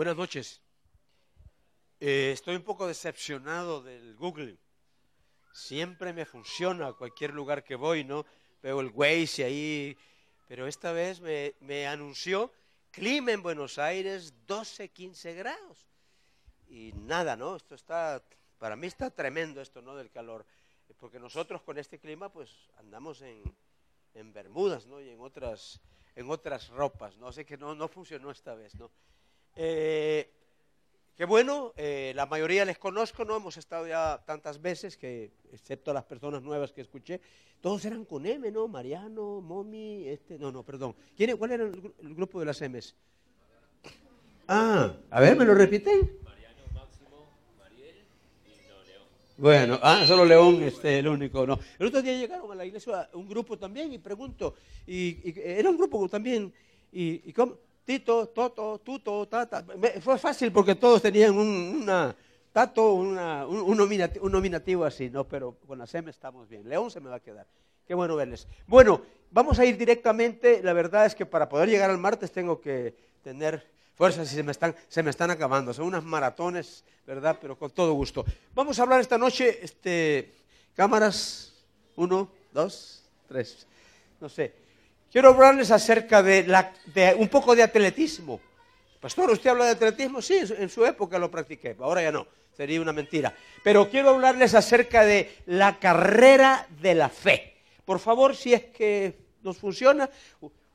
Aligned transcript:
Buenas 0.00 0.16
noches. 0.16 0.62
Eh, 2.00 2.30
estoy 2.32 2.56
un 2.56 2.62
poco 2.62 2.86
decepcionado 2.86 3.82
del 3.82 4.16
Google. 4.16 4.56
Siempre 5.52 6.14
me 6.14 6.24
funciona 6.24 6.86
a 6.86 6.92
cualquier 6.94 7.34
lugar 7.34 7.62
que 7.62 7.74
voy, 7.74 8.02
¿no? 8.02 8.24
Veo 8.62 8.80
el 8.80 8.92
Waze 8.94 9.44
ahí, 9.44 9.94
pero 10.48 10.66
esta 10.66 10.92
vez 10.92 11.20
me, 11.20 11.86
anunció 11.86 12.50
clima 12.90 13.32
en 13.32 13.42
Buenos 13.42 13.76
Aires 13.76 14.32
12, 14.46 14.88
15 14.88 15.34
grados. 15.34 15.86
Y 16.66 16.92
nada, 16.94 17.36
¿no? 17.36 17.56
Esto 17.56 17.74
está, 17.74 18.24
para 18.56 18.76
mí 18.76 18.86
está 18.86 19.10
tremendo 19.10 19.60
esto, 19.60 19.82
¿no? 19.82 19.96
Del 19.96 20.10
calor. 20.10 20.46
Porque 20.96 21.20
nosotros 21.20 21.60
con 21.60 21.76
este 21.76 21.98
clima, 21.98 22.32
pues 22.32 22.70
andamos 22.78 23.20
en, 23.20 23.42
en 24.14 24.32
Bermudas, 24.32 24.86
¿no? 24.86 24.98
Y 24.98 25.10
en 25.10 25.20
otras, 25.20 25.78
en 26.16 26.30
otras 26.30 26.68
ropas, 26.68 27.18
¿no? 27.18 27.28
Así 27.28 27.44
que 27.44 27.58
no, 27.58 27.74
no 27.74 27.86
funcionó 27.86 28.30
esta 28.30 28.54
vez, 28.54 28.74
¿no? 28.76 28.90
Eh, 29.56 30.30
qué 31.16 31.24
bueno, 31.24 31.72
eh, 31.76 32.12
la 32.14 32.26
mayoría 32.26 32.64
les 32.64 32.78
conozco, 32.78 33.24
¿no? 33.24 33.36
Hemos 33.36 33.56
estado 33.56 33.86
ya 33.86 34.22
tantas 34.24 34.60
veces 34.60 34.96
que, 34.96 35.32
excepto 35.52 35.92
las 35.92 36.04
personas 36.04 36.42
nuevas 36.42 36.72
que 36.72 36.80
escuché, 36.80 37.20
todos 37.60 37.84
eran 37.84 38.04
con 38.04 38.24
M, 38.24 38.50
¿no? 38.50 38.68
Mariano, 38.68 39.40
Momi, 39.40 40.08
este, 40.08 40.38
no, 40.38 40.50
no, 40.50 40.62
perdón. 40.62 40.94
¿Quién, 41.16 41.36
¿Cuál 41.36 41.52
era 41.52 41.64
el, 41.64 41.92
el 42.02 42.14
grupo 42.14 42.40
de 42.40 42.46
las 42.46 42.60
M's? 42.62 42.94
Ah, 44.48 44.94
a 45.10 45.20
ver, 45.20 45.36
¿me 45.36 45.44
lo 45.44 45.54
repiten? 45.54 46.18
Bueno, 49.36 49.78
ah, 49.82 50.04
solo 50.06 50.26
León, 50.26 50.62
este, 50.62 50.98
el 50.98 51.08
único, 51.08 51.46
no. 51.46 51.58
El 51.78 51.86
otro 51.86 52.02
día 52.02 52.12
llegaron 52.12 52.52
a 52.52 52.54
la 52.54 52.66
iglesia 52.66 53.08
un 53.14 53.26
grupo 53.26 53.56
también 53.56 53.90
y 53.90 53.96
pregunto, 53.96 54.54
y, 54.86 55.30
y 55.30 55.34
era 55.36 55.70
un 55.70 55.78
grupo 55.78 56.06
también, 56.10 56.52
y, 56.92 57.22
y 57.24 57.32
¿cómo? 57.32 57.56
Tito, 57.84 58.28
Toto, 58.28 58.78
Tuto, 58.78 59.26
Tata. 59.26 59.64
Fue 60.00 60.18
fácil 60.18 60.52
porque 60.52 60.74
todos 60.74 61.02
tenían 61.02 61.36
un, 61.36 61.80
una, 61.82 62.14
Tato, 62.52 62.94
un, 62.94 63.18
un, 63.18 63.76
nominativo, 63.76 64.26
un, 64.26 64.32
nominativo, 64.32 64.84
así, 64.84 65.10
¿no? 65.10 65.24
Pero 65.24 65.56
con 65.66 65.78
la 65.78 65.86
SEM 65.86 66.08
estamos 66.08 66.48
bien. 66.48 66.68
León 66.68 66.90
se 66.90 67.00
me 67.00 67.08
va 67.08 67.16
a 67.16 67.20
quedar. 67.20 67.46
Qué 67.86 67.94
bueno 67.94 68.16
verles. 68.16 68.46
Bueno, 68.66 69.02
vamos 69.30 69.58
a 69.58 69.64
ir 69.64 69.76
directamente. 69.76 70.62
La 70.62 70.72
verdad 70.72 71.06
es 71.06 71.14
que 71.14 71.26
para 71.26 71.48
poder 71.48 71.68
llegar 71.68 71.90
al 71.90 71.98
martes 71.98 72.32
tengo 72.32 72.60
que 72.60 72.94
tener 73.22 73.66
fuerzas 73.94 74.32
y 74.32 74.34
se 74.34 74.42
me 74.42 74.52
están, 74.52 74.74
se 74.88 75.02
me 75.02 75.10
están 75.10 75.30
acabando. 75.30 75.74
Son 75.74 75.86
unas 75.86 76.04
maratones, 76.04 76.84
¿verdad? 77.06 77.38
Pero 77.40 77.58
con 77.58 77.70
todo 77.70 77.92
gusto. 77.92 78.24
Vamos 78.54 78.78
a 78.78 78.82
hablar 78.82 79.00
esta 79.00 79.18
noche, 79.18 79.58
este, 79.62 80.32
cámaras, 80.74 81.52
uno, 81.96 82.30
dos, 82.52 83.04
tres, 83.28 83.66
no 84.20 84.28
sé. 84.28 84.54
Quiero 85.10 85.30
hablarles 85.30 85.72
acerca 85.72 86.22
de, 86.22 86.44
la, 86.46 86.72
de 86.86 87.14
un 87.14 87.28
poco 87.28 87.56
de 87.56 87.64
atletismo. 87.64 88.40
Pastor, 89.00 89.30
¿usted 89.30 89.50
habla 89.50 89.64
de 89.64 89.70
atletismo? 89.72 90.22
Sí, 90.22 90.38
en 90.56 90.68
su 90.68 90.86
época 90.86 91.18
lo 91.18 91.28
practiqué, 91.30 91.74
ahora 91.80 92.02
ya 92.02 92.12
no, 92.12 92.28
sería 92.56 92.80
una 92.80 92.92
mentira. 92.92 93.34
Pero 93.64 93.90
quiero 93.90 94.10
hablarles 94.10 94.54
acerca 94.54 95.04
de 95.04 95.38
la 95.46 95.80
carrera 95.80 96.66
de 96.80 96.94
la 96.94 97.08
fe. 97.08 97.56
Por 97.84 97.98
favor, 97.98 98.36
si 98.36 98.54
es 98.54 98.66
que 98.66 99.18
nos 99.42 99.58
funciona, 99.58 100.08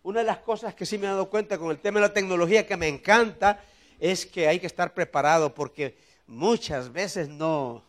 una 0.04 0.20
de 0.20 0.26
las 0.26 0.40
cosas 0.40 0.76
que 0.76 0.86
sí 0.86 0.98
me 0.98 1.06
he 1.06 1.10
dado 1.10 1.30
cuenta 1.30 1.58
con 1.58 1.72
el 1.72 1.80
tema 1.80 2.02
de 2.02 2.08
la 2.08 2.14
tecnología 2.14 2.68
que 2.68 2.76
me 2.76 2.90
encanta 2.90 3.64
es 4.02 4.26
que 4.26 4.50
hay 4.50 4.60
que 4.60 4.68
estar 4.68 4.94
preparado 4.94 5.54
porque 5.54 5.96
muchas 6.28 6.92
veces 6.92 7.30
no, 7.30 7.84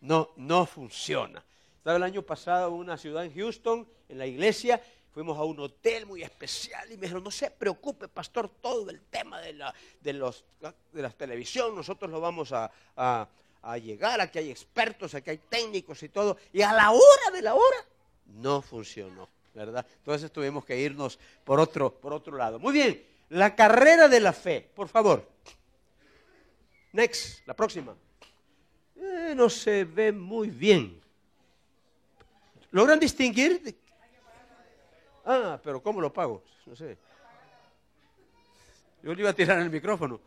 no, 0.00 0.30
no 0.36 0.66
funciona. 0.66 1.42
Estaba 1.78 1.96
el 1.96 2.04
año 2.04 2.22
pasado 2.22 2.68
en 2.68 2.74
una 2.74 2.96
ciudad 2.96 3.24
en 3.24 3.34
Houston, 3.34 3.88
en 4.08 4.18
la 4.18 4.26
iglesia, 4.26 4.80
fuimos 5.12 5.36
a 5.36 5.44
un 5.44 5.58
hotel 5.60 6.06
muy 6.06 6.22
especial 6.22 6.86
y 6.90 6.94
me 6.94 7.02
dijeron, 7.02 7.24
no 7.24 7.30
se 7.30 7.50
preocupe, 7.50 8.08
pastor, 8.08 8.48
todo 8.48 8.90
el 8.90 9.00
tema 9.02 9.40
de 9.40 9.54
la, 9.54 9.74
de 10.00 10.12
los, 10.12 10.44
de 10.92 11.02
la 11.02 11.10
televisión, 11.10 11.74
nosotros 11.74 12.10
lo 12.10 12.20
vamos 12.20 12.52
a, 12.52 12.70
a, 12.96 13.78
llegar, 13.78 14.20
aquí 14.20 14.38
hay 14.38 14.50
expertos, 14.50 15.14
aquí 15.14 15.30
hay 15.30 15.38
técnicos 15.38 16.02
y 16.02 16.08
todo. 16.08 16.36
Y 16.52 16.62
a 16.62 16.72
la 16.72 16.90
hora 16.90 17.30
de 17.32 17.42
la 17.42 17.54
hora, 17.54 17.84
no 18.26 18.62
funcionó, 18.62 19.28
¿verdad? 19.54 19.84
Entonces 19.98 20.30
tuvimos 20.30 20.64
que 20.64 20.78
irnos 20.78 21.18
por 21.44 21.60
otro, 21.60 21.92
por 21.92 22.12
otro 22.12 22.36
lado. 22.36 22.58
Muy 22.58 22.72
bien, 22.72 23.04
la 23.30 23.54
carrera 23.54 24.08
de 24.08 24.20
la 24.20 24.32
fe, 24.32 24.70
por 24.74 24.88
favor. 24.88 25.28
Next, 26.92 27.46
la 27.46 27.54
próxima. 27.54 27.94
Eh, 28.96 29.34
no 29.36 29.48
se 29.48 29.84
ve 29.84 30.12
muy 30.12 30.50
bien. 30.50 31.00
¿Logran 32.70 33.00
distinguir 33.00 33.76
Ah, 35.24 35.60
pero 35.62 35.82
¿cómo 35.82 36.00
lo 36.00 36.12
pago? 36.12 36.42
No 36.66 36.74
sé. 36.74 36.96
Yo 39.02 39.14
le 39.14 39.20
iba 39.20 39.30
a 39.30 39.34
tirar 39.34 39.58
el 39.60 39.70
micrófono. 39.70 40.20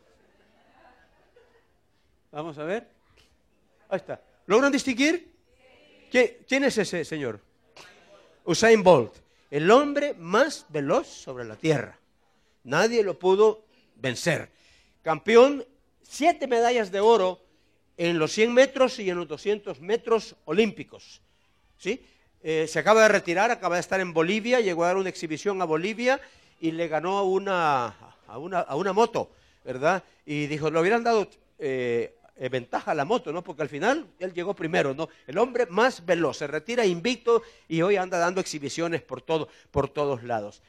Vamos 2.31 2.57
a 2.57 2.63
ver. 2.63 2.87
Ahí 3.89 3.97
está. 3.97 4.21
¿Logran 4.47 4.71
distinguir? 4.71 5.31
¿Quién 6.09 6.63
es 6.63 6.77
ese 6.77 7.05
señor? 7.05 7.39
Usain 8.45 8.83
Bolt, 8.83 9.15
el 9.49 9.69
hombre 9.71 10.13
más 10.15 10.65
veloz 10.69 11.07
sobre 11.07 11.45
la 11.45 11.55
tierra. 11.55 11.97
Nadie 12.63 13.03
lo 13.03 13.17
pudo 13.17 13.65
vencer. 13.95 14.51
Campeón, 15.01 15.65
siete 16.01 16.47
medallas 16.47 16.91
de 16.91 16.99
oro 16.99 17.41
en 17.97 18.17
los 18.19 18.31
100 18.31 18.53
metros 18.53 18.99
y 18.99 19.09
en 19.09 19.17
los 19.17 19.27
200 19.27 19.79
metros 19.81 20.35
olímpicos. 20.45 21.21
¿Sí? 21.77 22.05
Eh, 22.45 22.67
se 22.67 22.77
acaba 22.77 23.03
de 23.03 23.07
retirar, 23.07 23.51
acaba 23.51 23.75
de 23.75 23.79
estar 23.79 24.01
en 24.01 24.13
Bolivia, 24.13 24.59
llegó 24.59 24.83
a 24.83 24.87
dar 24.87 24.97
una 24.97 25.07
exhibición 25.07 25.61
a 25.61 25.65
Bolivia 25.65 26.19
y 26.59 26.71
le 26.71 26.89
ganó 26.89 27.17
a 27.17 27.23
una, 27.23 27.95
a 28.27 28.37
una, 28.37 28.59
a 28.59 28.75
una 28.75 28.91
moto, 28.91 29.31
¿verdad? 29.63 30.03
Y 30.25 30.47
dijo, 30.47 30.69
le 30.69 30.77
hubieran 30.77 31.05
dado 31.05 31.29
eh, 31.57 32.17
eh, 32.35 32.49
ventaja 32.49 32.91
a 32.91 32.95
la 32.95 33.05
moto, 33.05 33.31
¿no? 33.31 33.45
Porque 33.45 33.61
al 33.61 33.69
final 33.69 34.07
él 34.19 34.33
llegó 34.33 34.53
primero, 34.53 34.93
¿no? 34.93 35.07
El 35.25 35.37
hombre 35.37 35.67
más 35.67 36.05
veloz, 36.05 36.39
se 36.39 36.47
retira 36.47 36.85
invicto 36.85 37.43
y 37.69 37.81
hoy 37.81 37.95
anda 37.95 38.17
dando 38.17 38.41
exhibiciones 38.41 39.01
por, 39.01 39.21
todo, 39.21 39.47
por 39.71 39.87
todos 39.87 40.21
lados. 40.23 40.61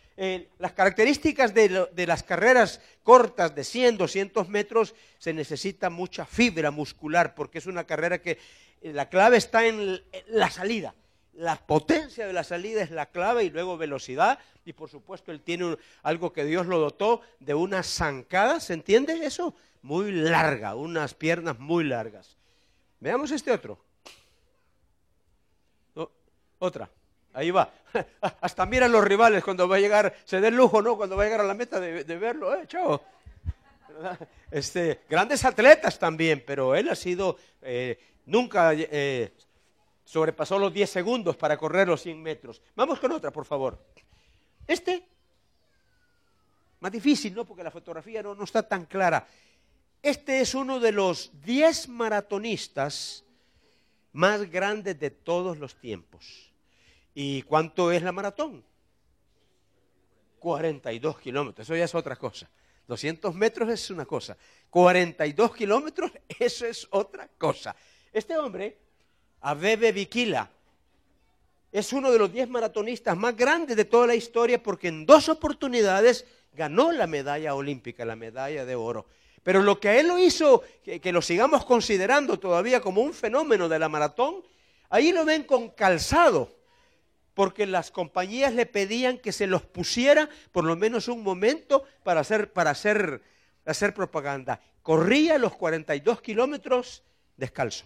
Las 0.60 0.74
características 0.74 1.54
de, 1.54 1.70
lo, 1.70 1.86
de, 1.86 2.06
las 2.06 2.22
carreras 2.22 2.80
cortas 3.02 3.52
de 3.52 3.64
100, 3.64 3.96
200 3.96 4.48
metros, 4.48 4.94
se 5.18 5.32
necesita 5.32 5.90
mucha 5.90 6.24
fibra 6.24 6.70
muscular 6.70 7.34
porque 7.34 7.58
es 7.58 7.66
una 7.66 7.82
carrera 7.82 8.22
que 8.22 8.38
la 8.82 9.08
clave 9.08 9.38
está 9.38 9.66
en 9.66 10.00
la 10.28 10.50
salida 10.50 10.94
la 11.36 11.56
potencia 11.56 12.26
de 12.26 12.32
la 12.32 12.44
salida 12.44 12.82
es 12.82 12.90
la 12.90 13.06
clave 13.06 13.44
y 13.44 13.50
luego 13.50 13.76
velocidad. 13.76 14.38
Y 14.64 14.72
por 14.72 14.88
supuesto 14.88 15.32
él 15.32 15.40
tiene 15.40 15.76
algo 16.02 16.32
que 16.32 16.44
Dios 16.44 16.66
lo 16.66 16.78
dotó 16.78 17.20
de 17.40 17.54
una 17.54 17.82
zancada, 17.82 18.60
¿se 18.60 18.74
entiende 18.74 19.26
eso? 19.26 19.54
Muy 19.82 20.12
larga, 20.12 20.74
unas 20.74 21.14
piernas 21.14 21.58
muy 21.58 21.84
largas. 21.84 22.36
Veamos 23.00 23.30
este 23.30 23.52
otro. 23.52 23.78
Otra. 26.58 26.88
Ahí 27.34 27.50
va. 27.50 27.70
Hasta 28.40 28.64
miran 28.64 28.92
los 28.92 29.04
rivales 29.04 29.44
cuando 29.44 29.68
va 29.68 29.76
a 29.76 29.80
llegar, 29.80 30.14
se 30.24 30.40
dé 30.40 30.50
lujo, 30.50 30.80
¿no? 30.80 30.96
Cuando 30.96 31.16
va 31.16 31.24
a 31.24 31.26
llegar 31.26 31.40
a 31.40 31.44
la 31.44 31.52
meta 31.52 31.78
de, 31.80 32.04
de 32.04 32.16
verlo, 32.16 32.54
¿eh? 32.54 32.64
Chao. 32.66 33.02
Este, 34.50 35.00
grandes 35.10 35.44
atletas 35.44 35.98
también, 35.98 36.44
pero 36.46 36.76
él 36.76 36.88
ha 36.88 36.94
sido, 36.94 37.36
eh, 37.60 37.98
nunca 38.26 38.72
eh, 38.72 39.32
sobrepasó 40.04 40.58
los 40.58 40.72
10 40.72 40.88
segundos 40.90 41.36
para 41.36 41.56
correr 41.56 41.88
los 41.88 42.02
100 42.02 42.22
metros. 42.22 42.62
Vamos 42.76 43.00
con 43.00 43.12
otra, 43.12 43.30
por 43.30 43.44
favor. 43.44 43.82
Este, 44.66 45.06
más 46.80 46.92
difícil, 46.92 47.34
¿no? 47.34 47.44
Porque 47.44 47.62
la 47.62 47.70
fotografía 47.70 48.22
no, 48.22 48.34
no 48.34 48.44
está 48.44 48.62
tan 48.62 48.84
clara. 48.86 49.26
Este 50.02 50.40
es 50.40 50.54
uno 50.54 50.80
de 50.80 50.92
los 50.92 51.30
10 51.42 51.88
maratonistas 51.88 53.24
más 54.12 54.50
grandes 54.50 54.98
de 55.00 55.10
todos 55.10 55.58
los 55.58 55.74
tiempos. 55.76 56.52
¿Y 57.14 57.42
cuánto 57.42 57.90
es 57.90 58.02
la 58.02 58.12
maratón? 58.12 58.64
42 60.38 61.18
kilómetros, 61.20 61.66
eso 61.66 61.74
ya 61.74 61.84
es 61.84 61.94
otra 61.94 62.16
cosa. 62.16 62.50
200 62.86 63.34
metros 63.34 63.68
es 63.70 63.90
una 63.90 64.04
cosa. 64.04 64.36
42 64.68 65.54
kilómetros, 65.54 66.12
eso 66.38 66.66
es 66.66 66.86
otra 66.90 67.28
cosa. 67.38 67.74
Este 68.12 68.36
hombre 68.36 68.83
Abebe 69.44 69.92
Bikila. 69.92 70.48
Es 71.70 71.92
uno 71.92 72.10
de 72.10 72.18
los 72.18 72.32
diez 72.32 72.48
maratonistas 72.48 73.14
más 73.14 73.36
grandes 73.36 73.76
de 73.76 73.84
toda 73.84 74.06
la 74.06 74.14
historia 74.14 74.62
porque 74.62 74.88
en 74.88 75.04
dos 75.04 75.28
oportunidades 75.28 76.24
ganó 76.54 76.92
la 76.92 77.06
medalla 77.06 77.54
olímpica, 77.54 78.06
la 78.06 78.16
medalla 78.16 78.64
de 78.64 78.74
oro. 78.74 79.04
Pero 79.42 79.62
lo 79.62 79.78
que 79.78 79.90
a 79.90 80.00
él 80.00 80.08
lo 80.08 80.18
hizo, 80.18 80.62
que, 80.82 80.98
que, 80.98 81.12
lo 81.12 81.20
sigamos 81.20 81.66
considerando 81.66 82.38
todavía 82.38 82.80
como 82.80 83.02
un 83.02 83.12
fenómeno 83.12 83.68
de 83.68 83.78
la 83.78 83.90
maratón, 83.90 84.36
ahí 84.88 85.12
lo 85.12 85.26
ven 85.26 85.42
con 85.42 85.68
calzado, 85.68 86.56
porque 87.34 87.66
las 87.66 87.90
compañías 87.90 88.54
le 88.54 88.64
pedían 88.64 89.18
que 89.18 89.32
se 89.32 89.46
los 89.46 89.60
pusiera 89.60 90.30
por 90.52 90.64
lo 90.64 90.74
menos 90.74 91.08
un 91.08 91.22
momento 91.22 91.84
para 92.02 92.20
hacer, 92.20 92.50
para 92.50 92.70
hacer, 92.70 93.20
hacer 93.66 93.92
propaganda. 93.92 94.62
Corría 94.80 95.36
los 95.36 95.54
42 95.54 96.22
kilómetros 96.22 97.02
descalzo. 97.36 97.84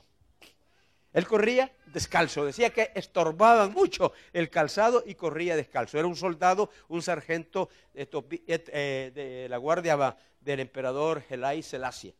Él 1.12 1.26
corría 1.26 1.72
descalzo, 1.86 2.44
decía 2.44 2.70
que 2.70 2.92
estorbaban 2.94 3.72
mucho 3.72 4.12
el 4.32 4.50
calzado 4.50 5.02
y 5.06 5.14
corría 5.14 5.56
descalzo. 5.56 5.98
Era 5.98 6.06
un 6.06 6.16
soldado, 6.16 6.70
un 6.88 7.02
sargento 7.02 7.70
eh, 7.94 9.12
de 9.14 9.46
la 9.48 9.56
guardia 9.56 10.16
del 10.40 10.60
emperador 10.60 11.22
Gelai 11.22 11.62
Selassie. 11.62 12.14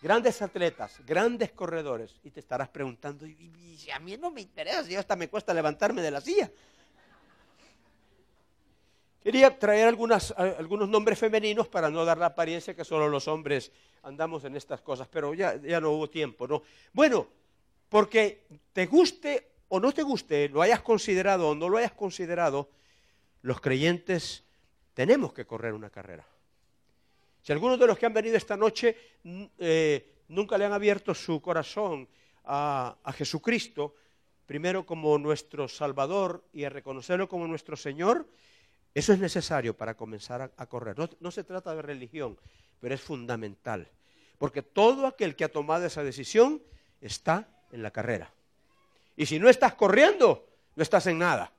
Grandes 0.00 0.40
atletas, 0.42 1.00
grandes 1.04 1.50
corredores. 1.52 2.14
Y 2.22 2.30
te 2.30 2.40
estarás 2.40 2.68
preguntando, 2.68 3.26
y, 3.26 3.88
a 3.92 3.98
mí 3.98 4.16
no 4.16 4.30
me 4.30 4.42
interesa, 4.42 4.84
si 4.84 4.94
hasta 4.94 5.16
me 5.16 5.28
cuesta 5.28 5.52
levantarme 5.52 6.02
de 6.02 6.10
la 6.10 6.20
silla. 6.20 6.50
Quería 9.20 9.58
traer 9.58 9.88
algunos 9.88 10.88
nombres 10.88 11.18
femeninos 11.18 11.68
para 11.68 11.90
no 11.90 12.04
dar 12.04 12.18
la 12.18 12.26
apariencia 12.26 12.74
que 12.74 12.84
solo 12.84 13.08
los 13.08 13.26
hombres 13.26 13.72
andamos 14.02 14.44
en 14.44 14.56
estas 14.56 14.80
cosas, 14.80 15.08
pero 15.08 15.34
ya, 15.34 15.56
ya 15.56 15.80
no 15.80 15.90
hubo 15.90 16.08
tiempo, 16.08 16.46
¿no? 16.46 16.62
Bueno, 16.92 17.26
porque 17.88 18.46
te 18.72 18.86
guste 18.86 19.48
o 19.68 19.80
no 19.80 19.92
te 19.92 20.02
guste, 20.02 20.48
lo 20.48 20.62
hayas 20.62 20.80
considerado 20.80 21.50
o 21.50 21.54
no 21.54 21.68
lo 21.68 21.78
hayas 21.78 21.92
considerado, 21.92 22.70
los 23.42 23.60
creyentes 23.60 24.44
tenemos 24.94 25.32
que 25.32 25.46
correr 25.46 25.74
una 25.74 25.90
carrera. 25.90 26.26
Si 27.42 27.52
algunos 27.52 27.78
de 27.78 27.86
los 27.86 27.98
que 27.98 28.06
han 28.06 28.14
venido 28.14 28.36
esta 28.36 28.56
noche 28.56 28.96
eh, 29.58 30.22
nunca 30.28 30.58
le 30.58 30.64
han 30.64 30.72
abierto 30.72 31.14
su 31.14 31.40
corazón 31.40 32.08
a, 32.44 32.96
Jesucristo, 33.14 33.94
primero 34.46 34.84
como 34.84 35.18
nuestro 35.18 35.68
Salvador 35.68 36.44
y 36.52 36.64
a 36.64 36.70
reconocerlo 36.70 37.28
como 37.28 37.46
nuestro 37.46 37.76
Señor, 37.76 38.28
eso 38.94 39.12
es 39.12 39.18
necesario 39.18 39.76
para 39.76 39.94
comenzar 39.94 40.52
a, 40.56 40.66
correr. 40.66 40.96
no, 41.20 41.30
se 41.30 41.44
trata 41.44 41.74
de 41.74 41.82
religión, 41.82 42.38
pero 42.80 42.94
es 42.94 43.00
fundamental. 43.00 43.88
Porque 44.38 44.62
todo 44.62 45.06
aquel 45.06 45.36
que 45.36 45.44
ha 45.44 45.52
tomado 45.52 45.84
esa 45.84 46.02
decisión 46.02 46.62
está 47.00 47.48
en 47.72 47.82
la 47.82 47.90
carrera. 47.90 48.30
Y 49.16 49.26
si 49.26 49.38
no 49.38 49.48
estás 49.48 49.74
corriendo, 49.74 50.46
no 50.76 50.82
estás 50.82 51.06
en 51.06 51.18
nada. 51.18 51.52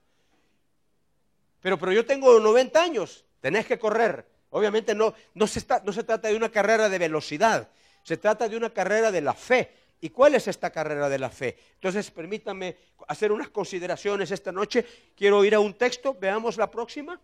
Pero, 1.62 1.78
pero 1.78 1.92
yo 1.92 2.06
tengo 2.06 2.40
90 2.40 2.82
años, 2.82 3.26
tenés 3.42 3.66
que 3.66 3.78
correr. 3.78 4.26
Obviamente 4.52 4.96
no, 4.96 5.14
no, 5.34 5.46
se 5.46 5.64
no 5.84 5.94
se 5.94 6.04
trata 6.04 6.30
de 6.30 6.36
una 6.36 6.50
carrera 6.50 6.90
de 6.90 6.98
velocidad, 6.98 7.70
se 8.04 8.18
trata 8.18 8.48
de 8.48 8.58
una 8.58 8.72
carrera 8.72 9.12
de 9.12 9.22
la 9.22 9.34
fe. 9.34 9.76
¿Y 10.02 10.10
cuál 10.10 10.36
es 10.36 10.48
esta 10.48 10.70
carrera 10.70 11.10
de 11.10 11.20
la 11.20 11.30
fe? 11.30 11.58
Entonces, 11.74 12.10
permítame 12.10 12.78
hacer 13.08 13.32
unas 13.32 13.50
consideraciones 13.50 14.32
esta 14.32 14.52
noche. 14.52 14.86
Quiero 15.16 15.44
ir 15.44 15.54
a 15.54 15.60
un 15.60 15.74
texto, 15.74 16.16
veamos 16.18 16.56
la 16.56 16.72
próxima. 16.72 17.20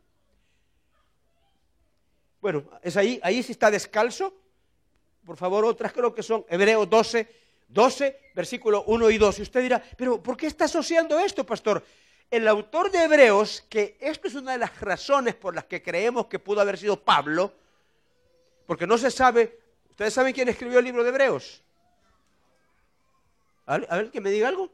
Bueno, 2.42 2.66
es 2.82 2.98
ahí, 2.98 3.20
ahí 3.24 3.42
sí 3.42 3.54
está 3.54 3.72
descalzo. 3.72 4.34
Por 5.26 5.38
favor, 5.38 5.64
otras 5.64 5.94
creo 5.94 6.14
que 6.14 6.22
son 6.22 6.46
Hebreos 6.50 6.90
12, 6.90 7.28
12, 7.68 8.32
versículo 8.36 8.84
1 8.88 9.10
y 9.10 9.18
2. 9.18 9.40
Y 9.40 9.42
usted 9.42 9.62
dirá, 9.62 9.84
pero 9.98 10.22
¿por 10.22 10.38
qué 10.38 10.48
está 10.48 10.66
asociando 10.66 11.20
esto, 11.20 11.46
pastor? 11.46 11.84
El 12.30 12.48
autor 12.48 12.92
de 12.92 13.04
Hebreos, 13.04 13.66
que 13.70 13.98
esto 14.00 14.28
es 14.28 14.36
una 14.36 14.54
de 14.54 14.58
las 14.58 14.80
razones 14.82 15.36
por 15.36 15.54
las 15.54 15.66
que 15.66 15.82
creemos 15.82 16.28
que 16.28 16.40
pudo 16.40 16.62
haber 16.62 16.78
sido 16.78 17.04
Pablo, 17.04 17.54
porque 18.66 18.88
no 18.88 18.98
se 18.98 19.12
sabe, 19.12 19.60
¿ustedes 19.90 20.14
saben 20.14 20.34
quién 20.34 20.50
escribió 20.50 20.80
el 20.80 20.86
libro 20.86 21.04
de 21.04 21.10
Hebreos? 21.10 21.62
A 23.68 23.78
ver, 23.78 24.12
que 24.12 24.22
me 24.22 24.30
diga 24.30 24.48
algo. 24.48 24.72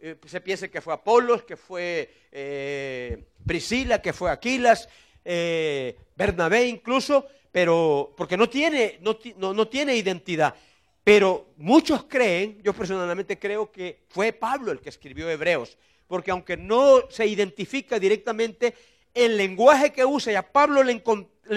Eh, 0.00 0.16
se 0.26 0.40
piensa 0.40 0.68
que 0.68 0.80
fue 0.80 0.92
Apolos, 0.92 1.44
que 1.44 1.56
fue 1.56 2.12
eh, 2.30 3.24
Priscila, 3.46 4.02
que 4.02 4.12
fue 4.12 4.30
Aquilas, 4.30 4.88
eh, 5.24 5.96
Bernabé 6.14 6.66
incluso, 6.66 7.26
pero 7.50 8.12
porque 8.16 8.36
no 8.36 8.48
tiene, 8.48 8.98
no 9.00 9.68
tiene 9.68 9.96
identidad. 9.96 10.54
Pero 11.04 11.52
muchos 11.58 12.04
creen, 12.04 12.62
yo 12.62 12.72
personalmente 12.72 13.38
creo 13.38 13.70
que 13.70 14.04
fue 14.08 14.32
Pablo 14.32 14.72
el 14.72 14.80
que 14.80 14.88
escribió 14.88 15.28
Hebreos, 15.28 15.76
porque 16.06 16.30
aunque 16.30 16.56
no 16.56 17.10
se 17.10 17.26
identifica 17.26 17.98
directamente, 17.98 18.74
el 19.12 19.36
lenguaje 19.36 19.92
que 19.92 20.04
usa, 20.04 20.32
y 20.32 20.34
a 20.34 20.50
Pablo 20.50 20.82
le, 20.82 21.02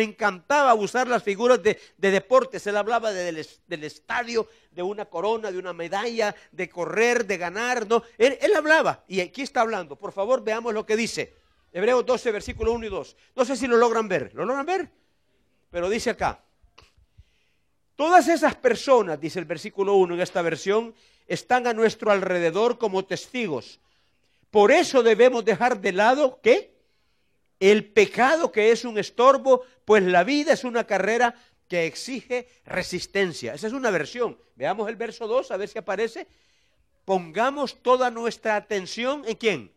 encantaba 0.03 0.75
usar 0.75 1.07
las 1.07 1.23
figuras 1.23 1.63
de, 1.63 1.79
deportes, 1.97 2.67
él 2.67 2.75
hablaba 2.75 3.11
del, 3.13 3.37
estadio, 3.83 4.49
de 4.71 4.83
una 4.83 5.05
corona, 5.05 5.49
de 5.49 5.57
una 5.57 5.73
medalla, 5.73 6.35
de 6.51 6.69
correr, 6.69 7.25
de 7.25 7.37
ganar, 7.37 7.87
no, 7.87 8.03
él, 8.17 8.37
él 8.41 8.53
hablaba, 8.53 9.05
y 9.07 9.21
aquí 9.21 9.41
está 9.41 9.61
hablando, 9.61 9.95
por 9.95 10.11
favor 10.11 10.43
veamos 10.43 10.73
lo 10.73 10.85
que 10.85 10.97
dice, 10.97 11.33
Hebreos 11.71 12.05
12, 12.05 12.31
versículo 12.31 12.73
1 12.73 12.85
y 12.85 12.89
2, 12.89 13.17
no 13.35 13.45
sé 13.45 13.55
si 13.55 13.65
lo 13.65 13.77
logran 13.77 14.09
ver, 14.09 14.31
¿lo 14.35 14.45
logran 14.45 14.65
ver? 14.65 14.91
Pero 15.71 15.89
dice 15.89 16.11
acá, 16.11 16.43
Todas 17.97 18.27
esas 18.27 18.55
personas, 18.55 19.19
dice 19.19 19.39
el 19.39 19.45
versículo 19.45 19.95
1 19.95 20.13
en 20.13 20.21
esta 20.21 20.43
versión, 20.43 20.93
están 21.25 21.65
a 21.65 21.73
nuestro 21.73 22.11
alrededor 22.11 22.77
como 22.77 23.03
testigos. 23.03 23.79
Por 24.51 24.71
eso 24.71 25.01
debemos 25.01 25.43
dejar 25.43 25.81
de 25.81 25.93
lado, 25.93 26.39
¿qué? 26.43 26.75
El 27.59 27.85
pecado 27.85 28.51
que 28.51 28.71
es 28.71 28.85
un 28.85 28.99
estorbo, 28.99 29.63
pues 29.83 30.03
la 30.03 30.23
vida 30.23 30.53
es 30.53 30.63
una 30.63 30.85
carrera 30.85 31.33
que 31.67 31.87
exige 31.87 32.47
resistencia. 32.65 33.55
Esa 33.55 33.65
es 33.65 33.73
una 33.73 33.89
versión. 33.89 34.37
Veamos 34.55 34.87
el 34.89 34.95
verso 34.95 35.27
2, 35.27 35.49
a 35.49 35.57
ver 35.57 35.67
si 35.67 35.79
aparece. 35.79 36.27
Pongamos 37.03 37.81
toda 37.81 38.11
nuestra 38.11 38.57
atención 38.57 39.23
en 39.25 39.35
quién. 39.37 39.71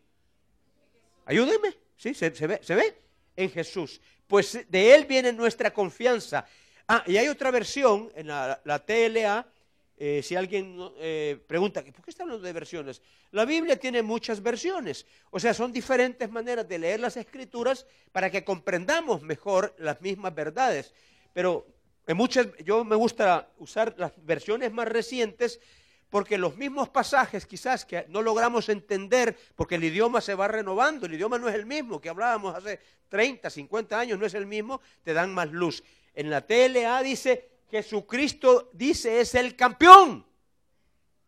Ayúdenme. 1.25 1.75
¿Sí? 1.97 2.13
¿Se, 2.13 2.29
ve? 2.29 2.59
¿Se 2.61 2.75
ve? 2.75 3.01
En 3.35 3.49
Jesús. 3.49 3.99
Pues 4.27 4.59
de 4.69 4.93
Él 4.93 5.05
viene 5.05 5.33
nuestra 5.33 5.73
confianza 5.73 6.45
Ah, 6.93 7.05
y 7.07 7.15
hay 7.15 7.29
otra 7.29 7.51
versión 7.51 8.11
en 8.15 8.27
la, 8.27 8.83
TLA, 8.85 9.47
eh, 9.95 10.21
si 10.21 10.35
alguien 10.35 10.75
eh, 10.97 11.41
pregunta, 11.47 11.81
¿por 11.81 12.03
qué 12.03 12.09
está 12.09 12.23
hablando 12.23 12.45
de 12.45 12.51
versiones? 12.51 13.01
La 13.31 13.45
Biblia 13.45 13.79
tiene 13.79 14.03
muchas 14.03 14.43
versiones, 14.43 15.05
o 15.29 15.39
sea, 15.39 15.53
son 15.53 15.71
diferentes 15.71 16.29
maneras 16.29 16.67
de 16.67 16.79
leer 16.79 16.99
las 16.99 17.15
escrituras 17.15 17.85
para 18.11 18.29
que 18.29 18.43
comprendamos 18.43 19.21
mejor 19.21 19.73
las 19.77 20.01
mismas 20.01 20.35
verdades. 20.35 20.93
Pero 21.31 21.65
en 22.07 22.17
muchas, 22.17 22.47
yo 22.65 22.83
me 22.83 22.97
gusta 22.97 23.47
usar 23.59 23.95
las 23.97 24.11
versiones 24.25 24.73
más 24.73 24.89
recientes 24.89 25.61
porque 26.09 26.37
los 26.37 26.57
mismos 26.57 26.89
pasajes 26.89 27.45
quizás 27.45 27.85
que 27.85 28.05
no 28.09 28.21
logramos 28.21 28.67
entender, 28.67 29.37
porque 29.55 29.75
el 29.75 29.85
idioma 29.85 30.19
se 30.19 30.35
va 30.35 30.49
renovando, 30.49 31.05
el 31.05 31.13
idioma 31.13 31.39
no 31.39 31.47
es 31.47 31.55
el 31.55 31.65
mismo 31.65 32.01
que 32.01 32.09
hablábamos 32.09 32.53
hace 32.53 32.81
30, 33.07 33.49
50 33.49 33.97
años, 33.97 34.19
no 34.19 34.25
es 34.25 34.33
el 34.33 34.45
mismo, 34.45 34.81
te 35.05 35.13
dan 35.13 35.33
más 35.33 35.49
luz. 35.49 35.81
En 36.13 36.29
la 36.29 36.41
TLA 36.45 37.01
dice, 37.03 37.49
Jesucristo 37.69 38.69
dice 38.73 39.21
es 39.21 39.33
el 39.35 39.55
campeón. 39.55 40.25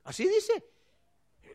Así 0.04 0.28
dice. 0.28 0.64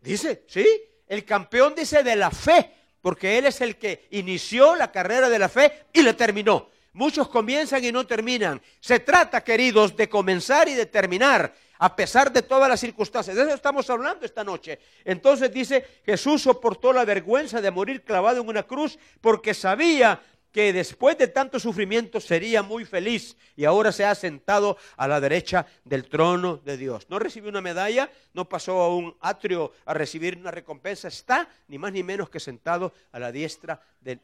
Dice, 0.01 0.45
sí, 0.47 0.67
el 1.07 1.25
campeón 1.25 1.75
dice 1.75 2.03
de 2.03 2.17
la 2.17 2.31
fe, 2.31 2.73
porque 3.01 3.39
Él 3.39 3.47
es 3.47 3.61
el 3.61 3.77
que 3.77 4.07
inició 4.13 4.77
la 4.77 4.91
carrera 4.91 5.29
de 5.29 5.39
la 5.39 5.49
fe 5.49 5.87
y 5.93 6.03
la 6.03 6.15
terminó. 6.15 6.71
Muchos 6.93 7.29
comienzan 7.29 7.85
y 7.85 7.93
no 7.93 8.07
terminan. 8.07 8.61
Se 8.81 9.01
trata, 9.01 9.43
queridos, 9.45 9.97
de 9.97 10.09
comenzar 10.09 10.69
y 10.69 10.75
de 10.75 10.87
terminar, 10.87 11.55
a 11.79 11.95
pesar 11.95 12.33
de 12.33 12.43
todas 12.43 12.69
las 12.69 12.81
circunstancias. 12.81 13.37
De 13.37 13.43
eso 13.43 13.55
estamos 13.55 13.89
hablando 13.91 14.25
esta 14.25 14.43
noche. 14.43 14.79
Entonces 15.05 15.53
dice, 15.53 16.01
Jesús 16.05 16.43
soportó 16.43 16.93
la 16.93 17.05
vergüenza 17.05 17.61
de 17.61 17.71
morir 17.71 18.03
clavado 18.03 18.41
en 18.41 18.49
una 18.49 18.65
cruz 18.65 18.99
porque 19.21 19.55
sabía 19.55 20.21
que 20.53 20.73
después 20.73 21.19
de 21.19 21.29
tanto 21.29 21.61
sufrimiento 21.61 22.21
sería 22.21 22.63
muy 22.63 22.85
feliz 22.85 23.37
y 23.55 23.65
ahora 23.65 23.93
se 23.93 24.05
ha 24.05 24.15
sentado 24.15 24.77
a 24.97 25.07
la 25.07 25.21
derecha 25.21 25.67
del 25.85 26.09
trono 26.09 26.57
de 26.59 26.77
Dios. 26.77 27.07
No 27.11 27.19
recibió 27.19 27.51
una 27.51 27.61
medalla, 27.61 28.11
no 28.33 28.49
pasó 28.49 28.81
a 28.81 28.95
un 28.95 29.17
atrio 29.21 29.73
a 29.85 29.95
recibir 29.95 30.37
una 30.37 30.51
recompensa, 30.51 31.09
está 31.09 31.49
ni 31.69 31.79
más 31.79 31.93
ni 31.93 32.03
menos 32.03 32.31
que 32.31 32.41
sentado 32.41 32.93
a 33.13 33.19
la 33.19 33.31
diestra 33.31 33.81
de, 34.01 34.21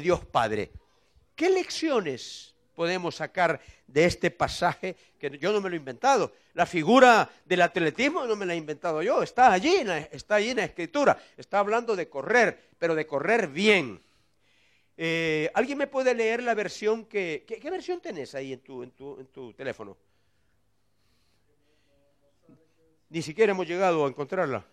Dios 0.00 0.24
Padre. 0.24 0.72
¿Qué 1.34 1.50
lecciones 1.50 2.54
podemos 2.78 3.16
sacar 3.16 3.60
de 3.88 4.04
este 4.04 4.30
pasaje 4.30 4.94
que 5.18 5.36
yo 5.36 5.52
no 5.52 5.60
me 5.60 5.68
lo 5.68 5.74
he 5.74 5.78
inventado? 5.78 6.32
La 6.54 6.64
figura 6.64 7.28
del 7.44 7.62
atletismo 7.62 8.24
no 8.24 8.36
me 8.36 8.46
la 8.46 8.54
he 8.54 8.56
inventado 8.56 9.02
yo, 9.02 9.20
está 9.20 9.52
allí, 9.52 9.82
está 10.12 10.36
allí 10.36 10.50
en 10.50 10.58
la 10.58 10.64
escritura. 10.64 11.18
Está 11.36 11.58
hablando 11.58 11.96
de 11.96 12.08
correr, 12.08 12.68
pero 12.78 12.94
de 12.94 13.04
correr 13.04 13.48
bien. 13.48 14.00
Eh, 14.96 15.50
¿Alguien 15.54 15.76
me 15.76 15.88
puede 15.88 16.14
leer 16.14 16.40
la 16.40 16.54
versión 16.54 17.06
que... 17.06 17.44
¿Qué, 17.48 17.68
versión 17.68 18.00
tenés 18.00 18.36
ahí 18.36 18.52
en 18.52 18.60
tu, 18.60 18.84
en, 18.84 18.92
tu, 18.92 19.18
en 19.18 19.26
tu 19.26 19.52
teléfono? 19.54 19.96
Ni 23.08 23.22
siquiera 23.22 23.50
hemos 23.50 23.66
llegado 23.66 24.06
a 24.06 24.08
encontrarla. 24.08 24.64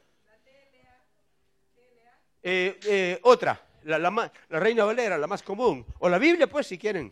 Eh, 2.44 2.80
eh, 2.86 3.20
otra, 3.24 3.60
la, 3.82 3.98
la, 3.98 4.32
Reina 4.60 4.84
Valera, 4.86 5.18
la 5.18 5.26
más 5.26 5.42
común. 5.42 5.84
O 5.98 6.08
la 6.08 6.20
Biblia, 6.20 6.46
pues, 6.46 6.68
si 6.68 6.78
quieren. 6.78 7.12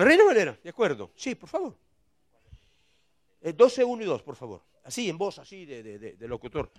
La 0.00 0.06
Reina 0.06 0.24
Valera, 0.24 0.58
de 0.64 0.70
acuerdo. 0.70 1.10
Sí, 1.14 1.34
por 1.34 1.50
favor. 1.50 1.76
12, 3.42 3.84
1 3.84 4.02
y 4.02 4.06
2, 4.06 4.22
por 4.22 4.34
favor. 4.34 4.62
Así, 4.82 5.10
en 5.10 5.18
voz, 5.18 5.38
así, 5.38 5.66
de, 5.66 5.82
de, 5.82 6.26
locutor 6.26 6.72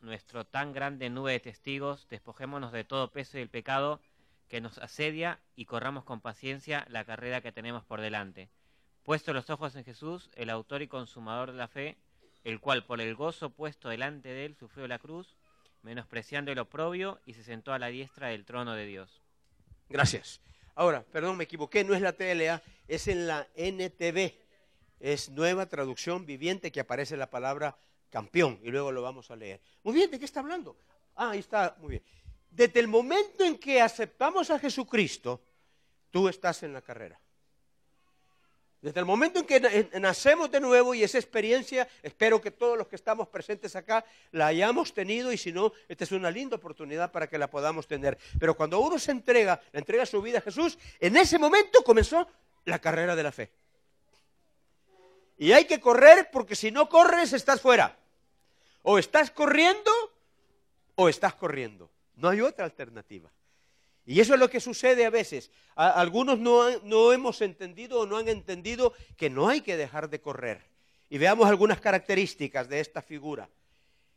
nuestro 0.00 0.46
tan 0.46 0.72
grande 0.72 1.10
nube 1.10 1.32
de 1.32 1.40
testigos, 1.40 2.06
despojémonos 2.08 2.70
de 2.70 2.84
todo 2.84 3.10
peso 3.10 3.38
y 3.38 3.40
el 3.40 3.48
pecado 3.48 4.00
que 4.48 4.60
nos 4.60 4.78
asedia 4.78 5.40
y 5.56 5.64
corramos 5.64 6.04
con 6.04 6.20
paciencia 6.20 6.86
la 6.88 7.04
carrera 7.04 7.40
que 7.40 7.50
tenemos 7.50 7.84
por 7.84 8.00
delante. 8.00 8.48
Puesto 9.02 9.32
los 9.32 9.50
ojos 9.50 9.74
en 9.74 9.82
Jesús, 9.82 10.30
el 10.36 10.50
autor 10.50 10.82
y 10.82 10.86
consumador 10.86 11.50
de 11.50 11.58
la 11.58 11.66
fe, 11.66 11.96
el 12.44 12.60
cual 12.60 12.84
por 12.84 13.00
el 13.00 13.16
gozo 13.16 13.50
puesto 13.50 13.88
delante 13.88 14.28
de 14.28 14.44
él 14.44 14.54
sufrió 14.54 14.86
la 14.86 15.00
cruz, 15.00 15.34
menospreciando 15.82 16.52
el 16.52 16.60
oprobio 16.60 17.18
y 17.26 17.34
se 17.34 17.42
sentó 17.42 17.72
a 17.72 17.80
la 17.80 17.88
diestra 17.88 18.28
del 18.28 18.44
trono 18.44 18.74
de 18.74 18.86
Dios. 18.86 19.25
Gracias. 19.88 20.40
Ahora, 20.74 21.02
perdón, 21.04 21.36
me 21.36 21.44
equivoqué, 21.44 21.84
no 21.84 21.94
es 21.94 22.02
la 22.02 22.12
TLA, 22.12 22.62
es 22.86 23.08
en 23.08 23.26
la 23.26 23.48
NTV. 23.54 24.34
Es 25.00 25.30
nueva 25.30 25.66
traducción 25.66 26.26
viviente 26.26 26.72
que 26.72 26.80
aparece 26.80 27.16
la 27.16 27.30
palabra 27.30 27.76
campeón 28.10 28.58
y 28.62 28.70
luego 28.70 28.92
lo 28.92 29.02
vamos 29.02 29.30
a 29.30 29.36
leer. 29.36 29.60
Muy 29.82 29.94
bien, 29.94 30.10
¿de 30.10 30.18
qué 30.18 30.24
está 30.24 30.40
hablando? 30.40 30.76
Ah, 31.14 31.30
ahí 31.30 31.40
está, 31.40 31.76
muy 31.80 31.90
bien. 31.90 32.02
Desde 32.50 32.80
el 32.80 32.88
momento 32.88 33.44
en 33.44 33.58
que 33.58 33.80
aceptamos 33.80 34.50
a 34.50 34.58
Jesucristo, 34.58 35.42
tú 36.10 36.28
estás 36.28 36.62
en 36.62 36.72
la 36.72 36.80
carrera. 36.80 37.20
Desde 38.82 39.00
el 39.00 39.06
momento 39.06 39.40
en 39.40 39.46
que 39.46 39.88
nacemos 40.00 40.50
de 40.50 40.60
nuevo 40.60 40.94
y 40.94 41.02
esa 41.02 41.18
experiencia, 41.18 41.88
espero 42.02 42.40
que 42.40 42.50
todos 42.50 42.76
los 42.76 42.86
que 42.86 42.96
estamos 42.96 43.26
presentes 43.28 43.74
acá 43.74 44.04
la 44.32 44.46
hayamos 44.46 44.92
tenido 44.92 45.32
y 45.32 45.38
si 45.38 45.50
no, 45.50 45.72
esta 45.88 46.04
es 46.04 46.12
una 46.12 46.30
linda 46.30 46.56
oportunidad 46.56 47.10
para 47.10 47.26
que 47.28 47.38
la 47.38 47.48
podamos 47.50 47.86
tener. 47.86 48.18
Pero 48.38 48.56
cuando 48.56 48.78
uno 48.80 48.98
se 48.98 49.12
entrega, 49.12 49.60
le 49.72 49.80
entrega 49.80 50.04
su 50.06 50.20
vida 50.20 50.38
a 50.38 50.42
Jesús, 50.42 50.78
en 51.00 51.16
ese 51.16 51.38
momento 51.38 51.82
comenzó 51.82 52.28
la 52.64 52.78
carrera 52.78 53.16
de 53.16 53.22
la 53.22 53.32
fe. 53.32 53.50
Y 55.38 55.52
hay 55.52 55.64
que 55.64 55.80
correr 55.80 56.30
porque 56.30 56.54
si 56.54 56.70
no 56.70 56.88
corres 56.88 57.32
estás 57.32 57.60
fuera. 57.60 57.96
O 58.82 58.98
estás 58.98 59.30
corriendo 59.30 59.90
o 60.94 61.08
estás 61.08 61.34
corriendo. 61.34 61.90
No 62.14 62.28
hay 62.28 62.40
otra 62.40 62.64
alternativa. 62.64 63.30
Y 64.06 64.20
eso 64.20 64.34
es 64.34 64.40
lo 64.40 64.48
que 64.48 64.60
sucede 64.60 65.04
a 65.04 65.10
veces. 65.10 65.50
algunos 65.74 66.38
no, 66.38 67.12
hemos 67.12 67.42
entendido 67.42 68.00
o 68.00 68.06
no 68.06 68.16
han 68.16 68.28
entendido 68.28 68.94
que 69.16 69.28
no 69.28 69.48
hay 69.48 69.60
que 69.60 69.76
dejar 69.76 70.08
de 70.08 70.20
correr. 70.20 70.62
Y 71.10 71.18
veamos 71.18 71.48
algunas 71.48 71.80
características 71.80 72.68
de 72.68 72.80
esta 72.80 73.02
figura. 73.02 73.48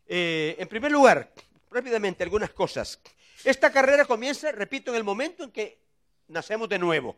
Eh, 0.05 0.55
en 0.60 0.67
primer 0.67 0.91
lugar, 0.91 1.34
rápidamente 1.72 2.24
algunas 2.24 2.51
cosas. 2.51 3.00
Esta 3.43 3.72
carrera 3.72 4.05
comienza, 4.05 4.51
repito, 4.51 4.91
en 4.91 4.98
el 4.98 5.03
momento 5.03 5.43
en 5.43 5.51
que 5.51 5.79
nacemos 6.27 6.69
de 6.69 6.77
nuevo. 6.77 7.17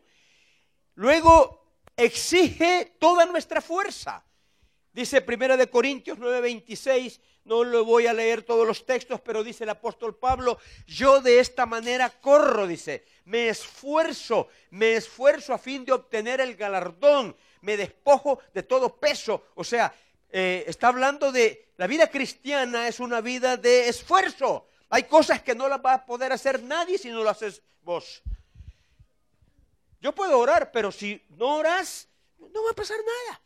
Luego 0.94 1.76
exige 1.94 2.96
toda 2.98 3.26
nuestra 3.26 3.60
fuerza. 3.60 4.24
Dice 4.92 5.22
Primera 5.22 5.56
de 5.56 5.68
Corintios 5.68 6.18
9:26, 6.18 7.20
no 7.44 7.64
lo 7.64 7.84
voy 7.84 8.06
a 8.06 8.12
leer 8.12 8.42
todos 8.42 8.66
los 8.66 8.84
textos, 8.84 9.20
pero 9.20 9.42
dice 9.42 9.64
el 9.64 9.70
apóstol 9.70 10.16
Pablo, 10.16 10.58
yo 10.86 11.20
de 11.20 11.40
esta 11.40 11.66
manera 11.66 12.10
corro, 12.10 12.66
dice, 12.66 13.04
me 13.24 13.48
esfuerzo, 13.48 14.48
me 14.70 14.94
esfuerzo 14.94 15.54
a 15.54 15.58
fin 15.58 15.84
de 15.84 15.92
obtener 15.92 16.40
el 16.40 16.54
galardón, 16.54 17.34
me 17.62 17.76
despojo 17.76 18.40
de 18.52 18.62
todo 18.62 18.96
peso. 18.96 19.46
O 19.54 19.64
sea, 19.64 19.92
eh, 20.30 20.64
está 20.66 20.88
hablando 20.88 21.32
de 21.32 21.72
la 21.76 21.86
vida 21.86 22.08
cristiana 22.08 22.86
es 22.86 23.00
una 23.00 23.20
vida 23.20 23.56
de 23.56 23.88
esfuerzo. 23.88 24.68
Hay 24.88 25.04
cosas 25.04 25.42
que 25.42 25.54
no 25.54 25.68
las 25.68 25.84
va 25.84 25.94
a 25.94 26.06
poder 26.06 26.32
hacer 26.32 26.62
nadie 26.62 26.96
si 26.96 27.10
no 27.10 27.22
lo 27.22 27.30
haces 27.30 27.62
vos. 27.82 28.22
Yo 30.00 30.14
puedo 30.14 30.38
orar, 30.38 30.70
pero 30.70 30.92
si 30.92 31.20
no 31.30 31.56
oras, 31.56 32.08
no 32.38 32.62
va 32.62 32.70
a 32.70 32.74
pasar 32.74 32.98
nada. 32.98 33.40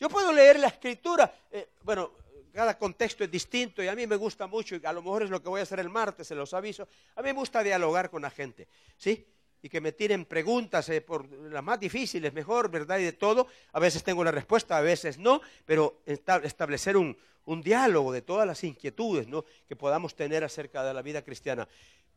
Yo 0.00 0.08
puedo 0.08 0.32
leer 0.32 0.58
la 0.58 0.68
escritura. 0.68 1.30
Eh, 1.52 1.68
bueno, 1.82 2.12
cada 2.52 2.78
contexto 2.78 3.22
es 3.22 3.30
distinto 3.30 3.82
y 3.82 3.88
a 3.88 3.94
mí 3.94 4.06
me 4.06 4.16
gusta 4.16 4.46
mucho, 4.46 4.74
y 4.74 4.80
a 4.84 4.92
lo 4.92 5.02
mejor 5.02 5.22
es 5.24 5.30
lo 5.30 5.42
que 5.42 5.50
voy 5.50 5.60
a 5.60 5.62
hacer 5.62 5.78
el 5.78 5.90
martes, 5.90 6.26
se 6.26 6.34
los 6.34 6.52
aviso, 6.54 6.88
a 7.14 7.22
mí 7.22 7.28
me 7.28 7.34
gusta 7.34 7.62
dialogar 7.62 8.10
con 8.10 8.22
la 8.22 8.30
gente, 8.30 8.66
¿sí? 8.96 9.26
Y 9.62 9.68
que 9.68 9.80
me 9.80 9.92
tiren 9.92 10.24
preguntas 10.24 10.88
eh, 10.88 11.02
por 11.02 11.30
las 11.30 11.62
más 11.62 11.78
difíciles, 11.78 12.32
mejor, 12.32 12.70
¿verdad? 12.70 12.98
Y 12.98 13.04
de 13.04 13.12
todo. 13.12 13.46
A 13.72 13.78
veces 13.78 14.02
tengo 14.02 14.24
la 14.24 14.30
respuesta, 14.30 14.78
a 14.78 14.80
veces 14.80 15.18
no, 15.18 15.42
pero 15.66 16.00
establecer 16.06 16.96
un, 16.96 17.16
diálogo 17.62 18.12
de 18.12 18.22
todas 18.22 18.46
las 18.46 18.62
inquietudes 18.64 19.26
¿no? 19.26 19.44
que 19.68 19.74
podamos 19.74 20.14
tener 20.14 20.44
acerca 20.44 20.82
de 20.84 20.94
la 20.94 21.02
vida 21.02 21.22
cristiana. 21.22 21.68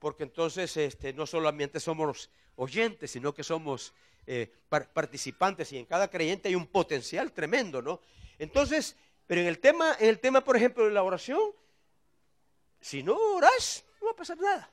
Porque 0.04 0.24
entonces 0.24 0.76
este, 0.76 1.14
no 1.14 1.26
solamente 1.26 1.80
somos 1.80 2.30
oyentes, 2.58 3.10
sino 3.10 3.34
que 3.34 3.42
somos 3.42 3.94
eh, 4.28 4.52
participantes 4.68 5.72
y 5.72 5.78
en 5.78 5.86
cada 5.86 6.10
creyente 6.10 6.50
hay 6.50 6.56
un 6.56 6.68
potencial 6.68 7.32
tremendo, 7.32 7.82
¿no? 7.82 8.02
Entonces, 8.38 8.98
pero 9.26 9.40
en 9.40 9.48
el 9.48 9.60
tema, 9.60 9.96
en 9.98 10.10
el 10.10 10.20
tema, 10.20 10.44
por 10.44 10.58
ejemplo, 10.58 10.84
de 10.84 10.92
la 10.92 11.04
oración, 11.04 11.40
si 12.82 13.02
no 13.02 13.16
oras, 13.16 13.86
no 14.02 14.08
va 14.08 14.12
a 14.12 14.16
pasar 14.18 14.38
nada. 14.40 14.70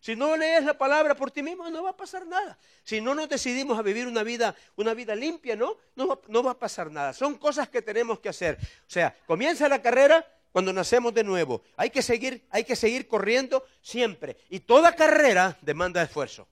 Si 0.00 0.16
no 0.16 0.38
lees 0.38 0.64
la 0.64 0.78
palabra 0.78 1.14
por 1.14 1.30
ti 1.30 1.42
mismo, 1.42 1.68
no 1.68 1.82
va 1.82 1.90
a 1.90 1.96
pasar 1.98 2.26
nada. 2.26 2.58
Si 2.82 3.02
no 3.02 3.14
nos 3.14 3.28
decidimos 3.28 3.78
a 3.78 3.82
vivir 3.82 4.06
una 4.06 4.22
vida, 4.22 4.56
una 4.76 4.94
vida 4.94 5.14
limpia, 5.14 5.54
¿no? 5.54 5.76
No 5.96 6.18
no 6.28 6.42
va 6.42 6.52
a 6.52 6.58
pasar 6.58 6.90
nada. 6.90 7.12
Son 7.12 7.36
cosas 7.36 7.68
que 7.68 7.82
tenemos 7.82 8.20
que 8.20 8.30
hacer. 8.30 8.56
O 8.62 8.90
sea, 8.90 9.14
comienza 9.26 9.68
la 9.68 9.82
carrera 9.82 10.26
cuando 10.52 10.72
nacemos 10.72 11.12
de 11.14 11.24
nuevo. 11.24 11.62
Hay 11.76 11.90
que 11.90 12.02
seguir, 12.02 12.44
hay 12.50 12.64
que 12.64 12.76
seguir 12.76 13.08
corriendo 13.08 13.64
siempre. 13.80 14.36
Y 14.50 14.60
toda 14.60 14.94
carrera 14.94 15.58
demanda 15.62 16.02
esfuerzo. 16.02 16.46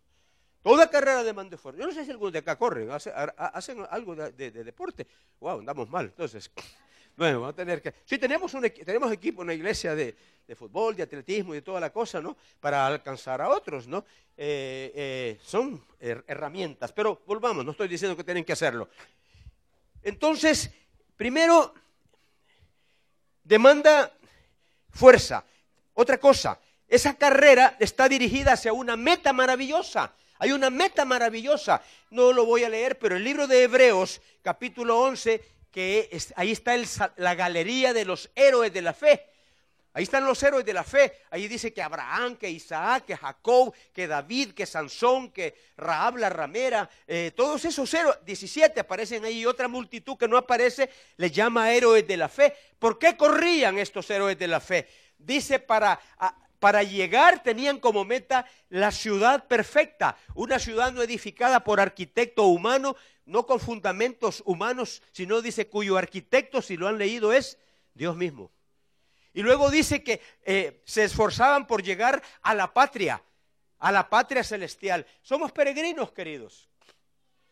Toda 0.62 0.90
carrera 0.90 1.22
demanda 1.22 1.56
esfuerzo. 1.56 1.80
Yo 1.80 1.86
no 1.86 1.92
sé 1.92 2.04
si 2.04 2.10
algunos 2.10 2.32
de 2.32 2.40
acá 2.40 2.56
corren, 2.56 2.90
hacen, 2.90 3.86
algo 3.90 4.16
de, 4.16 4.50
de 4.50 4.64
deporte. 4.64 5.06
Wow, 5.38 5.60
andamos 5.60 5.88
mal. 5.88 6.06
Entonces, 6.06 6.50
bueno, 7.16 7.40
vamos 7.40 7.54
a 7.54 7.56
tener 7.56 7.80
que... 7.82 7.94
Sí, 8.04 8.18
tenemos, 8.18 8.52
un, 8.54 8.62
tenemos 8.62 9.12
equipo, 9.12 9.42
una 9.42 9.54
iglesia 9.54 9.94
de, 9.94 10.16
fútbol, 10.56 10.96
de 10.96 11.04
atletismo 11.04 11.54
y 11.54 11.58
de 11.58 11.62
toda 11.62 11.78
la 11.80 11.92
cosa, 11.92 12.20
¿no? 12.20 12.36
Para 12.58 12.86
alcanzar 12.86 13.40
a 13.40 13.48
otros, 13.50 13.86
¿no? 13.86 14.04
Eh, 14.36 14.90
eh, 14.94 15.38
son 15.44 15.84
herramientas, 16.00 16.92
pero 16.92 17.22
volvamos, 17.26 17.64
no 17.64 17.70
estoy 17.70 17.88
diciendo 17.88 18.16
que 18.16 18.24
tienen 18.24 18.44
que 18.44 18.54
hacerlo. 18.54 18.88
Entonces, 20.02 20.70
primero, 21.16 21.74
demanda 23.50 24.12
fuerza. 24.90 25.44
Otra 25.94 26.18
cosa, 26.18 26.60
esa 26.86 27.14
carrera 27.14 27.76
está 27.80 28.08
dirigida 28.08 28.52
hacia 28.52 28.72
una 28.72 28.96
meta 28.96 29.32
maravillosa. 29.32 30.12
Hay 30.38 30.52
una 30.52 30.70
meta 30.70 31.04
maravillosa. 31.04 31.82
No 32.10 32.32
lo 32.32 32.46
voy 32.46 32.62
a 32.62 32.68
leer, 32.68 32.96
pero 33.00 33.16
el 33.16 33.24
libro 33.24 33.48
de 33.48 33.64
Hebreos, 33.64 34.22
capítulo 34.42 35.00
11, 35.00 35.42
que 35.72 36.16
ahí 36.36 36.52
está 36.52 36.76
la 37.16 37.34
galería 37.34 37.92
de 37.92 38.04
los 38.04 38.30
héroes 38.36 38.72
de 38.72 38.82
la 38.82 38.94
fe. 38.94 39.26
Ahí 39.92 40.04
están 40.04 40.24
los 40.24 40.40
héroes 40.42 40.64
de 40.64 40.72
la 40.72 40.84
fe. 40.84 41.12
Ahí 41.30 41.48
dice 41.48 41.72
que 41.72 41.82
Abraham, 41.82 42.36
que 42.36 42.48
Isaac, 42.48 43.06
que 43.06 43.16
Jacob, 43.16 43.74
que 43.92 44.06
David, 44.06 44.52
que 44.52 44.64
Sansón, 44.64 45.32
que 45.32 45.54
Rahab 45.76 46.16
la 46.16 46.28
ramera, 46.28 46.88
eh, 47.08 47.32
todos 47.34 47.64
esos 47.64 47.92
héroes, 47.92 48.18
17 48.24 48.78
aparecen 48.78 49.24
ahí 49.24 49.40
y 49.40 49.46
otra 49.46 49.66
multitud 49.66 50.16
que 50.16 50.28
no 50.28 50.36
aparece, 50.36 50.90
le 51.16 51.30
llama 51.30 51.72
héroes 51.72 52.06
de 52.06 52.16
la 52.16 52.28
fe. 52.28 52.54
¿Por 52.78 52.98
qué 52.98 53.16
corrían 53.16 53.78
estos 53.78 54.08
héroes 54.10 54.38
de 54.38 54.46
la 54.46 54.60
fe? 54.60 54.86
Dice 55.18 55.58
para, 55.58 56.00
para 56.60 56.84
llegar 56.84 57.42
tenían 57.42 57.80
como 57.80 58.04
meta 58.04 58.46
la 58.68 58.92
ciudad 58.92 59.48
perfecta, 59.48 60.16
una 60.34 60.60
ciudad 60.60 60.92
no 60.92 61.02
edificada 61.02 61.64
por 61.64 61.80
arquitecto 61.80 62.44
humano, 62.44 62.94
no 63.26 63.44
con 63.44 63.58
fundamentos 63.58 64.42
humanos, 64.46 65.02
sino 65.10 65.42
dice 65.42 65.66
cuyo 65.66 65.96
arquitecto, 65.96 66.62
si 66.62 66.76
lo 66.76 66.86
han 66.86 66.96
leído, 66.96 67.32
es 67.32 67.58
Dios 67.94 68.16
mismo. 68.16 68.52
Y 69.32 69.42
luego 69.42 69.70
dice 69.70 70.02
que 70.02 70.20
eh, 70.44 70.82
se 70.84 71.04
esforzaban 71.04 71.66
por 71.66 71.82
llegar 71.82 72.22
a 72.42 72.54
la 72.54 72.72
patria, 72.72 73.22
a 73.78 73.92
la 73.92 74.08
patria 74.08 74.42
celestial. 74.42 75.06
Somos 75.22 75.52
peregrinos, 75.52 76.12
queridos. 76.12 76.68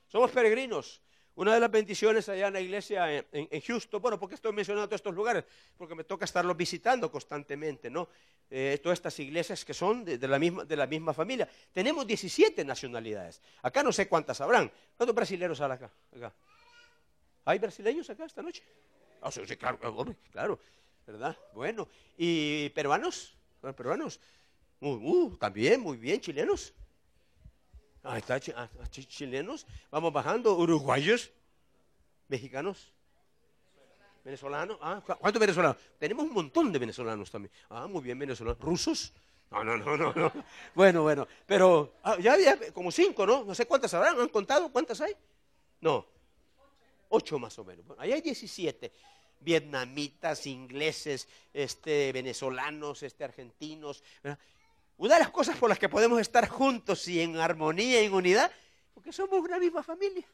Somos 0.09 0.31
peregrinos. 0.31 1.01
Una 1.39 1.55
de 1.55 1.61
las 1.61 1.71
bendiciones 1.71 2.29
allá 2.29 2.49
en 2.49 2.53
la 2.53 2.61
iglesia 2.61 3.17
en, 3.31 3.61
Houston, 3.61 4.03
bueno, 4.03 4.19
¿por 4.19 4.29
qué 4.29 4.35
estoy 4.35 4.53
mencionando 4.53 4.93
estos 4.93 5.15
lugares? 5.15 5.45
Porque 5.77 5.95
me 5.95 6.03
toca 6.03 6.25
estarlos 6.25 6.57
visitando 6.57 7.13
constantemente, 7.13 7.89
¿no? 7.89 8.09
Eh, 8.51 8.81
todas 8.83 8.99
estas 8.99 9.17
iglesias 9.21 9.65
que 9.65 9.73
son 9.73 10.05
de, 10.05 10.19
la 10.27 10.37
misma, 10.41 10.65
de 10.65 10.75
la 10.75 10.89
misma 10.89 11.15
familia. 11.15 11.49
Tenemos 11.73 12.05
17 12.09 12.65
nacionalidades. 12.65 13.41
Acá 13.63 13.85
no 13.85 13.93
sé 13.93 14.09
cuántas 14.09 14.41
habrán. 14.41 14.69
¿Cuántos 14.97 15.15
brasileños 15.15 15.61
hay 15.61 15.71
acá? 15.71 15.93
¿Hay 17.45 17.61
brasileños 17.61 18.11
acá 18.11 18.25
esta 18.25 18.43
noche? 18.43 18.65
Ah, 19.23 19.31
sí, 19.31 19.41
claro, 19.57 19.79
claro, 20.33 20.59
¿verdad? 21.09 21.39
Bueno, 21.55 21.89
¿y 22.19 22.69
peruanos? 22.71 23.35
¿Peruanos? 23.75 24.21
Uh, 24.79 25.35
también, 25.37 25.81
muy 25.81 25.97
bien, 25.97 26.21
chilenos. 26.21 26.75
Ahí 28.03 28.19
está, 28.19 28.39
ah, 28.55 28.69
ah, 28.79 28.89
chilenos. 28.91 29.67
Vamos 29.91 30.13
bajando, 30.13 30.55
uruguayos, 30.57 31.31
mexicanos, 32.29 32.93
venezolanos. 34.23 34.79
Ah, 34.83 35.03
¿Cuántos 35.19 35.41
venezolanos? 35.41 35.79
Tenemos 35.99 36.27
un 36.27 36.33
montón 36.35 36.71
de 36.71 36.79
venezolanos 36.79 37.31
también. 37.31 37.53
Ah, 37.71 37.87
muy 37.87 38.03
bien, 38.03 38.19
venezolanos. 38.19 38.61
¿Rusos? 38.61 39.15
No, 39.51 39.65
no, 39.65 39.79
no, 39.79 39.97
no, 39.97 40.13
no. 40.13 40.33
Bueno, 40.75 41.03
bueno, 41.03 41.27
pero 41.47 41.95
ya 42.21 42.35
había 42.35 42.71
como 42.73 42.93
cinco, 42.93 43.27
¿no? 43.27 43.45
No 43.45 43.55
sé 43.55 43.65
cuántas 43.65 43.95
habrán, 43.95 44.21
¿han 44.21 44.29
contado 44.29 44.71
cuántas 44.71 45.01
hay? 45.01 45.17
No, 45.81 46.05
ocho 47.09 47.39
más 47.39 47.59
o 47.59 47.65
menos. 47.65 47.87
Bueno, 47.87 48.03
ahí 48.03 48.13
hay 48.13 48.21
diecisiete. 48.21 48.93
Vietnamitas, 49.41 50.47
ingleses, 50.47 51.29
este, 51.53 52.13
venezolanos, 52.13 53.03
este, 53.03 53.25
argentinos. 53.25 54.03
Una 54.97 55.15
de 55.15 55.21
las 55.21 55.31
cosas 55.31 55.57
por 55.57 55.69
las 55.69 55.79
que 55.79 55.89
podemos 55.89 56.21
estar 56.21 56.49
juntos 56.49 57.07
y 57.09 57.21
en 57.21 57.37
armonía 57.37 58.03
y 58.03 58.07
en 58.07 58.15
unidad, 58.15 58.51
porque 58.95 59.13
somos 59.13 59.41
una 59.41 59.59
misma 59.59 59.83
familia. 59.83 60.27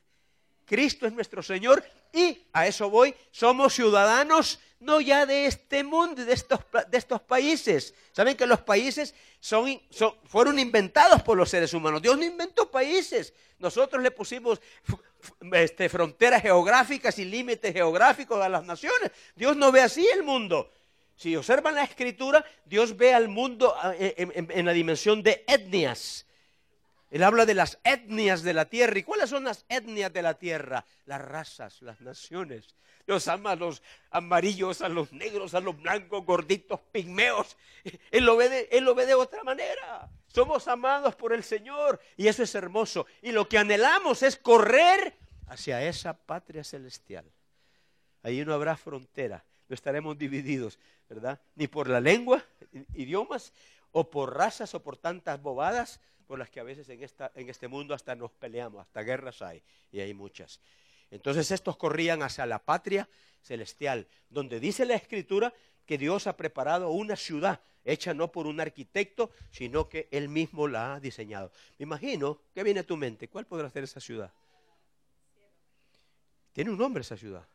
Cristo 0.64 1.06
es 1.06 1.12
nuestro 1.12 1.42
Señor 1.42 1.84
y 2.12 2.38
a 2.52 2.66
eso 2.66 2.88
voy, 2.88 3.14
somos 3.30 3.74
ciudadanos 3.74 4.58
no 4.80 5.00
ya 5.00 5.24
de 5.24 5.46
este 5.46 5.82
mundo, 5.82 6.24
de 6.24 6.32
estos, 6.32 6.60
de 6.90 6.98
estos 6.98 7.20
países. 7.22 7.94
Saben 8.12 8.36
que 8.36 8.46
los 8.46 8.60
países 8.60 9.14
fueron 10.26 10.58
inventados 10.58 11.22
por 11.22 11.36
los 11.36 11.48
seres 11.48 11.72
humanos. 11.72 12.02
Dios 12.02 12.18
no 12.18 12.24
inventó 12.24 12.70
países. 12.70 13.32
Nosotros 13.58 14.02
le 14.02 14.10
pusimos 14.10 14.60
este, 15.52 15.88
fronteras 15.88 16.42
geográficas 16.42 17.18
y 17.18 17.24
límites 17.24 17.72
geográficos 17.72 18.42
a 18.42 18.48
las 18.48 18.64
naciones. 18.64 19.10
Dios 19.34 19.56
no 19.56 19.72
ve 19.72 19.80
así 19.82 20.06
el 20.14 20.22
mundo. 20.22 20.70
Si 21.16 21.36
observan 21.36 21.76
la 21.76 21.84
escritura, 21.84 22.44
Dios 22.64 22.96
ve 22.96 23.14
al 23.14 23.28
mundo 23.28 23.74
ah, 23.76 23.94
en 23.96 24.66
la 24.66 24.72
dimensión 24.72 25.22
de 25.22 25.44
etnias. 25.46 26.26
Él 27.14 27.22
habla 27.22 27.46
de 27.46 27.54
las 27.54 27.78
etnias 27.84 28.42
de 28.42 28.52
la 28.54 28.64
tierra. 28.64 28.98
¿Y 28.98 29.04
cuáles 29.04 29.30
son 29.30 29.44
las 29.44 29.64
etnias 29.68 30.12
de 30.12 30.22
la 30.22 30.34
tierra? 30.34 30.84
Las 31.06 31.20
razas, 31.22 31.80
las 31.82 32.00
naciones. 32.00 32.74
Dios 33.06 33.28
ama 33.28 33.52
a 33.52 33.56
los 33.56 33.82
amarillos, 34.10 34.80
a 34.82 34.88
los 34.88 35.12
negros, 35.12 35.54
a 35.54 35.60
los 35.60 35.80
blancos, 35.80 36.24
gorditos, 36.24 36.80
pigmeos. 36.90 37.56
Él 38.10 38.24
lo 38.24 38.36
ve 38.36 38.68
él 38.72 38.84
lo 38.84 38.96
ve 38.96 39.06
de 39.06 39.14
otra 39.14 39.44
manera. 39.44 40.10
Somos 40.34 40.66
amados 40.66 41.14
por 41.14 41.32
el 41.32 41.44
Señor 41.44 42.00
y 42.16 42.26
eso 42.26 42.42
es 42.42 42.52
hermoso. 42.56 43.06
Y 43.22 43.30
lo 43.30 43.48
que 43.48 43.56
anhelamos 43.56 44.24
es 44.24 44.36
correr 44.36 45.16
hacia 45.46 45.80
esa 45.86 46.12
patria 46.12 46.64
celestial. 46.64 47.24
Ahí 48.20 48.44
no 48.44 48.52
habrá 48.52 48.76
frontera, 48.76 49.44
no 49.68 49.74
estaremos 49.74 50.18
divididos, 50.18 50.80
¿verdad? 51.08 51.40
Ni 51.54 51.68
por 51.68 51.88
la 51.88 52.00
lengua, 52.00 52.44
idiomas, 52.94 53.52
o 53.92 54.10
por 54.10 54.36
razas 54.36 54.74
o 54.74 54.82
por 54.82 54.96
tantas 54.96 55.40
bobadas, 55.40 56.00
por 56.26 56.36
las 56.36 56.50
que 56.50 56.58
a 56.58 56.64
veces 56.64 56.88
en, 56.88 57.00
en 57.00 57.48
este 57.48 57.68
mundo 57.68 57.94
hasta 57.94 58.16
nos 58.16 58.32
peleamos, 58.32 58.80
hasta 58.80 59.02
guerras 59.02 59.40
hay, 59.40 59.62
y 59.92 60.00
hay 60.00 60.14
muchas. 60.14 60.58
Entonces 61.12 61.52
estos 61.52 61.76
corrían 61.76 62.24
hacia 62.24 62.44
la 62.44 62.58
patria 62.58 63.08
celestial, 63.40 64.08
donde 64.30 64.58
dice 64.58 64.84
la 64.84 64.96
escritura 64.96 65.54
que 65.86 65.96
Dios 65.96 66.26
ha 66.26 66.36
preparado 66.36 66.90
una 66.90 67.14
ciudad 67.14 67.60
hecha 67.84 68.14
no 68.14 68.32
por 68.32 68.46
un 68.46 68.60
arquitecto, 68.60 69.30
sino 69.50 69.88
que 69.88 70.08
Él 70.10 70.28
mismo 70.28 70.68
la 70.68 70.94
ha 70.94 71.00
diseñado. 71.00 71.52
Me 71.78 71.84
imagino, 71.84 72.40
¿qué 72.54 72.62
viene 72.62 72.80
a 72.80 72.86
tu 72.86 72.96
mente? 72.96 73.28
¿Cuál 73.28 73.46
podrá 73.46 73.68
ser 73.70 73.84
esa 73.84 74.00
ciudad? 74.00 74.32
Tiene 76.52 76.70
un 76.70 76.78
nombre 76.78 77.02
esa 77.02 77.16
ciudad. 77.16 77.46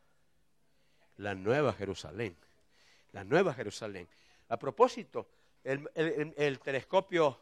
La 1.17 1.36
Nueva 1.36 1.74
Jerusalén. 1.74 2.36
La 3.12 3.24
Nueva 3.24 3.53
Jerusalén. 3.53 4.07
A 4.50 4.57
propósito, 4.57 5.27
el, 5.63 5.89
el 5.95 6.59
telescopio 6.59 7.39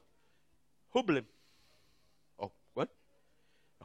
Hubble. 0.94 1.26
Oh, 2.38 2.52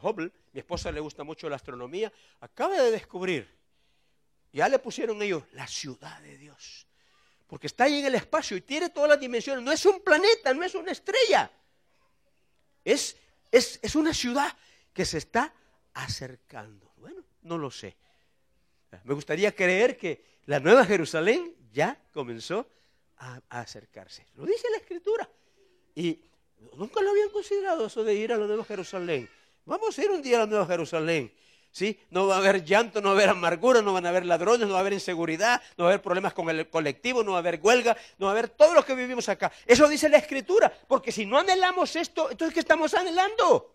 Hubble, 0.01 0.33
mi 0.53 0.61
esposa 0.61 0.91
le 0.91 1.01
gusta 1.01 1.25
mucho 1.25 1.49
la 1.49 1.57
astronomía, 1.57 2.13
acaba 2.41 2.75
de 2.81 2.91
descubrir, 2.91 3.49
ya 4.53 4.69
le 4.69 4.79
pusieron 4.79 5.23
ellos, 5.23 5.45
la 5.53 5.67
ciudad 5.67 6.21
de 6.23 6.39
Dios. 6.39 6.87
Porque 7.53 7.67
está 7.67 7.85
ahí 7.85 7.99
en 7.99 8.07
el 8.07 8.15
espacio 8.15 8.57
y 8.57 8.63
tiene 8.63 8.89
todas 8.89 9.11
las 9.11 9.21
dimensiones. 9.21 9.63
No 9.63 9.73
es 9.73 9.85
un 9.85 10.01
planeta, 10.01 10.55
no 10.55 10.65
es 10.65 10.75
una 10.75 10.91
estrella. 10.91 11.53
Es, 12.83 13.15
es, 13.51 13.79
es 13.83 13.95
una 13.95 14.15
ciudad 14.15 14.57
que 14.95 15.05
se 15.05 15.19
está 15.19 15.53
acercando. 15.93 16.91
Bueno, 16.97 17.23
no 17.43 17.59
lo 17.59 17.71
sé. 17.71 17.95
Me 19.05 19.13
gustaría 19.13 19.55
creer 19.55 19.99
que 19.99 20.25
la 20.47 20.61
Nueva 20.61 20.87
Jerusalén 20.87 21.55
ya 21.75 22.01
comenzó 22.15 22.67
a, 23.19 23.43
a 23.51 23.61
acercarse. 23.61 24.27
Lo 24.37 24.47
dice 24.47 24.71
la 24.71 24.79
Escritura. 24.79 25.29
Y 25.95 26.19
Nunca 26.75 27.03
lo 27.03 27.11
habían 27.11 27.29
considerado 27.29 27.85
eso 27.85 28.03
de 28.03 28.15
ir 28.15 28.33
a 28.33 28.39
la 28.39 28.47
Nueva 28.47 28.65
Jerusalén. 28.65 29.29
Vamos 29.67 29.99
a 29.99 30.03
ir 30.03 30.11
un 30.11 30.23
día 30.23 30.39
a 30.39 30.41
la 30.41 30.47
Nueva 30.47 30.65
Jerusalén. 30.65 31.31
¿Sí? 31.73 31.99
No 32.11 32.27
va 32.27 32.37
a 32.37 32.39
haber 32.39 32.65
llanto, 32.65 33.01
no 33.01 33.09
va 33.09 33.15
a 33.15 33.17
haber 33.17 33.31
amargura, 33.31 33.81
no 33.81 33.95
van 33.95 34.07
a 34.07 34.11
haber 34.11 34.27
ladrones, 34.27 34.69
no 34.69 34.75
va 34.75 34.79
a 34.79 34.83
haber 34.83 34.93
inseguridad, 34.93 35.61
no 35.77 35.85
va 35.85 35.91
a 35.91 35.93
haber 35.95 36.03
problemas 36.03 36.35
con 36.35 36.49
el 36.51 36.69
colectivo, 36.69 37.25
no 37.25 37.33
va 37.33 37.39
a 37.39 37.41
haber 37.41 37.61
huelga, 37.63 37.97
no 38.19 38.27
va 38.27 38.33
a 38.33 38.35
haber 38.35 38.51
todo 38.51 38.75
lo 38.75 38.85
que 38.85 38.95
vivimos 38.95 39.29
acá. 39.29 39.51
Eso 39.67 39.89
dice 39.89 40.09
la 40.09 40.19
Escritura, 40.19 40.71
porque 40.87 41.11
si 41.11 41.25
no 41.25 41.39
anhelamos 41.39 41.97
esto, 41.97 42.31
entonces 42.31 42.53
¿qué 42.53 42.61
estamos 42.61 42.93
anhelando? 42.93 43.75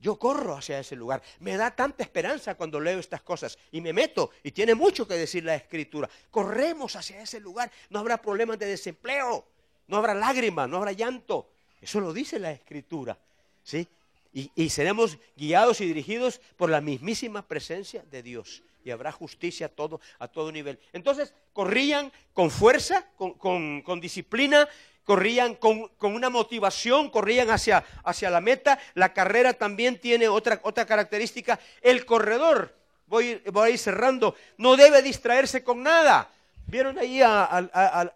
Yo 0.00 0.18
corro 0.18 0.56
hacia 0.56 0.80
ese 0.80 0.96
lugar. 0.96 1.22
Me 1.40 1.56
da 1.56 1.70
tanta 1.70 2.02
esperanza 2.02 2.54
cuando 2.54 2.80
leo 2.80 2.98
estas 2.98 3.22
cosas 3.22 3.58
y 3.70 3.80
me 3.80 3.92
meto 3.92 4.30
y 4.42 4.50
tiene 4.50 4.74
mucho 4.74 5.06
que 5.06 5.14
decir 5.14 5.44
la 5.44 5.54
escritura. 5.54 6.08
Corremos 6.30 6.96
hacia 6.96 7.20
ese 7.20 7.40
lugar. 7.40 7.70
No 7.90 8.00
habrá 8.00 8.20
problemas 8.20 8.58
de 8.58 8.66
desempleo 8.66 9.46
no 9.86 9.98
habrá 9.98 10.14
lágrimas, 10.14 10.68
no 10.68 10.78
habrá 10.78 10.92
llanto. 10.92 11.50
Eso 11.80 12.00
lo 12.00 12.12
dice 12.12 12.38
la 12.38 12.52
Escritura. 12.52 13.16
¿sí? 13.62 13.86
Y, 14.36 14.68
seremos 14.68 15.16
guiados 15.36 15.80
y 15.80 15.86
dirigidos 15.86 16.40
por 16.56 16.68
la 16.68 16.80
mismísima 16.80 17.46
presencia 17.46 18.04
de 18.10 18.20
Dios. 18.20 18.64
Y 18.84 18.90
habrá 18.90 19.12
justicia 19.12 19.66
a 19.66 19.68
todo, 19.68 20.00
a 20.18 20.26
todo 20.26 20.50
nivel. 20.50 20.80
Entonces, 20.92 21.32
corrían 21.52 22.12
con 22.32 22.50
fuerza, 22.50 23.06
con, 23.16 24.00
disciplina, 24.00 24.68
corrían 25.04 25.54
con, 25.54 25.88
una 26.00 26.30
motivación, 26.30 27.10
corrían 27.10 27.48
hacia, 27.48 27.84
hacia, 28.02 28.28
la 28.28 28.40
meta. 28.40 28.80
La 28.94 29.12
carrera 29.12 29.52
también 29.52 30.00
tiene 30.00 30.26
otra, 30.26 30.58
otra 30.64 30.84
característica. 30.84 31.60
El 31.80 32.04
corredor, 32.04 32.74
voy, 33.06 33.40
voy 33.52 33.68
a 33.68 33.70
ir 33.70 33.78
cerrando, 33.78 34.34
no 34.58 34.76
debe 34.76 35.00
distraerse 35.00 35.62
con 35.62 35.80
nada. 35.80 36.28
Vieron 36.66 36.98
ahí, 36.98 37.20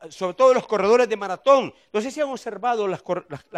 sobre 0.08 0.34
todo 0.34 0.54
los 0.54 0.66
corredores 0.66 1.08
de 1.08 1.16
maratón. 1.16 1.72
No 1.92 2.00
sé 2.00 2.10
si 2.10 2.20
han 2.20 2.28
observado 2.28 2.88
las, 2.88 3.02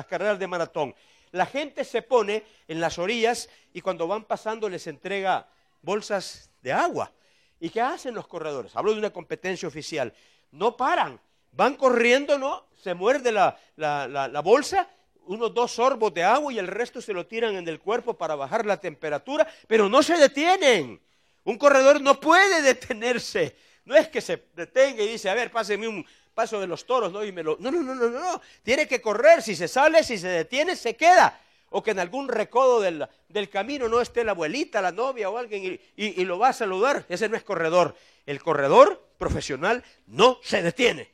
carreras 0.07 0.39
de 0.39 0.47
maratón. 0.47 0.95
La 1.33 1.47
gente 1.47 1.85
se 1.85 2.03
pone 2.03 2.45
en 2.67 2.81
las 2.81 2.99
orillas 2.99 3.49
y 3.73 3.81
cuando 3.81 4.07
van 4.07 4.25
pasando 4.25 4.69
les 4.69 4.87
entrega 4.87 5.49
bolsas 5.83 6.51
de 6.63 6.73
agua. 6.73 7.13
¿Y 7.61 7.71
qué 7.71 7.81
hacen 7.81 8.15
los 8.15 8.27
corredores? 8.27 8.75
Hablo 8.75 8.93
de 8.93 8.99
una 8.99 9.13
competencia 9.13 9.69
oficial. 9.69 10.13
No 10.51 10.77
paran, 10.77 11.21
van 11.53 11.77
corriendo, 11.77 12.39
¿no? 12.39 12.67
Se 12.75 12.95
muerde 12.95 13.31
la, 13.31 14.41
bolsa, 14.43 14.89
unos 15.27 15.53
dos 15.55 15.73
sorbos 15.73 16.13
de 16.15 16.25
agua 16.25 16.53
y 16.53 16.59
el 16.59 16.67
resto 16.67 17.01
se 17.01 17.13
lo 17.13 17.27
tiran 17.27 17.55
en 17.57 17.69
el 17.69 17.79
cuerpo 17.79 18.15
para 18.15 18.35
bajar 18.35 18.65
la 18.67 18.81
temperatura, 18.81 19.47
pero 19.69 19.89
no 19.89 20.03
se 20.03 20.17
detienen. 20.17 21.01
Un 21.45 21.59
corredor 21.59 22.01
no 22.01 22.19
puede 22.19 22.63
detenerse. 22.63 23.57
No 23.85 23.95
es 23.95 24.09
que 24.09 24.21
se 24.21 24.45
detenga 24.55 25.03
y 25.03 25.09
dice, 25.09 25.29
a 25.29 25.35
ver, 25.35 25.51
páseme 25.51 25.87
un 25.87 26.05
paso 26.41 26.59
de 26.59 26.67
los 26.67 26.87
toros, 26.87 27.13
¿no? 27.13 27.23
Y 27.23 27.33
me 27.33 27.43
lo... 27.43 27.59
No, 27.61 27.71
no, 27.71 27.83
no, 27.83 27.95
no, 27.95 28.09
no. 28.09 28.41
Tiene 28.63 28.89
que 28.89 29.03
correr. 29.03 29.43
Si 29.43 29.55
se 29.55 29.69
sale, 29.69 30.03
si 30.03 30.17
se 30.17 30.29
detiene, 30.29 30.75
se 30.75 30.97
queda. 30.97 31.39
O 31.69 31.83
que 31.83 31.91
en 31.91 31.99
algún 31.99 32.29
recodo 32.29 32.81
del, 32.81 33.51
camino 33.51 33.89
no 33.89 34.01
esté 34.01 34.25
la 34.25 34.33
abuelita, 34.33 34.81
la 34.81 34.91
novia 34.91 35.29
o 35.29 35.37
alguien 35.37 35.79
y, 35.97 36.25
lo 36.25 36.39
va 36.39 36.49
a 36.49 36.53
saludar. 36.55 37.05
Ese 37.11 37.29
no 37.29 37.37
es 37.37 37.43
corredor. 37.43 37.95
El 38.25 38.43
corredor 38.43 39.07
profesional 39.19 39.85
no 40.07 40.41
se 40.43 40.63
detiene. 40.63 41.11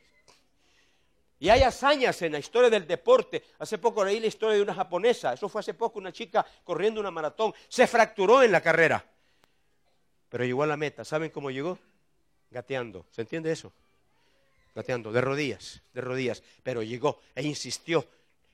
Y 1.40 1.48
hay 1.48 1.62
hazañas 1.62 2.22
en 2.22 2.30
la 2.30 2.38
historia 2.38 2.70
del 2.70 2.86
deporte. 2.86 3.42
Hace 3.58 3.78
poco 3.78 4.04
leí 4.04 4.20
la 4.20 4.28
historia 4.28 4.54
de 4.54 4.62
una 4.62 4.74
japonesa. 4.74 5.32
Eso 5.32 5.48
fue 5.48 5.58
hace 5.58 5.74
poco, 5.74 5.98
una 5.98 6.12
chica 6.12 6.46
corriendo 6.62 7.00
una 7.00 7.10
maratón. 7.10 7.52
Se 7.66 7.88
fracturó 7.88 8.44
en 8.44 8.52
la 8.52 8.60
carrera. 8.60 9.04
Pero 10.28 10.44
llegó 10.44 10.62
a 10.62 10.68
la 10.68 10.76
meta. 10.76 11.04
¿Saben 11.04 11.30
cómo 11.30 11.50
llegó? 11.50 11.76
gateando. 12.50 13.06
¿Se 13.10 13.22
entiende 13.22 13.52
eso? 13.52 13.72
Gateando, 14.76 15.10
de 15.10 15.22
rodillas, 15.22 15.80
de 15.94 16.02
rodillas. 16.02 16.42
Pero 16.62 16.82
llegó 16.82 17.18
e 17.34 17.42
insistió. 17.42 18.06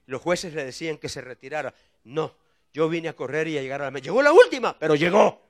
Los 0.07 0.23
jueces 0.23 0.55
le 0.55 0.65
decían 0.65 0.97
que 0.97 1.09
se 1.09 1.21
retirara. 1.21 1.75
No, 2.05 2.37
yo 2.73 2.89
vine 2.89 3.09
a 3.09 3.17
correr 3.17 3.49
y 3.49 3.59
a 3.59 3.61
llegar 3.61 3.83
a 3.83 3.87
la 3.87 3.91
meta. 3.91 4.05
Llegó 4.05 4.23
la 4.23 4.33
última, 4.33 4.79
pero 4.79 4.95
llegó. 4.95 5.43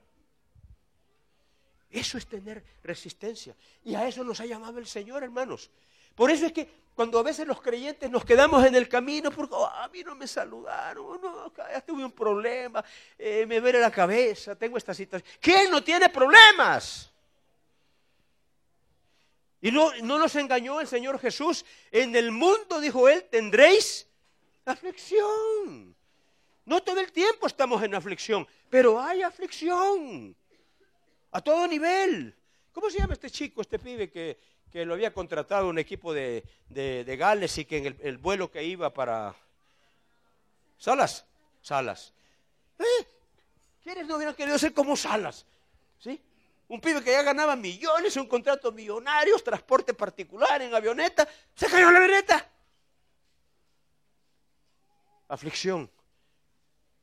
Eso 1.91 2.17
es 2.17 2.25
tener 2.25 2.63
resistencia. 2.83 3.55
Y 3.85 3.93
a 3.93 4.07
eso 4.07 4.23
nos 4.23 4.39
ha 4.39 4.47
llamado 4.47 4.79
el 4.79 4.87
Señor, 4.87 5.23
hermanos. 5.23 5.69
Por 6.15 6.31
eso 6.31 6.47
es 6.47 6.51
que 6.51 6.67
cuando 6.95 7.19
a 7.19 7.23
veces 7.23 7.45
los 7.45 7.61
creyentes 7.61 8.09
nos 8.09 8.25
quedamos 8.25 8.65
en 8.65 8.73
el 8.73 8.89
camino 8.89 9.29
porque 9.29 9.53
oh, 9.53 9.67
a 9.67 9.87
mí 9.89 10.03
no 10.03 10.15
me 10.15 10.27
saludaron, 10.27 11.21
no, 11.21 11.53
ya 11.55 11.81
tuve 11.81 12.03
un 12.03 12.11
problema, 12.11 12.83
eh, 13.17 13.45
me 13.45 13.59
duele 13.59 13.79
la 13.79 13.91
cabeza, 13.91 14.55
tengo 14.55 14.77
esta 14.77 14.93
situación. 14.95 15.31
¿Quién 15.39 15.69
no 15.69 15.83
tiene 15.83 16.09
problemas? 16.09 17.12
Y 19.63 19.71
no, 19.71 19.93
nos 20.01 20.35
engañó 20.35 20.81
el 20.81 20.87
Señor 20.87 21.17
Jesús. 21.19 21.63
En 21.89 22.17
el 22.17 22.33
mundo, 22.33 22.81
dijo 22.81 23.07
Él, 23.07 23.23
tendréis 23.31 24.05
aflicción. 24.65 25.95
No 26.65 26.83
todo 26.83 26.99
el 26.99 27.13
tiempo 27.13 27.47
estamos 27.47 27.81
en 27.81 27.95
aflicción, 27.95 28.45
pero 28.69 28.99
hay 28.99 29.21
aflicción. 29.21 30.35
A 31.31 31.39
todo 31.39 31.65
nivel. 31.65 32.35
¿Cómo 32.73 32.89
se 32.89 32.99
llama 32.99 33.13
este 33.13 33.31
chico, 33.31 33.61
este 33.61 33.79
pibe 33.79 34.11
que, 34.11 34.37
lo 34.83 34.95
había 34.95 35.13
contratado 35.13 35.69
un 35.69 35.79
equipo 35.79 36.13
de, 36.13 36.43
Gales 37.17 37.57
y 37.57 37.63
que 37.63 37.77
en 37.77 37.97
el, 38.01 38.17
vuelo 38.17 38.51
que 38.51 38.65
iba 38.65 38.93
para... 38.93 39.33
Salas, 40.77 41.25
Salas. 41.61 42.11
¿Eh? 42.77 43.07
¿Quiénes 43.81 44.07
no 44.07 44.17
hubieran 44.17 44.35
querido 44.35 44.59
ser 44.59 44.73
como 44.73 44.97
Salas? 44.97 45.45
¿Sí? 45.99 46.19
Un 46.73 46.81
pibe 46.81 47.03
que 47.03 47.11
ya 47.11 47.21
ganaba 47.21 47.55
millones, 47.55 48.17
un 48.17 48.25
contrato 48.25 48.71
millonario, 48.71 49.37
transporte 49.37 49.93
particular 49.93 50.59
en 50.59 50.73
avioneta. 50.73 51.29
Se 51.53 51.67
cayó 51.67 51.91
la 51.91 51.99
avioneta. 51.99 52.49
Aflicción 55.27 55.87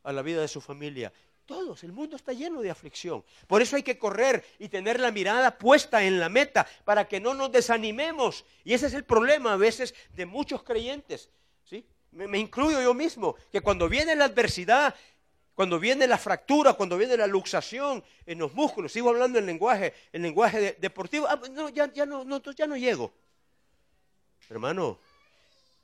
a 0.03 0.13
la 0.13 0.23
vida 0.23 0.41
de 0.41 0.49
su 0.49 0.61
familia. 0.61 1.13
Todos, 1.47 1.85
el 1.85 1.93
mundo 1.93 2.17
está 2.17 2.33
lleno 2.33 2.63
de 2.63 2.71
aflicción. 2.73 3.25
Por 3.47 3.63
eso 3.63 3.77
hay 3.77 3.85
que 3.85 3.97
correr 3.97 4.45
y 4.59 4.69
tener 4.69 4.99
la 4.99 5.13
mirada 5.13 5.57
puesta 5.57 6.03
en 6.03 6.19
la 6.19 6.29
meta 6.29 6.67
para 6.85 7.07
que 7.07 7.21
no 7.21 7.35
nos 7.35 7.53
desanimemos. 7.53 8.45
Y 8.65 8.75
ese 8.75 8.89
es 8.89 8.95
el 8.95 9.05
problema 9.05 9.53
a 9.53 9.57
veces 9.57 9.95
de 10.15 10.27
muchos 10.27 10.65
creyentes. 10.65 11.31
¿sí? 11.63 11.87
Me, 12.11 12.27
me 12.27 12.41
incluyo 12.41 12.83
yo 12.83 12.93
mismo, 12.93 13.37
que 13.53 13.61
cuando 13.61 13.89
viene 13.89 14.17
la 14.17 14.25
adversidad 14.25 14.97
cuando 15.55 15.79
viene 15.79 16.07
la 16.07 16.17
fractura, 16.19 16.73
cuando 16.75 16.97
viene 16.97 17.17
la 17.17 17.27
luxación 17.27 18.03
en 18.25 18.39
los 18.39 18.55
músculos, 18.55 18.93
sigo 18.93 19.11
hablando 19.11 19.39
en 19.39 19.47
lenguaje, 19.47 19.93
en 20.13 20.23
lenguaje 20.23 20.61
de- 20.61 20.73
deportivo, 20.81 21.27
ah, 21.29 21.41
no, 21.51 21.69
ya, 21.69 21.87
no, 22.07 22.25
no, 22.25 22.41
ya 22.53 22.67
no 22.67 22.77
llego. 22.77 23.13
Hermano, 24.49 24.99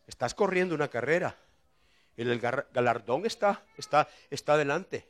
estás 0.07 0.35
corriendo 0.35 0.75
una 0.75 0.89
carrera. 0.89 1.37
El 2.17 2.41
galardón 2.41 3.27
está, 3.27 3.63
está, 3.77 4.09
está 4.31 4.55
adelante. 4.55 5.07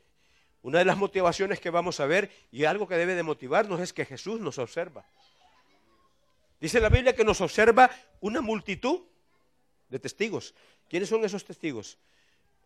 Una 0.62 0.80
de 0.80 0.84
las 0.84 0.96
motivaciones 0.96 1.60
que 1.60 1.70
vamos 1.70 2.00
a 2.00 2.06
ver 2.06 2.30
y 2.50 2.64
algo 2.64 2.88
que 2.88 2.96
debe 2.96 3.14
de 3.14 3.22
motivarnos 3.22 3.80
es 3.80 3.92
que 3.92 4.04
Jesús 4.04 4.40
nos 4.40 4.58
observa. 4.58 5.04
Dice 6.60 6.80
la 6.80 6.88
Biblia 6.88 7.14
que 7.14 7.24
nos 7.24 7.40
observa 7.40 7.88
una 8.20 8.40
multitud 8.40 9.02
de 9.88 9.98
testigos. 10.00 10.54
¿Quiénes 10.88 11.08
son 11.08 11.24
esos 11.24 11.44
testigos? 11.44 11.98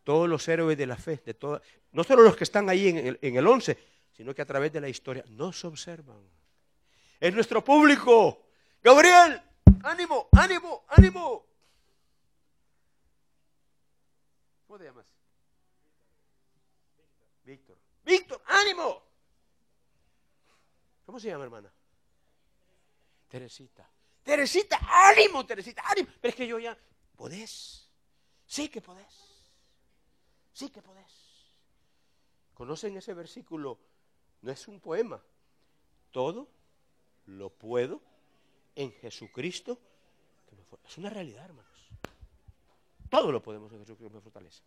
Todos 0.04 0.28
los 0.28 0.46
héroes 0.48 0.76
de 0.76 0.86
la 0.86 0.96
fe, 0.96 1.20
de 1.24 1.34
toda, 1.34 1.60
no 1.92 2.04
solo 2.04 2.22
los 2.22 2.36
que 2.36 2.44
están 2.44 2.68
ahí 2.68 2.88
en 2.88 2.96
el, 2.98 3.18
en 3.20 3.36
el 3.36 3.46
11, 3.46 3.78
sino 4.12 4.34
que 4.34 4.42
a 4.42 4.46
través 4.46 4.72
de 4.72 4.80
la 4.80 4.88
historia 4.88 5.24
nos 5.28 5.64
observan. 5.64 6.20
Es 7.18 7.34
nuestro 7.34 7.62
público. 7.62 8.46
Gabriel, 8.82 9.42
ánimo, 9.82 10.28
ánimo, 10.32 10.84
ánimo. 10.88 11.46
¿Cómo 14.66 14.78
te 14.78 14.84
llamas? 14.84 15.06
Víctor. 17.44 17.76
Víctor, 18.04 18.42
ánimo. 18.46 19.02
¿Cómo 21.04 21.18
se 21.18 21.28
llama, 21.28 21.44
hermana? 21.44 21.72
Teresita. 23.28 23.90
Teresita, 24.22 24.78
ánimo, 25.08 25.44
Teresita, 25.44 25.82
ánimo. 25.86 26.08
Pero 26.20 26.30
es 26.30 26.36
que 26.36 26.46
yo 26.46 26.58
ya, 26.58 26.76
podés. 27.16 27.88
Sí 28.46 28.68
que 28.68 28.80
podés. 28.80 29.29
Sí 30.52 30.70
que 30.70 30.82
podés. 30.82 31.06
¿Conocen 32.54 32.96
ese 32.96 33.14
versículo? 33.14 33.78
No 34.42 34.52
es 34.52 34.68
un 34.68 34.80
poema. 34.80 35.22
Todo 36.10 36.48
lo 37.26 37.50
puedo 37.50 38.00
en 38.74 38.92
Jesucristo. 38.92 39.78
que 40.48 40.56
me 40.56 40.62
Es 40.84 40.98
una 40.98 41.10
realidad, 41.10 41.44
hermanos. 41.44 41.70
Todo 43.08 43.32
lo 43.32 43.42
podemos 43.42 43.72
en 43.72 43.80
Jesucristo 43.80 44.08
que 44.08 44.14
me 44.14 44.20
fortalece. 44.20 44.62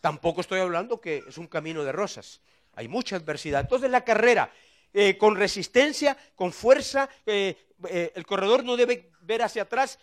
Tampoco 0.00 0.40
estoy 0.40 0.60
hablando 0.60 1.00
que 1.00 1.24
es 1.26 1.38
un 1.38 1.46
camino 1.46 1.84
de 1.84 1.92
rosas. 1.92 2.40
Hay 2.74 2.88
mucha 2.88 3.16
adversidad. 3.16 3.60
Entonces 3.60 3.90
la 3.90 4.04
carrera, 4.04 4.52
eh, 4.92 5.18
con 5.18 5.36
resistencia, 5.36 6.16
con 6.34 6.52
fuerza, 6.52 7.08
eh, 7.26 7.56
eh, 7.88 8.12
el 8.14 8.26
corredor 8.26 8.64
no 8.64 8.76
debe 8.76 9.10
ver 9.20 9.42
hacia 9.42 9.62
atrás. 9.62 9.98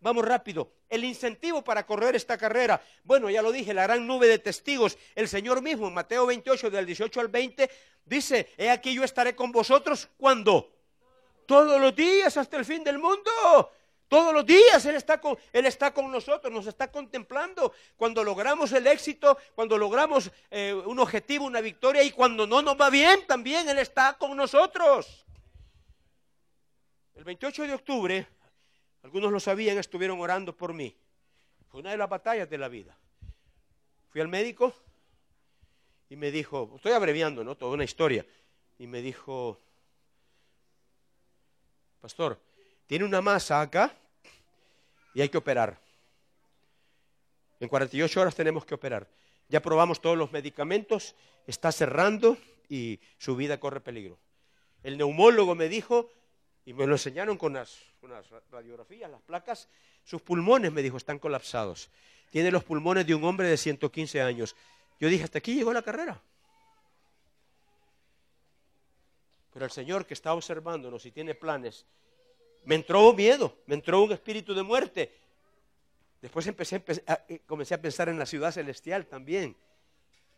Vamos 0.00 0.24
rápido. 0.24 0.70
El 0.88 1.04
incentivo 1.04 1.62
para 1.64 1.86
correr 1.86 2.14
esta 2.14 2.36
carrera, 2.36 2.80
bueno, 3.02 3.30
ya 3.30 3.42
lo 3.42 3.50
dije, 3.50 3.74
la 3.74 3.82
gran 3.82 4.06
nube 4.06 4.28
de 4.28 4.38
testigos. 4.38 4.98
El 5.14 5.28
Señor 5.28 5.62
mismo 5.62 5.88
en 5.88 5.94
Mateo 5.94 6.26
28, 6.26 6.70
del 6.70 6.86
18 6.86 7.20
al 7.20 7.28
20, 7.28 7.70
dice, 8.04 8.52
he 8.56 8.70
aquí 8.70 8.94
yo 8.94 9.02
estaré 9.04 9.34
con 9.34 9.50
vosotros 9.52 10.08
cuando 10.16 10.72
todos 11.46 11.80
los 11.80 11.94
días 11.94 12.36
hasta 12.36 12.56
el 12.56 12.64
fin 12.64 12.84
del 12.84 12.98
mundo. 12.98 13.72
Todos 14.08 14.32
los 14.32 14.46
días 14.46 14.84
Él 14.86 14.94
está, 14.94 15.20
con, 15.20 15.36
Él 15.52 15.66
está 15.66 15.92
con 15.92 16.10
nosotros, 16.10 16.52
nos 16.52 16.66
está 16.66 16.90
contemplando. 16.90 17.72
Cuando 17.96 18.22
logramos 18.22 18.72
el 18.72 18.86
éxito, 18.86 19.36
cuando 19.54 19.76
logramos 19.76 20.30
eh, 20.50 20.72
un 20.72 21.00
objetivo, 21.00 21.44
una 21.44 21.60
victoria, 21.60 22.02
y 22.02 22.12
cuando 22.12 22.46
no 22.46 22.62
nos 22.62 22.80
va 22.80 22.90
bien, 22.90 23.26
también 23.26 23.68
Él 23.68 23.78
está 23.78 24.16
con 24.16 24.36
nosotros. 24.36 25.24
El 27.14 27.24
28 27.24 27.62
de 27.62 27.74
octubre, 27.74 28.28
algunos 29.06 29.30
lo 29.30 29.38
sabían, 29.38 29.78
estuvieron 29.78 30.20
orando 30.20 30.56
por 30.56 30.74
mí. 30.74 30.92
Fue 31.70 31.78
una 31.78 31.92
de 31.92 31.96
las 31.96 32.08
batallas 32.08 32.50
de 32.50 32.58
la 32.58 32.66
vida. 32.66 32.98
Fui 34.08 34.20
al 34.20 34.26
médico 34.26 34.74
y 36.10 36.16
me 36.16 36.32
dijo, 36.32 36.72
estoy 36.74 36.90
abreviando, 36.90 37.44
¿no? 37.44 37.56
Toda 37.56 37.74
una 37.74 37.84
historia. 37.84 38.26
Y 38.80 38.88
me 38.88 39.02
dijo, 39.02 39.60
pastor, 42.00 42.40
tiene 42.88 43.04
una 43.04 43.20
masa 43.20 43.60
acá 43.60 43.94
y 45.14 45.20
hay 45.20 45.28
que 45.28 45.38
operar. 45.38 45.78
En 47.60 47.68
48 47.68 48.20
horas 48.20 48.34
tenemos 48.34 48.64
que 48.64 48.74
operar. 48.74 49.08
Ya 49.48 49.62
probamos 49.62 50.00
todos 50.00 50.18
los 50.18 50.32
medicamentos, 50.32 51.14
está 51.46 51.70
cerrando 51.70 52.36
y 52.68 52.98
su 53.18 53.36
vida 53.36 53.60
corre 53.60 53.78
peligro. 53.80 54.18
El 54.82 54.98
neumólogo 54.98 55.54
me 55.54 55.68
dijo, 55.68 56.10
y 56.66 56.74
me 56.74 56.86
lo 56.86 56.92
enseñaron 56.94 57.38
con 57.38 57.54
las 57.54 57.78
radiografías, 58.50 59.10
las 59.10 59.22
placas, 59.22 59.68
sus 60.04 60.20
pulmones, 60.20 60.70
me 60.72 60.82
dijo, 60.82 60.96
están 60.98 61.18
colapsados. 61.18 61.88
Tiene 62.30 62.50
los 62.50 62.64
pulmones 62.64 63.06
de 63.06 63.14
un 63.14 63.24
hombre 63.24 63.48
de 63.48 63.56
115 63.56 64.20
años. 64.20 64.54
Yo 65.00 65.08
dije, 65.08 65.24
hasta 65.24 65.38
aquí 65.38 65.54
llegó 65.54 65.72
la 65.72 65.80
carrera. 65.82 66.20
Pero 69.52 69.64
el 69.64 69.70
Señor 69.70 70.06
que 70.06 70.14
está 70.14 70.34
observándonos 70.34 71.06
y 71.06 71.12
tiene 71.12 71.34
planes, 71.34 71.86
me 72.64 72.74
entró 72.74 73.12
miedo, 73.14 73.56
me 73.66 73.74
entró 73.76 74.02
un 74.02 74.12
espíritu 74.12 74.54
de 74.54 74.62
muerte. 74.62 75.14
Después 76.20 76.46
empecé, 76.46 76.84
empe- 76.84 77.02
a- 77.06 77.24
eh, 77.28 77.40
comencé 77.46 77.74
a 77.74 77.80
pensar 77.80 78.08
en 78.08 78.18
la 78.18 78.26
ciudad 78.26 78.52
celestial 78.52 79.06
también. 79.06 79.56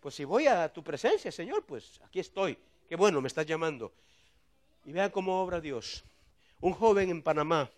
Pues 0.01 0.15
si 0.15 0.25
voy 0.25 0.47
a 0.47 0.73
tu 0.73 0.85
presencia, 0.85 1.33
Señor, 1.33 1.65
pues 1.65 2.01
aquí 2.05 2.21
estoy. 2.21 2.57
Qué 2.89 2.97
bueno, 2.97 3.21
me 3.21 3.29
estás 3.29 3.47
llamando. 3.47 3.93
Y 4.85 4.93
vean 4.93 5.11
cómo 5.11 5.43
obra 5.43 5.61
Dios. 5.61 6.05
Un 6.61 6.73
joven 6.73 7.11
en 7.11 7.23
Panamá, 7.23 7.71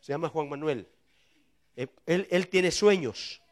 se 0.00 0.12
llama 0.12 0.28
Juan 0.28 0.48
Manuel. 0.48 0.88
Eh, 1.76 1.88
Él, 2.06 2.48
tiene 2.48 2.70
sueños. 2.70 3.42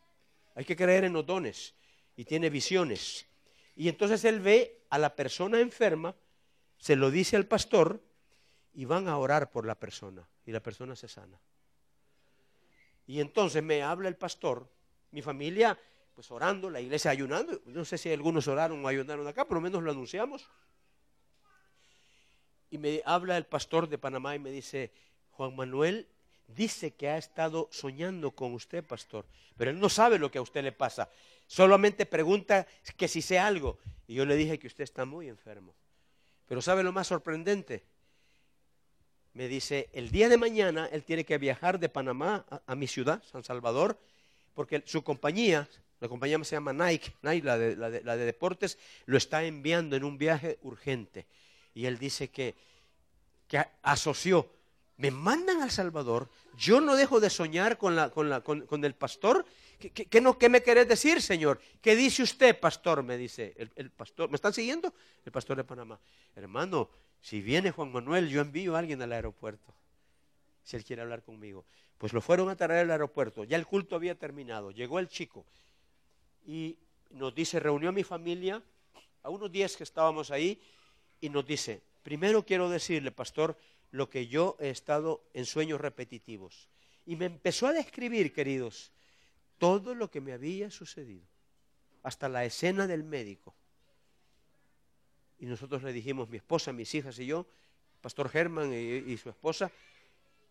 Hay 0.55 0.65
que 0.65 0.77
creer 0.77 1.05
en 1.05 1.13
los 1.13 1.27
dones. 1.27 1.75
Y 2.17 2.25
tiene 2.25 2.49
visiones. 2.49 3.27
Y 3.77 3.89
entonces 3.89 4.25
él 4.25 4.41
ve 4.41 4.85
a 4.89 4.99
la 4.99 5.17
persona 5.17 5.61
enferma, 5.61 6.15
se 6.79 6.95
lo 6.95 7.11
dice 7.11 7.37
al 7.37 7.47
pastor 7.47 8.01
y 8.73 8.85
van 8.85 9.09
a 9.09 9.19
orar 9.19 9.51
por 9.51 9.67
la 9.67 9.75
persona. 9.75 10.27
Y 10.47 10.53
la 10.53 10.61
persona 10.61 10.95
se 10.95 11.09
sana. 11.09 11.39
Y 13.07 13.21
entonces 13.21 13.63
me 13.63 13.83
habla 13.83 14.09
el 14.09 14.17
pastor, 14.17 14.69
mi 15.11 15.23
familia, 15.23 15.79
pues 16.15 16.31
orando, 16.31 16.71
la 16.71 16.81
iglesia 16.81 17.11
ayunando. 17.11 17.61
No 17.67 17.85
sé 17.85 17.99
si 17.99 18.13
algunos 18.13 18.47
oraron 18.49 18.85
o 18.85 18.89
ayunaron 18.89 19.27
acá, 19.27 19.45
por 19.45 19.57
lo 19.57 19.61
menos 19.61 19.83
lo 19.83 19.91
anunciamos. 19.91 20.49
Y 22.75 22.79
me 22.79 23.03
habla 23.05 23.37
el 23.37 23.47
pastor 23.47 23.89
de 23.89 23.99
Panamá 23.99 24.35
y 24.35 24.41
me 24.41 24.51
dice, 24.51 24.91
Juan 25.31 25.55
Manuel 25.55 26.09
dice 26.49 26.91
que 26.93 27.09
ha 27.09 27.17
estado 27.17 27.69
soñando 27.71 28.33
con 28.33 28.53
usted, 28.53 28.83
pastor, 28.85 29.27
pero 29.57 29.71
él 29.71 29.79
no 29.79 29.89
sabe 29.89 30.19
lo 30.19 30.29
que 30.29 30.39
a 30.39 30.43
usted 30.43 30.65
le 30.65 30.73
pasa. 30.73 31.09
Solamente 31.47 32.05
pregunta 32.05 32.67
que 32.97 33.07
si 33.07 33.23
sé 33.23 33.39
algo. 33.39 33.79
Y 34.09 34.15
yo 34.15 34.25
le 34.25 34.35
dije 34.35 34.59
que 34.59 34.67
usted 34.67 34.83
está 34.83 35.05
muy 35.05 35.29
enfermo. 35.29 35.73
Pero 36.49 36.61
¿sabe 36.61 36.83
lo 36.83 36.91
más 36.91 37.07
sorprendente? 37.07 37.85
Me 39.35 39.47
dice, 39.47 39.89
el 39.93 40.11
día 40.11 40.29
de 40.29 40.37
mañana 40.37 40.89
él 40.91 41.05
tiene 41.05 41.25
que 41.25 41.39
viajar 41.39 41.79
de 41.79 41.89
Panamá 41.89 42.45
a, 42.67 42.75
mi 42.75 42.89
ciudad, 42.89 43.23
San 43.31 43.45
Salvador, 43.45 43.97
porque 44.53 44.83
su 44.85 45.05
compañía, 45.05 45.69
la 46.01 46.09
compañía 46.09 46.43
se 46.43 46.57
llama 46.57 46.73
Nike, 46.73 47.15
Nike 47.23 47.47
la 47.47 47.57
de- 47.57 47.77
la 47.77 48.17
de 48.17 48.25
deportes, 48.25 48.79
lo 49.07 49.17
está 49.17 49.45
enviando 49.45 49.95
en 49.95 50.03
un 50.03 50.19
viaje 50.19 50.59
urgente. 50.63 51.29
Y 51.75 51.87
él 51.87 51.99
dice 51.99 52.29
que, 52.29 52.55
que 53.49 53.65
asoció, 53.83 54.49
me 54.97 55.11
mandan 55.11 55.61
al 55.61 55.71
Salvador, 55.71 56.29
yo 56.57 56.81
no 56.81 56.95
dejo 56.95 57.19
de 57.21 57.31
soñar 57.31 57.77
con, 57.79 57.97
la, 57.97 58.11
con, 58.11 58.31
la, 58.31 58.41
con, 58.43 58.61
con 58.67 58.85
el 58.85 58.95
pastor. 58.95 59.45
¿Qué, 59.79 59.91
qué- 59.91 60.07
qué 60.07 60.21
no, 60.21 60.39
¿Qué 60.39 60.49
me 60.49 60.63
querés 60.63 60.87
decir, 60.89 61.21
Señor? 61.21 61.61
¿Qué 61.83 61.97
dice 61.97 62.23
usted, 62.23 62.59
pastor? 62.59 63.03
Me 63.03 63.17
dice 63.17 63.55
el, 63.57 63.71
el 63.75 63.91
pastor. 63.91 64.31
¿Me 64.31 64.37
están 64.37 64.53
siguiendo? 64.53 64.95
El 65.25 65.33
pastor 65.33 65.57
de 65.57 65.65
Panamá. 65.65 65.99
Hermano, 66.37 66.89
si 67.21 67.41
viene 67.43 67.73
Juan 67.73 67.91
Manuel, 67.91 68.29
yo 68.29 68.41
envío 68.41 68.77
a 68.77 68.79
alguien 68.79 69.03
al 69.03 69.13
aeropuerto. 69.13 69.75
Si 70.63 70.77
él 70.77 70.85
quiere 70.85 71.03
hablar 71.03 71.23
conmigo. 71.23 71.65
Pues 71.99 72.13
lo 72.13 72.21
fueron 72.21 72.49
a 72.49 72.57
traer 72.57 72.85
al 72.85 72.91
aeropuerto. 72.93 73.43
Ya 73.45 73.57
el 73.57 73.67
culto 73.67 73.97
había 73.97 74.15
terminado. 74.15 74.71
Llegó 74.71 74.99
el 75.01 75.09
chico 75.09 75.45
y 76.47 76.77
nos 77.11 77.35
dice, 77.35 77.59
reunió 77.59 77.89
a 77.89 77.93
mi 77.93 78.05
familia, 78.05 78.63
a 79.23 79.31
unos 79.31 79.51
días 79.51 79.77
que 79.77 79.85
estábamos 79.85 80.31
ahí, 80.31 80.61
y 81.21 81.29
nos 81.29 81.47
dice, 81.47 81.83
primero 82.03 82.45
quiero 82.45 82.69
decirle, 82.69 83.11
pastor, 83.11 83.57
lo 83.91 84.11
que 84.11 84.27
yo 84.27 84.57
he 84.61 84.71
estado 84.71 85.23
en 85.33 85.47
sueños 85.47 85.81
repetitivos. 85.81 86.69
Y 87.07 87.17
me 87.17 87.27
empezó 87.27 87.67
a 87.67 87.73
describir, 87.73 88.33
queridos, 88.33 88.93
todo 89.59 89.95
lo 89.95 90.11
que 90.11 90.21
me 90.21 90.33
había 90.33 90.71
sucedido, 90.71 91.27
hasta 92.03 92.29
la 92.29 92.45
escena 92.45 92.87
del 92.87 93.05
médico. 93.05 93.55
Y 95.39 95.47
nosotros 95.47 95.83
le 95.83 95.93
dijimos, 95.93 96.29
mi 96.29 96.39
esposa, 96.39 96.73
mis 96.73 96.95
hijas 96.95 97.19
y 97.19 97.27
yo, 97.27 97.47
Pastor 98.01 98.29
Germán 98.29 98.73
y, 98.73 99.17
su 99.17 99.31
esposa, 99.31 99.71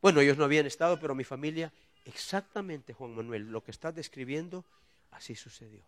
bueno, 0.02 0.22
ellos 0.22 0.38
no 0.38 0.44
habían 0.44 0.66
estado, 0.66 1.00
pero 1.00 1.16
mi 1.16 1.24
familia, 1.24 1.72
exactamente, 2.06 2.94
Juan 2.94 3.16
Manuel, 3.16 3.44
lo 3.44 3.64
que 3.64 3.72
estás 3.72 3.94
describiendo 3.96 4.66
Así 5.14 5.36
sucedió. 5.36 5.82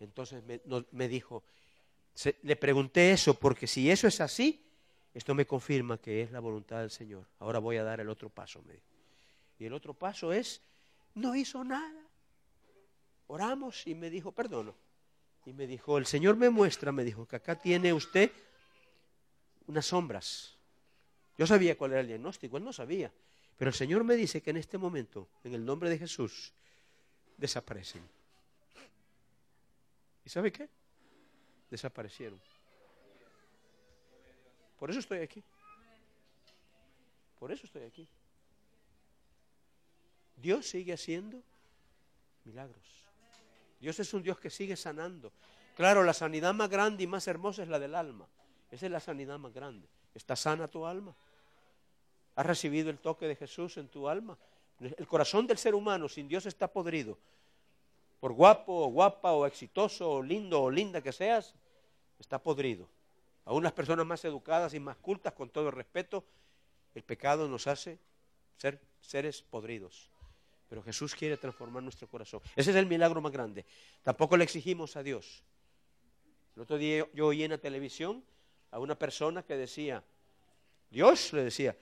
Entonces 0.00 0.42
me, 0.92 1.08
dijo, 1.08 1.42
le 2.42 2.56
pregunté 2.56 3.12
eso 3.12 3.34
porque 3.34 3.66
si 3.66 3.90
eso 3.90 4.08
es 4.08 4.20
así, 4.20 4.64
esto 5.14 5.34
me 5.34 5.46
confirma 5.46 5.98
que 5.98 6.22
es 6.22 6.30
la 6.30 6.40
voluntad 6.40 6.80
del 6.80 6.90
Señor. 6.90 7.26
Ahora 7.38 7.58
voy 7.58 7.76
a 7.76 7.84
dar 7.84 8.00
el 8.00 8.08
otro 8.08 8.28
paso, 8.28 8.62
me 8.62 8.74
dijo. 8.74 8.86
Y 9.58 9.64
el 9.64 9.72
otro 9.72 9.94
paso 9.94 10.32
es, 10.32 10.60
no 11.14 11.34
hizo 11.34 11.64
nada. 11.64 12.02
Oramos 13.26 13.86
y 13.86 13.94
me 13.94 14.10
dijo, 14.10 14.32
perdono. 14.32 14.74
Y 15.44 15.52
me 15.52 15.66
dijo, 15.66 15.98
el 15.98 16.06
Señor 16.06 16.36
me 16.36 16.50
muestra, 16.50 16.92
me 16.92 17.04
dijo, 17.04 17.26
que 17.26 17.36
acá 17.36 17.56
tiene 17.58 17.92
usted 17.92 18.30
unas 19.66 19.86
sombras. 19.86 20.56
Yo 21.36 21.46
sabía 21.46 21.76
cuál 21.76 21.92
era 21.92 22.00
el 22.00 22.06
diagnóstico, 22.06 22.56
él 22.56 22.64
no 22.64 22.72
sabía. 22.72 23.12
Pero 23.56 23.70
el 23.70 23.74
Señor 23.74 24.04
me 24.04 24.14
dice 24.14 24.40
que 24.40 24.50
en 24.50 24.56
este 24.56 24.78
momento, 24.78 25.28
en 25.44 25.54
el 25.54 25.64
nombre 25.64 25.90
de 25.90 25.98
Jesús, 25.98 26.52
desaparecen. 27.36 28.02
¿Y 30.24 30.28
sabe 30.28 30.52
qué? 30.52 30.68
Desaparecieron. 31.70 32.40
Por 34.78 34.90
eso 34.90 35.00
estoy 35.00 35.18
aquí. 35.18 35.42
Por 37.38 37.52
eso 37.52 37.66
estoy 37.66 37.82
aquí. 37.82 38.06
Dios 40.36 40.66
sigue 40.66 40.92
haciendo 40.92 41.42
milagros. 42.44 42.82
Dios 43.80 43.98
es 44.00 44.12
un 44.14 44.22
Dios 44.22 44.38
que 44.38 44.50
sigue 44.50 44.76
sanando. 44.76 45.32
Claro, 45.76 46.02
la 46.02 46.12
sanidad 46.12 46.54
más 46.54 46.68
grande 46.68 47.04
y 47.04 47.06
más 47.06 47.26
hermosa 47.28 47.62
es 47.62 47.68
la 47.68 47.78
del 47.78 47.94
alma. 47.94 48.26
Esa 48.70 48.86
es 48.86 48.92
la 48.92 49.00
sanidad 49.00 49.38
más 49.38 49.52
grande. 49.52 49.86
¿Está 50.14 50.36
sana 50.36 50.68
tu 50.68 50.86
alma? 50.86 51.14
¿Has 52.34 52.46
recibido 52.46 52.90
el 52.90 52.98
toque 52.98 53.26
de 53.26 53.36
Jesús 53.36 53.76
en 53.76 53.88
tu 53.88 54.08
alma? 54.08 54.36
El 54.80 55.06
corazón 55.06 55.46
del 55.46 55.58
ser 55.58 55.74
humano 55.74 56.08
sin 56.08 56.28
Dios 56.28 56.46
está 56.46 56.68
podrido. 56.68 57.18
Por 58.20 58.32
guapo 58.32 58.72
o 58.72 58.88
guapa 58.88 59.32
o 59.32 59.46
exitoso 59.46 60.10
o 60.10 60.22
lindo 60.22 60.62
o 60.62 60.70
linda 60.70 61.00
que 61.00 61.12
seas, 61.12 61.54
está 62.18 62.42
podrido. 62.42 62.88
A 63.44 63.52
unas 63.52 63.72
personas 63.72 64.04
más 64.04 64.24
educadas 64.24 64.74
y 64.74 64.80
más 64.80 64.96
cultas, 64.96 65.32
con 65.32 65.48
todo 65.50 65.68
el 65.68 65.72
respeto, 65.72 66.24
el 66.94 67.02
pecado 67.02 67.48
nos 67.48 67.66
hace 67.66 67.98
ser 68.56 68.80
seres 69.00 69.42
podridos. 69.42 70.10
Pero 70.68 70.82
Jesús 70.82 71.14
quiere 71.14 71.36
transformar 71.36 71.82
nuestro 71.82 72.08
corazón. 72.08 72.40
Ese 72.56 72.70
es 72.70 72.76
el 72.76 72.86
milagro 72.86 73.20
más 73.20 73.32
grande. 73.32 73.64
Tampoco 74.02 74.36
le 74.36 74.44
exigimos 74.44 74.96
a 74.96 75.02
Dios. 75.02 75.42
El 76.56 76.62
otro 76.62 76.76
día 76.76 77.06
yo 77.14 77.28
oí 77.28 77.42
en 77.44 77.52
la 77.52 77.58
televisión 77.58 78.24
a 78.70 78.78
una 78.78 78.98
persona 78.98 79.44
que 79.44 79.56
decía, 79.56 80.04
Dios 80.90 81.32
le 81.32 81.44
decía, 81.44 81.76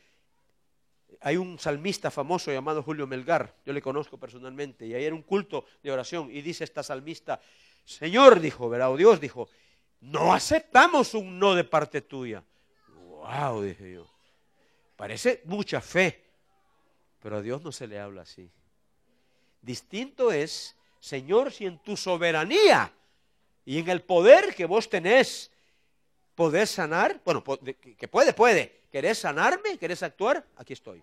hay 1.20 1.36
un 1.36 1.58
salmista 1.58 2.10
famoso 2.10 2.52
llamado 2.52 2.82
Julio 2.82 3.06
Melgar, 3.06 3.54
yo 3.64 3.72
le 3.72 3.82
conozco 3.82 4.18
personalmente, 4.18 4.86
y 4.86 4.94
ahí 4.94 5.04
era 5.04 5.14
un 5.14 5.22
culto 5.22 5.64
de 5.82 5.90
oración, 5.90 6.30
y 6.30 6.42
dice 6.42 6.64
esta 6.64 6.82
salmista, 6.82 7.40
Señor, 7.84 8.40
dijo, 8.40 8.68
¿verdad? 8.68 8.90
O 8.92 8.96
Dios 8.96 9.20
dijo, 9.20 9.48
no 10.00 10.32
aceptamos 10.32 11.14
un 11.14 11.38
no 11.38 11.54
de 11.54 11.64
parte 11.64 12.02
tuya. 12.02 12.42
Wow, 12.94 13.62
dije 13.62 13.94
yo. 13.94 14.06
Parece 14.96 15.42
mucha 15.44 15.80
fe, 15.80 16.24
pero 17.22 17.36
a 17.36 17.42
Dios 17.42 17.62
no 17.62 17.72
se 17.72 17.86
le 17.86 17.98
habla 17.98 18.22
así. 18.22 18.50
Distinto 19.60 20.32
es, 20.32 20.76
Señor, 21.00 21.52
si 21.52 21.66
en 21.66 21.78
tu 21.78 21.96
soberanía 21.96 22.92
y 23.64 23.78
en 23.78 23.88
el 23.88 24.02
poder 24.02 24.54
que 24.54 24.64
vos 24.64 24.88
tenés 24.88 25.50
podés 26.34 26.70
sanar, 26.70 27.20
bueno, 27.24 27.42
que 27.98 28.08
puede, 28.08 28.32
puede. 28.32 28.82
¿Querés 28.96 29.18
sanarme? 29.18 29.76
¿Querés 29.76 30.02
actuar? 30.02 30.42
Aquí 30.56 30.72
estoy. 30.72 31.02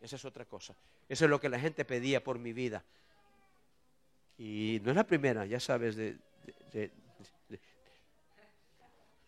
Esa 0.00 0.16
es 0.16 0.24
otra 0.24 0.44
cosa. 0.44 0.74
Eso 1.08 1.24
es 1.24 1.30
lo 1.30 1.38
que 1.38 1.48
la 1.48 1.60
gente 1.60 1.84
pedía 1.84 2.24
por 2.24 2.36
mi 2.36 2.52
vida. 2.52 2.82
Y 4.36 4.80
no 4.82 4.90
es 4.90 4.96
la 4.96 5.06
primera, 5.06 5.46
ya 5.46 5.60
sabes, 5.60 5.94
de, 5.94 6.18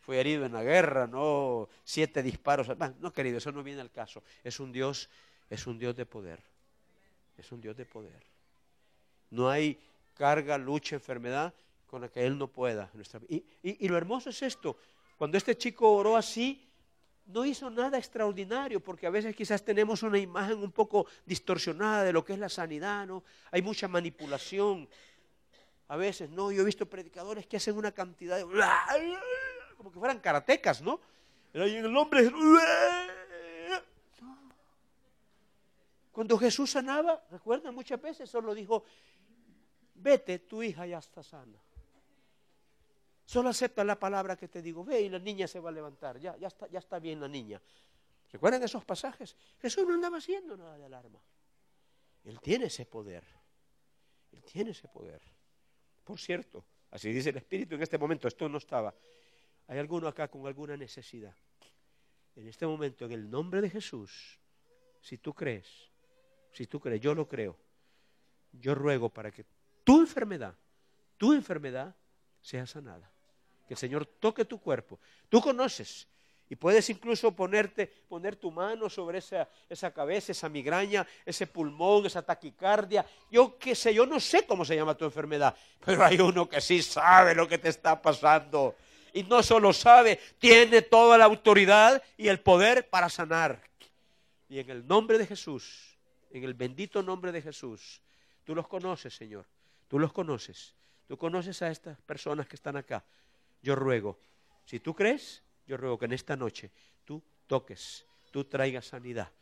fui 0.01 0.17
herido 0.17 0.45
en 0.45 0.55
la 0.55 0.65
guerra, 0.65 1.07
no 1.07 1.69
siete 1.85 2.21
disparos. 2.21 2.67
no, 2.99 3.13
querido, 3.13 3.39
eso 3.39 3.53
no 3.53 3.63
viene 3.63 3.81
al 3.81 3.93
caso. 3.93 4.25
Es 4.43 4.59
un 4.59 4.73
Dios, 4.73 5.09
es 5.49 5.65
un 5.69 5.79
Dios 5.79 5.95
de 5.95 6.05
poder. 6.05 6.43
Es 7.37 7.53
un 7.53 7.61
Dios 7.61 7.77
de 7.77 7.87
poder. 7.87 8.25
No 9.31 9.49
hay 9.49 9.79
carga, 10.15 10.59
lucha, 10.59 10.97
enfermedad 10.97 11.55
con 11.87 12.01
la 12.01 12.09
que 12.09 12.27
Él 12.27 12.37
no 12.37 12.49
pueda. 12.49 12.91
Y, 13.29 13.87
lo 13.87 13.97
hermoso 13.97 14.31
es 14.31 14.43
esto, 14.43 14.77
cuando 15.17 15.39
este 15.39 15.57
chico 15.57 15.93
oró 15.93 16.17
así, 16.17 16.68
no 17.29 17.45
hizo 17.45 17.71
nada 17.71 17.99
extraordinario, 17.99 18.81
porque 18.81 19.07
a 19.07 19.11
veces 19.11 19.37
quizás 19.37 19.63
tenemos 19.63 20.03
una 20.03 20.19
imagen 20.19 20.59
un 20.59 20.73
poco 20.73 21.07
distorsionada 21.27 22.05
de 22.05 22.13
lo 22.13 22.25
que 22.25 22.33
es 22.33 22.39
la 22.39 22.49
sanidad, 22.49 23.07
¿no? 23.07 23.23
Hay 23.51 23.61
mucha 23.63 23.87
manipulación. 23.87 24.89
A 25.89 25.97
veces, 25.97 26.31
no, 26.31 26.51
yo 26.51 26.63
he 26.63 26.65
visto 26.65 26.87
predicadores 26.87 27.47
que 27.47 27.59
hacen 27.59 27.77
una 27.77 27.93
cantidad 27.93 28.39
de... 28.39 28.45
como 29.77 29.93
que 29.93 29.99
fueran 29.99 30.21
karatecas, 30.21 30.81
¿no? 30.83 31.01
En 31.53 31.63
el 31.63 31.93
nombre 31.93 32.31
Cuando 36.13 36.37
Jesús 36.39 36.71
sanaba, 36.71 37.23
recuerdan 37.31 37.75
muchas 37.75 38.01
veces, 38.01 38.29
solo 38.29 38.55
dijo, 38.55 38.83
vete, 39.95 40.41
tu 40.41 40.63
hija 40.63 40.85
ya 40.87 40.99
está 40.99 41.23
sana. 41.23 41.59
Solo 43.29 43.51
acepta 43.51 43.85
la 43.85 43.99
palabra 43.99 44.37
que 44.37 44.49
te 44.49 44.63
digo, 44.63 44.83
ve 44.83 45.03
y 45.03 45.11
la 45.11 45.19
niña 45.19 45.47
se 45.47 45.61
va 45.61 45.69
a 45.69 45.73
levantar, 45.73 46.19
ya, 46.19 46.35
ya, 46.39 46.47
está, 46.47 46.67
está 46.73 46.99
bien 46.99 47.21
la 47.21 47.29
niña. 47.29 47.61
¿Recuerdan 48.33 48.63
esos 48.63 48.87
pasajes? 48.87 49.37
Jesús 49.61 49.87
no 49.87 49.93
andaba 49.93 50.17
haciendo 50.17 50.57
nada 50.57 50.79
de 50.79 50.87
alarma. 50.87 51.21
Él 52.25 52.41
tiene 52.41 52.65
ese 52.65 52.87
poder. 52.87 53.23
Él 54.33 54.43
tiene 54.45 54.71
ese 54.71 54.89
poder. 54.89 55.21
Por 56.05 56.19
cierto, 56.19 56.65
así 56.91 57.13
dice 57.13 57.29
el 57.29 57.37
Espíritu 57.37 57.75
en 57.75 57.83
este 57.83 57.99
momento, 57.99 58.29
esto 58.29 58.49
no 58.49 58.57
estaba. 58.57 58.95
Hay 59.67 59.79
alguno 59.79 60.09
acá 60.09 60.29
con 60.29 60.47
alguna 60.47 60.75
necesidad. 60.79 61.37
En 62.35 62.49
este 62.49 62.67
momento, 62.67 63.05
en 63.05 63.13
el 63.13 63.29
nombre 63.29 63.61
de 63.61 63.69
Jesús, 63.69 64.41
si 65.03 65.19
tú 65.19 65.35
crees, 65.35 65.69
si 66.51 66.67
tú 66.67 66.81
crees, 66.81 67.03
yo 67.03 67.15
lo 67.15 67.29
creo, 67.29 67.59
yo 68.53 68.75
ruego 68.75 69.11
para 69.11 69.31
que 69.31 69.45
tu 69.85 70.01
enfermedad, 70.01 70.57
tu 71.19 71.35
enfermedad 71.35 71.95
sea 72.41 72.67
sanada. 72.67 73.13
Que 73.69 73.75
el 73.75 73.79
Señor 73.79 74.07
toque 74.07 74.47
tu 74.47 74.59
cuerpo. 74.59 74.99
Tú 75.29 75.41
conoces 75.41 76.09
y 76.51 76.57
puedes 76.57 76.89
incluso 76.89 77.31
ponerte, 77.37 77.87
poner 78.09 78.35
tu 78.37 78.51
mano 78.51 78.89
sobre 78.89 79.19
esa, 79.19 79.47
esa 79.69 79.93
cabeza, 79.93 80.33
esa 80.33 80.49
migraña, 80.49 81.07
ese 81.27 81.47
pulmón, 81.47 82.07
esa 82.07 82.23
taquicardia. 82.23 83.05
Yo 83.31 83.59
qué 83.59 83.75
sé, 83.75 83.93
yo 83.93 84.07
no 84.07 84.19
sé 84.19 84.47
cómo 84.47 84.65
se 84.65 84.75
llama 84.75 84.97
tu 84.97 85.05
enfermedad, 85.05 85.55
pero 85.85 86.03
hay 86.03 86.19
uno 86.19 86.49
que 86.49 86.63
sí 86.63 86.81
sabe 86.83 87.35
lo 87.35 87.47
que 87.47 87.59
te 87.59 87.69
está 87.69 88.01
pasando. 88.01 88.77
Y 89.13 89.25
no 89.25 89.43
solo 89.43 89.75
sabe, 89.75 90.19
tiene 90.39 90.81
toda 90.81 91.19
la 91.19 91.27
autoridad 91.27 92.03
y 92.17 92.29
el 92.29 92.41
poder 92.41 92.89
para 92.89 93.11
sanar. 93.11 93.61
Y 94.49 94.59
en 94.59 94.71
el 94.71 94.87
nombre 94.87 95.19
de 95.19 95.27
Jesús, 95.27 95.99
en 96.31 96.45
el 96.45 96.55
bendito 96.55 97.03
nombre 97.03 97.31
de 97.33 97.43
Jesús, 97.43 98.01
tú 98.45 98.55
los 98.55 98.67
conoces, 98.67 99.15
Señor. 99.15 99.45
Tú 99.87 99.99
los 99.99 100.13
conoces. 100.13 100.75
Tú 101.07 101.17
conoces 101.17 101.61
a 101.63 101.71
estas 101.71 102.01
personas 102.03 102.47
que 102.47 102.57
están 102.57 102.77
acá. 102.77 103.05
Yo 103.63 103.75
ruego, 103.75 104.19
si 104.65 104.81
tú 104.81 104.95
crees, 104.95 105.43
yo 105.67 105.77
ruego 105.77 105.99
que 105.99 106.05
en 106.05 106.13
esta 106.13 106.37
noche 106.37 106.71
tú 107.05 107.23
toques, 107.47 108.07
tú 108.31 108.45
traigas 108.45 108.87
sanidad, 108.87 109.33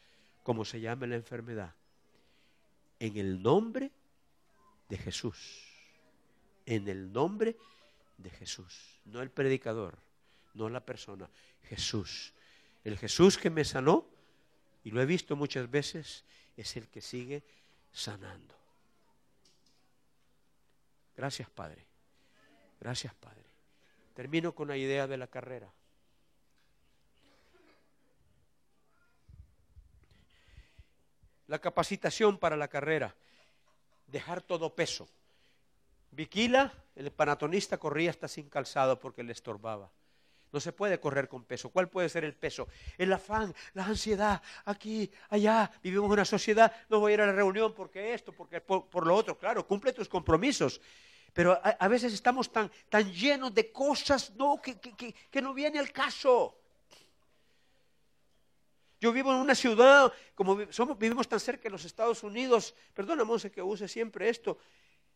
como 0.42 0.64
se 0.64 0.80
llame 0.80 1.06
la 1.06 1.16
enfermedad. 1.16 1.74
En 2.98 3.16
el 3.16 3.42
nombre 3.42 3.90
de 4.88 4.96
Jesús. 4.96 5.64
En 6.64 6.88
el 6.88 7.12
nombre 7.12 7.56
de 8.16 8.30
Jesús. 8.30 9.00
No 9.04 9.22
el 9.22 9.30
predicador, 9.30 9.98
no 10.54 10.68
la 10.68 10.84
persona. 10.84 11.28
Jesús. 11.64 12.32
El 12.84 12.96
Jesús 12.98 13.36
que 13.36 13.50
me 13.50 13.64
sanó, 13.64 14.06
y 14.84 14.90
lo 14.90 15.02
he 15.02 15.06
visto 15.06 15.34
muchas 15.36 15.70
veces, 15.70 16.24
es 16.56 16.76
el 16.76 16.88
que 16.88 17.00
sigue 17.00 17.42
sanando. 17.92 18.54
Gracias, 21.16 21.50
Padre. 21.50 21.84
Gracias, 22.78 23.12
Padre. 23.14 23.45
Termino 24.16 24.54
con 24.54 24.66
la 24.68 24.78
idea 24.78 25.06
de 25.06 25.18
la 25.18 25.26
carrera. 25.26 25.70
La 31.48 31.58
capacitación 31.58 32.38
para 32.38 32.56
la 32.56 32.68
carrera. 32.68 33.14
Dejar 34.06 34.40
todo 34.40 34.74
peso. 34.74 35.06
Viquila, 36.12 36.72
el 36.94 37.12
panatonista, 37.12 37.76
corría 37.76 38.08
hasta 38.08 38.26
sin 38.26 38.48
calzado 38.48 38.98
porque 38.98 39.22
le 39.22 39.32
estorbaba. 39.32 39.90
No 40.50 40.60
se 40.60 40.72
puede 40.72 40.98
correr 40.98 41.28
con 41.28 41.44
peso. 41.44 41.68
¿Cuál 41.68 41.90
puede 41.90 42.08
ser 42.08 42.24
el 42.24 42.34
peso? 42.34 42.68
El 42.96 43.12
afán, 43.12 43.54
la 43.74 43.84
ansiedad, 43.84 44.40
aquí, 44.64 45.10
allá. 45.28 45.70
Vivimos 45.82 46.06
en 46.06 46.12
una 46.12 46.24
sociedad, 46.24 46.72
no 46.88 47.00
voy 47.00 47.12
a 47.12 47.14
ir 47.16 47.20
a 47.20 47.26
la 47.26 47.32
reunión 47.32 47.74
porque 47.74 48.14
esto, 48.14 48.32
porque 48.32 48.62
por, 48.62 49.06
lo 49.06 49.14
otro. 49.14 49.36
Claro, 49.36 49.66
cumple 49.66 49.92
tus 49.92 50.08
compromisos. 50.08 50.80
Pero 51.36 51.60
a, 51.62 51.88
veces 51.88 52.14
estamos 52.14 52.50
tan, 52.50 52.70
tan, 52.88 53.12
llenos 53.12 53.52
de 53.52 53.70
cosas 53.70 54.32
no, 54.36 54.56
que, 54.56 54.74
que 55.30 55.42
no 55.42 55.52
viene 55.52 55.78
el 55.78 55.92
caso. 55.92 56.56
Yo 58.98 59.12
vivo 59.12 59.30
en 59.32 59.40
una 59.40 59.54
ciudad, 59.54 60.10
como 60.34 60.56
somos, 60.72 60.96
vivimos 60.98 61.28
tan 61.28 61.38
cerca 61.38 61.64
de 61.64 61.70
los 61.70 61.84
Estados 61.84 62.22
Unidos, 62.22 62.74
perdona, 62.94 63.22
Monse, 63.24 63.50
que 63.52 63.60
use 63.60 63.86
siempre 63.86 64.30
esto. 64.30 64.56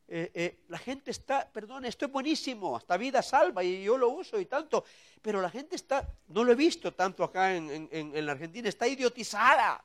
eh, 0.08 0.30
eh, 0.34 0.58
la 0.68 0.76
gente 0.76 1.10
está, 1.10 1.48
perdona, 1.48 1.88
esto 1.88 2.04
es 2.04 2.12
buenísimo, 2.12 2.76
hasta 2.76 2.98
vida 2.98 3.22
salva 3.22 3.64
y 3.64 3.82
yo 3.82 3.96
lo 3.96 4.10
uso 4.10 4.38
y 4.38 4.44
tanto, 4.44 4.84
pero 5.22 5.40
la 5.40 5.48
gente 5.48 5.74
está, 5.74 6.06
no 6.28 6.44
lo 6.44 6.52
he 6.52 6.54
visto 6.56 6.92
tanto 6.92 7.24
acá 7.24 7.56
en- 7.56 7.88
en 7.90 8.26
la 8.26 8.32
Argentina, 8.32 8.68
está 8.68 8.86
idiotizada. 8.86 9.82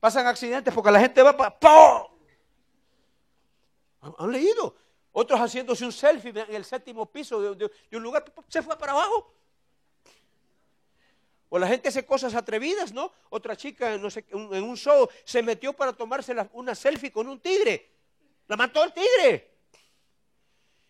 Pasan 0.00 0.26
accidentes 0.26 0.74
porque 0.74 0.90
la 0.90 0.98
gente 0.98 1.22
va 1.22 1.36
para... 1.36 1.56
¡Pum! 1.56 2.17
¿Han- 4.00 4.14
¿Han 4.18 4.32
leído? 4.32 4.76
Otros 5.12 5.40
haciéndose 5.40 5.84
un 5.84 5.92
selfie 5.92 6.30
en 6.30 6.54
el 6.54 6.64
séptimo 6.64 7.06
piso 7.06 7.54
de, 7.54 7.70
un 7.96 8.02
lugar, 8.02 8.24
se 8.48 8.62
fue 8.62 8.78
para 8.78 8.92
abajo. 8.92 9.34
O 11.48 11.58
la 11.58 11.66
gente 11.66 11.88
hace 11.88 12.04
cosas 12.04 12.34
atrevidas, 12.34 12.92
¿no? 12.92 13.10
Otra 13.30 13.56
chica 13.56 13.94
en 13.94 14.04
un 14.62 14.76
show 14.76 15.08
se 15.24 15.42
metió 15.42 15.72
para 15.72 15.92
tomarse 15.94 16.34
una 16.52 16.74
selfie 16.74 17.10
con 17.10 17.26
un 17.26 17.40
tigre. 17.40 17.90
La 18.48 18.56
mató 18.56 18.84
el 18.84 18.92
tigre. 18.92 19.50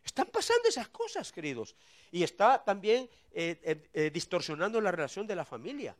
Están 0.04 0.26
pasando 0.26 0.68
esas 0.68 0.88
cosas, 0.88 1.30
queridos. 1.30 1.76
Y 2.10 2.22
está 2.22 2.62
también 2.64 3.08
eh, 3.30 3.60
eh, 3.62 3.90
eh, 3.92 4.10
distorsionando 4.10 4.80
la 4.80 4.90
relación 4.90 5.26
de 5.26 5.36
la 5.36 5.44
familia. 5.44 5.96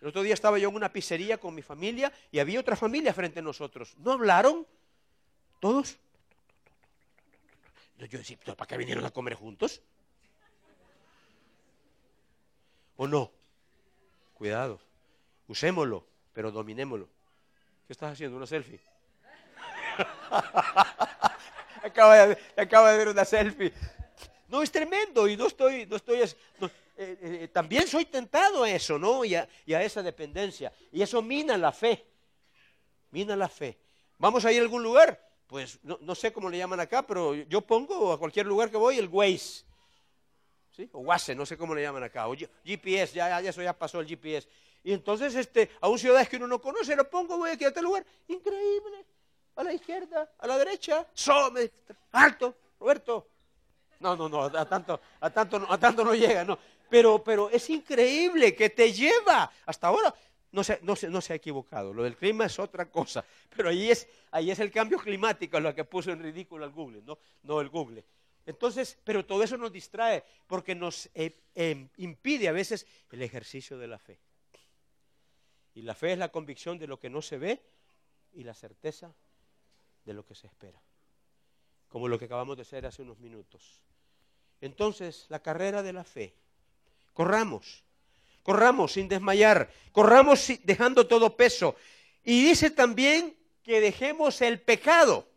El 0.00 0.08
otro 0.08 0.22
día 0.22 0.34
estaba 0.34 0.58
yo 0.58 0.68
en 0.68 0.74
una 0.76 0.92
pizzería 0.92 1.38
con 1.38 1.54
mi 1.54 1.62
familia 1.62 2.12
y 2.30 2.38
había 2.40 2.60
otra 2.60 2.76
familia 2.76 3.14
frente 3.14 3.38
a 3.38 3.42
nosotros. 3.42 3.94
¿No 3.98 4.12
hablaron? 4.12 4.66
¿Todos? 5.60 5.98
Yo 8.06 8.18
decía, 8.18 8.36
¿pero 8.38 8.56
¿para 8.56 8.68
qué 8.68 8.76
vinieron 8.76 9.04
a 9.04 9.10
comer 9.10 9.34
juntos? 9.34 9.82
¿O 12.96 13.08
no? 13.08 13.32
Cuidado. 14.34 14.80
Usémoslo, 15.48 16.06
pero 16.32 16.52
dominémoslo. 16.52 17.08
¿Qué 17.86 17.92
estás 17.92 18.12
haciendo? 18.12 18.36
¿Una 18.36 18.46
selfie? 18.46 18.80
acaba, 21.82 22.26
de, 22.26 22.98
ver 22.98 23.08
una 23.08 23.24
selfie. 23.24 23.72
No, 24.46 24.62
es 24.62 24.70
tremendo 24.70 25.26
y 25.28 25.36
no 25.36 25.46
estoy, 25.46 25.86
no 25.86 25.96
estoy, 25.96 26.20
es- 26.20 26.36
no, 26.60 26.66
eh, 26.96 27.18
eh, 27.20 27.48
también 27.52 27.86
soy 27.86 28.04
tentado 28.04 28.62
a 28.64 28.70
eso, 28.70 28.98
¿no? 28.98 29.24
Y 29.24 29.34
a, 29.34 29.48
y 29.66 29.74
a 29.74 29.82
esa 29.82 30.02
dependencia. 30.02 30.72
Y 30.92 31.02
eso 31.02 31.20
mina 31.22 31.56
la 31.56 31.72
fe, 31.72 32.06
mina 33.10 33.34
la 33.36 33.48
fe. 33.48 33.78
¿Vamos 34.18 34.44
a 34.44 34.52
ir 34.52 34.60
a 34.60 34.62
algún 34.62 34.82
lugar? 34.82 35.27
Pues 35.48 35.78
no, 35.82 35.98
no 36.02 36.14
sé 36.14 36.30
cómo 36.30 36.50
le 36.50 36.58
llaman 36.58 36.78
acá, 36.78 37.02
pero 37.02 37.34
yo 37.34 37.62
pongo 37.62 38.12
a 38.12 38.18
cualquier 38.18 38.46
lugar 38.46 38.70
que 38.70 38.76
voy 38.76 38.98
el 38.98 39.08
Waze. 39.08 39.64
¿Sí? 40.76 40.88
O 40.92 41.00
Waze, 41.00 41.34
no 41.34 41.46
sé 41.46 41.56
cómo 41.56 41.74
le 41.74 41.82
llaman 41.82 42.02
acá. 42.02 42.28
O 42.28 42.36
GPS, 42.64 43.14
ya, 43.14 43.40
ya, 43.40 43.48
eso 43.48 43.62
ya 43.62 43.72
pasó 43.72 43.98
el 43.98 44.06
GPS. 44.06 44.46
Y 44.84 44.92
entonces 44.92 45.34
este, 45.34 45.70
a 45.80 45.88
un 45.88 45.98
ciudad 45.98 46.26
que 46.28 46.36
uno 46.36 46.46
no 46.46 46.60
conoce, 46.60 46.94
lo 46.94 47.08
pongo, 47.08 47.38
voy 47.38 47.50
aquí 47.50 47.64
a 47.64 47.72
tal 47.72 47.84
lugar. 47.84 48.04
Increíble. 48.28 49.06
A 49.56 49.64
la 49.64 49.72
izquierda, 49.72 50.30
a 50.38 50.46
la 50.46 50.58
derecha. 50.58 51.04
So, 51.14 51.50
me- 51.50 51.70
alto, 52.12 52.54
Roberto. 52.78 53.26
No, 54.00 54.14
no, 54.14 54.28
no, 54.28 54.42
a 54.44 54.68
tanto, 54.68 55.00
a 55.18 55.30
tanto, 55.30 55.66
a 55.68 55.78
tanto 55.78 56.04
no 56.04 56.14
llega, 56.14 56.44
no. 56.44 56.58
Pero, 56.90 57.24
pero 57.24 57.50
es 57.50 57.68
increíble 57.70 58.54
que 58.54 58.70
te 58.70 58.92
lleva. 58.92 59.50
Hasta 59.66 59.88
ahora 59.88 60.14
no 60.52 60.64
se, 60.64 60.78
no, 60.82 60.96
se, 60.96 61.08
no 61.08 61.20
se 61.20 61.32
ha 61.32 61.36
equivocado. 61.36 61.92
Lo 61.92 62.04
del 62.04 62.16
clima 62.16 62.46
es 62.46 62.58
otra 62.58 62.90
cosa. 62.90 63.24
Pero 63.56 63.68
ahí 63.68 63.90
es, 63.90 64.08
ahí 64.30 64.50
es 64.50 64.58
el 64.58 64.70
cambio 64.70 64.98
climático 64.98 65.60
lo 65.60 65.74
que 65.74 65.84
puso 65.84 66.10
en 66.10 66.22
ridículo 66.22 66.64
al 66.64 66.72
Google, 66.72 67.02
no, 67.02 67.18
no 67.42 67.60
el 67.60 67.68
Google. 67.68 68.04
Entonces, 68.46 68.98
pero 69.04 69.26
todo 69.26 69.42
eso 69.42 69.58
nos 69.58 69.70
distrae 69.70 70.24
porque 70.46 70.74
nos 70.74 71.10
eh, 71.14 71.38
eh, 71.54 71.86
impide 71.98 72.48
a 72.48 72.52
veces 72.52 72.86
el 73.10 73.20
ejercicio 73.20 73.76
de 73.76 73.86
la 73.86 73.98
fe. 73.98 74.18
Y 75.74 75.82
la 75.82 75.94
fe 75.94 76.12
es 76.12 76.18
la 76.18 76.30
convicción 76.30 76.78
de 76.78 76.86
lo 76.86 76.98
que 76.98 77.10
no 77.10 77.20
se 77.20 77.36
ve 77.36 77.60
y 78.32 78.44
la 78.44 78.54
certeza 78.54 79.14
de 80.06 80.14
lo 80.14 80.24
que 80.24 80.34
se 80.34 80.46
espera. 80.46 80.80
Como 81.88 82.08
lo 82.08 82.18
que 82.18 82.24
acabamos 82.24 82.56
de 82.56 82.62
hacer 82.62 82.86
hace 82.86 83.02
unos 83.02 83.18
minutos. 83.18 83.82
Entonces, 84.62 85.26
la 85.28 85.42
carrera 85.42 85.82
de 85.82 85.92
la 85.92 86.04
fe. 86.04 86.34
Corramos, 87.12 87.84
corramos 88.48 88.94
sin 88.94 89.08
desmayar, 89.08 89.68
corramos 89.92 90.50
dejando 90.64 91.06
todo 91.06 91.36
peso. 91.36 91.76
Y 92.24 92.48
dice 92.48 92.70
también 92.70 93.36
que 93.62 93.78
dejemos 93.78 94.40
el 94.40 94.58
pecado. 94.58 95.28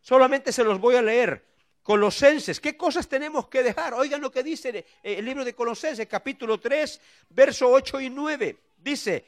Solamente 0.00 0.52
se 0.52 0.62
los 0.62 0.78
voy 0.78 0.94
a 0.94 1.02
leer. 1.02 1.44
Colosenses, 1.82 2.60
¿qué 2.60 2.76
cosas 2.76 3.08
tenemos 3.08 3.48
que 3.48 3.64
dejar? 3.64 3.94
Oigan 3.94 4.20
lo 4.20 4.30
que 4.30 4.44
dice 4.44 4.68
eh, 4.78 4.86
el 5.02 5.24
libro 5.24 5.44
de 5.44 5.56
Colosenses, 5.56 6.06
capítulo 6.06 6.60
3, 6.60 7.00
verso 7.30 7.68
8 7.68 8.00
y 8.00 8.10
9. 8.10 8.56
Dice, 8.76 9.26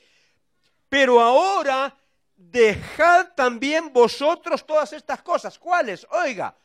pero 0.89 1.21
ahora 1.21 1.93
dejad 2.37 3.35
también 3.35 3.93
vosotros 3.93 4.65
todas 4.65 4.93
estas 4.93 5.23
cosas. 5.23 5.59
¿Cuáles? 5.59 6.07
Oiga, 6.09 6.57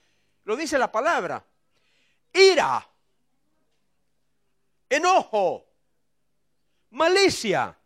lo 0.44 0.56
dice 0.56 0.78
la 0.78 0.92
palabra. 0.92 1.44
Ira, 2.32 2.88
enojo, 4.88 5.69
malicia, 6.92 7.78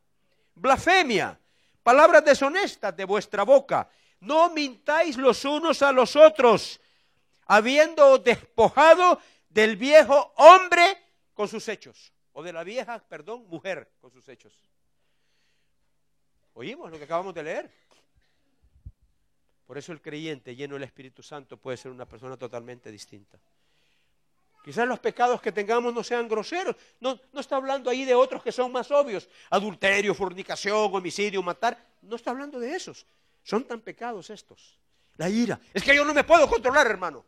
blasfemia, 0.56 1.40
palabras 1.82 2.24
deshonestas 2.24 2.96
de 2.96 3.06
vuestra 3.06 3.44
boca. 3.44 3.90
No 4.20 4.50
mintáis 4.50 5.18
los 5.18 5.44
unos 5.46 5.82
a 5.82 5.92
los 5.92 6.16
otros, 6.16 6.80
habiendo 7.46 8.18
despojado 8.18 9.20
del 9.50 9.76
viejo 9.76 10.34
hombre 10.38 10.98
con 11.34 11.48
sus 11.48 11.68
hechos, 11.68 12.14
o 12.32 12.42
de 12.42 12.54
la 12.54 12.64
vieja, 12.64 13.00
perdón, 13.00 13.48
mujer 13.48 13.92
con 14.00 14.12
sus 14.12 14.28
hechos. 14.30 14.54
Oímos 16.54 16.92
lo 16.92 16.98
que 16.98 17.04
acabamos 17.04 17.34
de 17.34 17.44
leer. 17.44 17.72
Por 19.66 19.78
eso 19.78 19.92
el 19.92 20.02
creyente 20.02 20.56
lleno 20.56 20.76
del 20.76 20.84
Espíritu 20.84 21.24
Santo 21.24 21.58
puede 21.58 21.78
ser 21.78 21.92
una 21.92 22.06
persona 22.06 22.38
totalmente 22.38 22.92
distinta. 22.92 23.40
Quizás 24.64 24.88
los 24.88 25.00
pecados 25.00 25.42
que 25.42 25.52
tengamos 25.52 25.94
no 25.94 26.04
sean 26.04 26.30
groseros. 26.30 26.78
No, 27.02 27.20
no 27.34 27.42
está 27.42 27.58
hablando 27.58 27.90
ahí 27.90 28.06
de 28.06 28.16
otros 28.16 28.42
que 28.42 28.52
son 28.52 28.72
más 28.72 28.90
obvios. 28.92 29.28
Adulterio, 29.50 30.16
fornicación, 30.16 30.90
homicidio, 30.96 31.44
matar. 31.44 31.86
No 32.02 32.16
está 32.16 32.32
hablando 32.32 32.60
de 32.60 32.74
esos. 32.74 33.06
Son 33.44 33.66
tan 33.66 33.82
pecados 33.82 34.30
estos. 34.30 34.80
La 35.18 35.30
ira. 35.30 35.60
Es 35.74 35.84
que 35.84 35.94
yo 35.94 36.06
no 36.06 36.14
me 36.14 36.24
puedo 36.24 36.48
controlar, 36.48 36.88
hermano. 36.88 37.26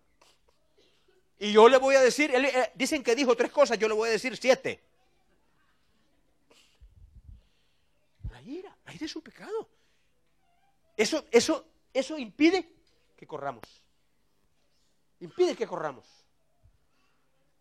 Y 1.38 1.52
yo 1.52 1.68
le 1.68 1.78
voy 1.78 1.96
a 1.96 2.02
decir, 2.02 2.32
eh, 2.34 2.72
dicen 2.74 3.04
que 3.04 3.14
dijo 3.14 3.36
tres 3.36 3.52
cosas, 3.52 3.78
yo 3.78 3.90
le 3.90 3.94
voy 3.94 4.08
a 4.08 4.14
decir 4.14 4.38
siete. 4.38 4.82
La 8.32 8.42
ira, 8.42 8.74
la 8.86 8.94
ira 8.94 9.06
es 9.06 9.16
un 9.16 9.22
pecado. 9.22 9.68
Eso, 10.96 11.26
eso, 11.30 11.68
eso 11.94 12.18
impide 12.18 12.66
que 13.18 13.28
corramos. 13.28 13.64
Impide 15.20 15.54
que 15.54 15.68
corramos. 15.68 16.25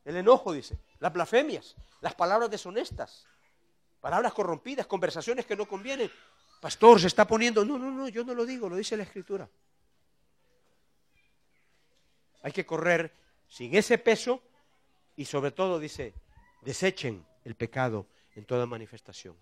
El 0.04 0.16
enojo, 0.16 0.52
dice, 0.52 0.78
las 0.98 1.12
blasfemias, 1.12 1.76
las 2.00 2.14
palabras 2.14 2.50
deshonestas, 2.50 3.26
palabras 4.00 4.34
corrompidas, 4.34 4.86
conversaciones 4.86 5.46
que 5.46 5.56
no 5.56 5.66
convienen. 5.66 6.10
Pastor, 6.60 7.00
se 7.00 7.06
está 7.06 7.26
poniendo. 7.26 7.64
No, 7.64 7.78
no, 7.78 7.90
no, 7.90 8.08
yo 8.08 8.24
no 8.24 8.34
lo 8.34 8.44
digo, 8.44 8.68
lo 8.68 8.76
dice 8.76 8.96
la 8.96 9.04
Escritura. 9.04 9.48
Hay 12.42 12.52
que 12.52 12.66
correr 12.66 13.14
sin 13.48 13.74
ese 13.74 13.96
peso 13.96 14.42
y 15.16 15.24
sobre 15.24 15.52
todo, 15.52 15.78
dice, 15.78 16.14
desechen 16.60 17.24
el 17.44 17.54
pecado 17.54 18.06
en 18.34 18.44
toda 18.44 18.66
manifestación. 18.66 19.36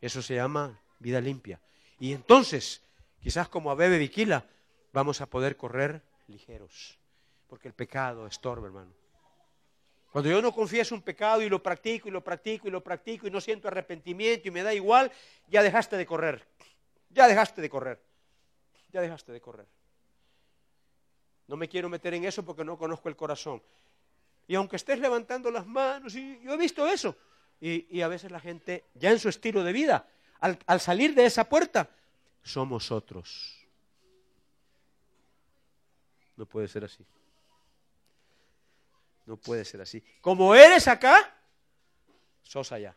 Eso 0.00 0.22
se 0.22 0.34
llama 0.34 0.80
vida 0.98 1.20
limpia. 1.20 1.60
Y 2.00 2.12
entonces, 2.12 2.82
quizás 3.20 3.48
como 3.48 3.70
a 3.70 3.74
Bebe 3.74 3.98
Viquila, 3.98 4.44
vamos 4.92 5.20
a 5.20 5.26
poder 5.26 5.56
correr 5.56 6.02
ligeros. 6.26 6.98
Porque 7.46 7.68
el 7.68 7.74
pecado 7.74 8.26
estorba, 8.26 8.66
hermano. 8.66 8.97
Cuando 10.10 10.30
yo 10.30 10.40
no 10.40 10.52
confieso 10.52 10.94
un 10.94 11.02
pecado 11.02 11.42
y 11.42 11.48
lo 11.48 11.62
practico 11.62 12.08
y 12.08 12.10
lo 12.10 12.24
practico 12.24 12.68
y 12.68 12.70
lo 12.70 12.82
practico 12.82 13.26
y 13.26 13.30
no 13.30 13.40
siento 13.40 13.68
arrepentimiento 13.68 14.48
y 14.48 14.50
me 14.50 14.62
da 14.62 14.72
igual, 14.72 15.12
ya 15.48 15.62
dejaste 15.62 15.96
de 15.96 16.06
correr. 16.06 16.46
Ya 17.10 17.28
dejaste 17.28 17.60
de 17.60 17.68
correr. 17.68 18.00
Ya 18.90 19.00
dejaste 19.00 19.32
de 19.32 19.40
correr. 19.40 19.66
No 21.46 21.56
me 21.56 21.68
quiero 21.68 21.88
meter 21.88 22.14
en 22.14 22.24
eso 22.24 22.44
porque 22.44 22.64
no 22.64 22.78
conozco 22.78 23.08
el 23.08 23.16
corazón. 23.16 23.62
Y 24.46 24.54
aunque 24.54 24.76
estés 24.76 24.98
levantando 24.98 25.50
las 25.50 25.66
manos, 25.66 26.14
yo 26.14 26.54
he 26.54 26.56
visto 26.56 26.86
eso. 26.88 27.16
Y, 27.60 28.00
a 28.00 28.08
veces 28.08 28.30
la 28.30 28.40
gente, 28.40 28.86
ya 28.94 29.10
en 29.10 29.18
su 29.18 29.28
estilo 29.28 29.62
de 29.62 29.72
vida, 29.72 30.08
al 30.40 30.80
salir 30.80 31.14
de 31.14 31.26
esa 31.26 31.48
puerta, 31.48 31.90
somos 32.42 32.90
otros. 32.90 33.66
No 36.36 36.46
puede 36.46 36.68
ser 36.68 36.84
así. 36.84 37.04
No 39.28 39.36
puede 39.36 39.62
ser 39.66 39.82
así. 39.82 40.02
Como 40.22 40.54
eres 40.54 40.88
acá, 40.88 41.30
sos 42.42 42.72
allá. 42.72 42.96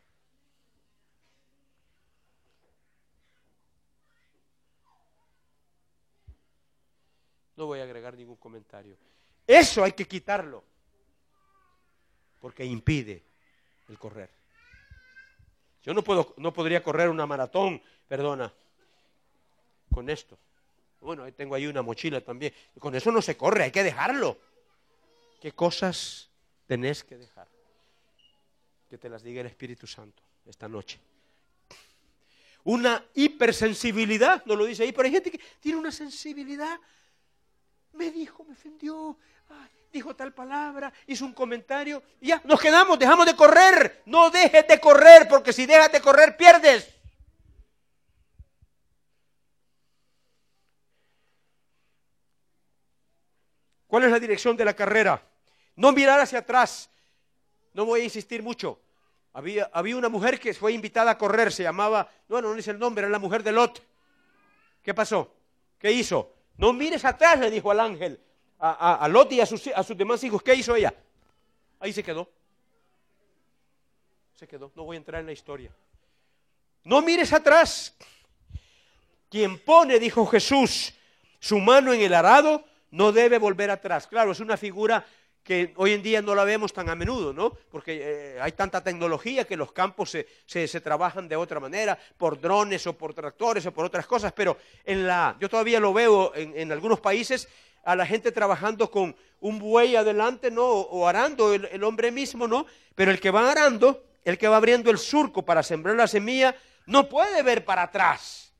No 7.58 7.66
voy 7.66 7.82
a 7.82 7.84
agregar 7.84 8.16
ningún 8.16 8.38
comentario. 8.38 8.96
Eso 9.46 9.84
hay 9.84 9.92
que 9.92 10.08
quitarlo. 10.08 10.64
Porque 12.40 12.64
impide 12.64 13.22
el 13.90 14.00
correr. 14.00 14.30
Yo 15.84 15.94
no, 15.94 16.02
puedo, 16.02 16.34
no 16.38 16.54
podría 16.54 16.82
correr 16.82 17.10
una 17.10 17.26
maratón, 17.26 17.82
perdona, 18.08 18.54
con 19.94 20.10
esto. 20.10 20.40
Bueno, 21.02 21.30
tengo 21.34 21.56
ahí 21.56 21.68
una 21.68 21.82
mochila 21.82 22.22
también. 22.22 22.54
Con 22.80 22.96
eso 22.96 23.12
no 23.12 23.22
se 23.22 23.36
corre, 23.36 23.66
hay 23.66 23.72
que 23.72 23.84
dejarlo. 23.84 24.38
¿Qué 25.42 25.54
cosas 25.54 26.30
tenés 26.68 27.04
que 27.04 27.18
dejar? 27.18 27.48
Que 28.88 29.00
te 29.00 29.10
las 29.10 29.24
diga 29.24 29.42
el 29.42 29.48
Espíritu 29.48 29.88
Santo 29.88 30.22
esta 30.46 30.70
noche. 30.70 31.00
Una 32.64 33.04
hipersensibilidad, 33.16 34.46
no 34.46 34.56
lo 34.56 34.66
dice 34.66 34.84
ahí, 34.84 34.92
pero 34.92 35.08
hay 35.08 35.12
gente 35.12 35.32
que 35.32 35.42
tiene 35.60 35.80
una 35.80 35.92
sensibilidad. 35.92 36.80
Me 37.94 38.12
dijo, 38.12 38.44
me 38.44 38.54
ofendió, 38.54 39.18
dijo 39.92 40.16
tal 40.16 40.32
palabra, 40.32 40.94
hizo 41.08 41.26
un 41.26 41.34
comentario, 41.34 42.04
y 42.22 42.28
ya, 42.28 42.42
nos 42.46 42.62
quedamos, 42.62 43.00
dejamos 43.00 43.26
de 43.26 43.36
correr. 43.36 44.04
No 44.06 44.30
dejes 44.30 44.68
de 44.68 44.80
correr, 44.80 45.28
porque 45.28 45.54
si 45.54 45.66
dejas 45.66 45.92
de 45.92 46.02
correr, 46.02 46.38
pierdes. 46.38 46.88
¿Cuál 53.92 54.06
es 54.06 54.12
la 54.12 54.22
dirección 54.22 54.56
de 54.56 54.64
la 54.64 54.74
carrera? 54.74 55.22
No 55.76 55.92
mirar 55.92 56.22
hacia 56.22 56.40
atrás. 56.40 56.90
No 57.74 57.84
voy 57.84 58.00
a 58.00 58.04
insistir 58.06 58.42
mucho. 58.42 58.80
Había, 59.34 59.70
había 59.74 59.98
una 59.98 60.08
mujer 60.08 60.40
que 60.40 60.54
fue 60.54 60.72
invitada 60.72 61.12
a 61.12 61.18
correr, 61.18 61.52
se 61.52 61.64
llamaba, 61.64 62.10
no, 62.30 62.42
no 62.42 62.54
dice 62.54 62.72
el 62.72 62.80
nombre, 62.80 63.02
era 63.02 63.12
la 63.12 63.20
mujer 63.20 63.44
de 63.44 63.52
Lot. 63.52 63.84
¿Qué 64.82 64.94
pasó? 64.94 65.34
¿Qué 65.78 65.92
hizo? 65.92 66.34
No 66.56 66.72
mires 66.72 67.04
atrás, 67.04 67.38
le 67.38 67.52
dijo 67.52 67.70
al 67.70 67.82
ángel 67.82 68.18
a, 68.60 69.10
Lot 69.10 69.34
y 69.34 69.42
a 69.42 69.46
sus, 69.46 69.68
a 69.68 69.84
sus 69.84 69.98
demás 69.98 70.24
hijos. 70.24 70.42
¿Qué 70.42 70.56
hizo 70.56 70.74
ella? 70.74 70.94
Ahí 71.78 71.92
se 71.92 72.02
quedó. 72.02 72.30
Se 74.36 74.48
quedó. 74.48 74.72
No 74.74 74.86
voy 74.86 74.96
a 74.96 75.00
entrar 75.00 75.20
en 75.20 75.26
la 75.26 75.34
historia. 75.34 75.70
No 76.86 77.02
mires 77.02 77.34
atrás. 77.34 77.94
Quien 79.30 79.60
pone, 79.60 80.00
dijo 80.00 80.26
Jesús, 80.28 80.94
su 81.42 81.60
mano 81.60 81.92
en 81.92 82.00
el 82.00 82.14
arado, 82.14 82.64
no 82.92 83.12
debe 83.12 83.40
volver 83.40 83.72
atrás. 83.72 84.08
Claro, 84.08 84.32
es 84.32 84.40
una 84.40 84.58
figura 84.58 85.06
que 85.44 85.74
hoy 85.78 85.94
en 85.94 86.04
día 86.04 86.22
no 86.22 86.36
la 86.36 86.44
vemos 86.44 86.72
tan 86.72 86.90
a 86.90 86.96
menudo, 86.96 87.34
¿no? 87.34 87.52
Porque 87.72 88.00
eh, 88.36 88.42
hay 88.42 88.52
tanta 88.52 88.84
tecnología 88.84 89.46
que 89.46 89.58
los 89.58 89.72
campos 89.72 90.16
se, 90.46 90.82
trabajan 90.82 91.28
de 91.28 91.36
otra 91.36 91.60
manera, 91.60 91.98
por 92.18 92.40
drones 92.40 92.86
o 92.86 92.94
por 92.94 93.14
tractores 93.14 93.66
o 93.66 93.74
por 93.74 93.86
otras 93.86 94.06
cosas, 94.06 94.34
pero 94.34 94.58
en 94.86 95.08
la, 95.08 95.36
yo 95.40 95.50
todavía 95.50 95.80
lo 95.80 95.94
veo 95.94 96.34
en, 96.36 96.72
algunos 96.72 97.00
países 97.00 97.48
a 97.84 97.96
la 97.96 98.06
gente 98.06 98.32
trabajando 98.32 98.92
con 98.92 99.16
un 99.40 99.58
buey 99.58 99.96
adelante, 99.96 100.52
¿no? 100.52 100.68
O, 100.68 101.08
arando 101.08 101.54
el, 101.54 101.84
hombre 101.84 102.12
mismo, 102.12 102.48
¿no? 102.48 102.68
Pero 102.94 103.10
el 103.10 103.20
que 103.20 103.32
va 103.32 103.50
arando, 103.50 104.04
el 104.24 104.38
que 104.38 104.48
va 104.48 104.58
abriendo 104.58 104.92
el 104.92 105.00
surco 105.00 105.44
para 105.44 105.64
sembrar 105.64 105.96
la 105.96 106.08
semilla, 106.08 106.56
no 106.86 107.10
puede 107.10 107.42
ver 107.42 107.66
para 107.66 107.84
atrás. 107.84 108.54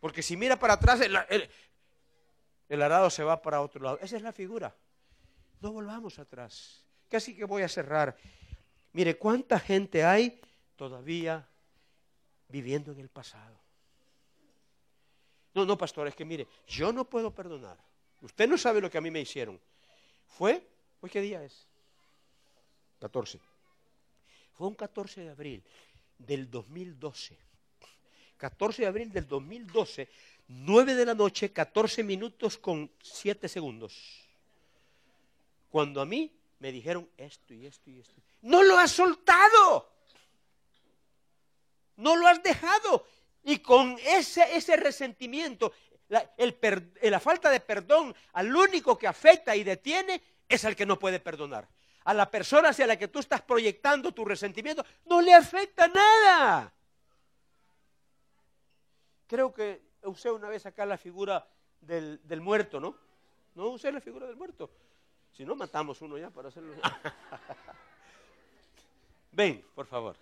Porque 0.00 0.22
si 0.22 0.36
mira 0.36 0.58
para 0.58 0.74
atrás, 0.74 1.00
el 1.00 1.48
arado 2.70 3.10
se 3.10 3.22
va 3.24 3.40
para 3.40 3.60
otro 3.60 3.82
lado. 3.82 3.98
Esa 4.00 4.16
es 4.16 4.22
la 4.22 4.32
figura. 4.32 4.74
No 5.60 5.72
volvamos 5.72 6.18
atrás. 6.18 6.84
Casi 7.08 7.34
que 7.36 7.44
voy 7.44 7.62
a 7.62 7.68
cerrar. 7.68 8.16
Mire, 8.92 9.16
¿cuánta 9.16 9.58
gente 9.58 10.04
hay 10.04 10.40
todavía 10.76 11.46
viviendo 12.48 12.92
en 12.92 13.00
el 13.00 13.08
pasado? 13.08 13.58
No, 15.54 15.64
no, 15.64 15.78
pastor, 15.78 16.08
es 16.08 16.14
que 16.14 16.24
mire, 16.24 16.48
yo 16.66 16.92
no 16.92 17.04
puedo 17.04 17.32
perdonar. 17.32 17.78
Usted 18.20 18.48
no 18.48 18.58
sabe 18.58 18.80
lo 18.80 18.90
que 18.90 18.98
a 18.98 19.00
mí 19.00 19.10
me 19.10 19.20
hicieron. 19.20 19.60
Fue, 20.26 20.66
¿hoy 21.00 21.10
qué 21.10 21.20
día 21.20 21.44
es? 21.44 21.66
14. 23.00 23.38
Fue 24.52 24.66
un 24.66 24.74
14 24.74 25.22
de 25.22 25.30
abril 25.30 25.64
del 26.18 26.50
2012. 26.50 27.38
14 28.36 28.82
de 28.82 28.88
abril 28.88 29.12
del 29.12 29.26
2012, 29.26 30.08
9 30.48 30.94
de 30.94 31.06
la 31.06 31.14
noche, 31.14 31.52
14 31.52 32.02
minutos 32.02 32.58
con 32.58 32.90
7 33.02 33.48
segundos. 33.48 34.28
Cuando 35.70 36.00
a 36.00 36.04
mí 36.04 36.32
me 36.58 36.70
dijeron 36.70 37.08
esto 37.16 37.54
y 37.54 37.66
esto 37.66 37.90
y 37.90 37.98
esto. 38.00 38.14
No 38.42 38.62
lo 38.62 38.78
has 38.78 38.90
soltado. 38.90 39.92
No 41.96 42.16
lo 42.16 42.26
has 42.26 42.42
dejado. 42.42 43.06
Y 43.42 43.58
con 43.58 43.98
ese, 44.04 44.56
ese 44.56 44.76
resentimiento, 44.76 45.72
la, 46.08 46.30
la 47.02 47.20
falta 47.20 47.50
de 47.50 47.60
perdón, 47.60 48.14
al 48.32 48.54
único 48.54 48.96
que 48.96 49.06
afecta 49.06 49.56
y 49.56 49.64
detiene 49.64 50.22
es 50.48 50.64
al 50.64 50.76
que 50.76 50.86
no 50.86 50.98
puede 50.98 51.20
perdonar. 51.20 51.68
A 52.04 52.12
la 52.12 52.30
persona 52.30 52.68
hacia 52.68 52.86
la 52.86 52.98
que 52.98 53.08
tú 53.08 53.18
estás 53.18 53.42
proyectando 53.42 54.12
tu 54.12 54.24
resentimiento, 54.24 54.84
no 55.06 55.20
le 55.20 55.32
afecta 55.32 55.88
nada. 55.88 56.72
Creo 59.26 59.52
que 59.52 59.82
usé 60.04 60.30
una 60.30 60.48
vez 60.48 60.66
acá 60.66 60.86
la 60.86 60.98
figura 60.98 61.46
del, 61.80 62.20
del 62.24 62.40
muerto, 62.40 62.80
¿no? 62.80 62.96
No 63.54 63.68
usé 63.68 63.92
la 63.92 64.00
figura 64.00 64.26
del 64.26 64.36
muerto. 64.36 64.70
Si 65.32 65.44
no, 65.44 65.56
matamos 65.56 66.00
uno 66.00 66.16
ya 66.16 66.30
para 66.30 66.48
hacerlo. 66.48 66.74
Ven, 69.32 69.64
por 69.74 69.86
favor. 69.86 70.16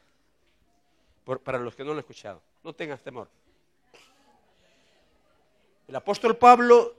para 1.45 1.59
los 1.59 1.75
que 1.75 1.83
no 1.83 1.89
lo 1.89 1.93
han 1.95 1.99
escuchado. 2.01 2.41
No 2.63 2.73
tengas 2.73 3.03
temor. 3.03 3.29
El 5.87 5.97
apóstol 5.97 6.37
Pablo 6.37 6.95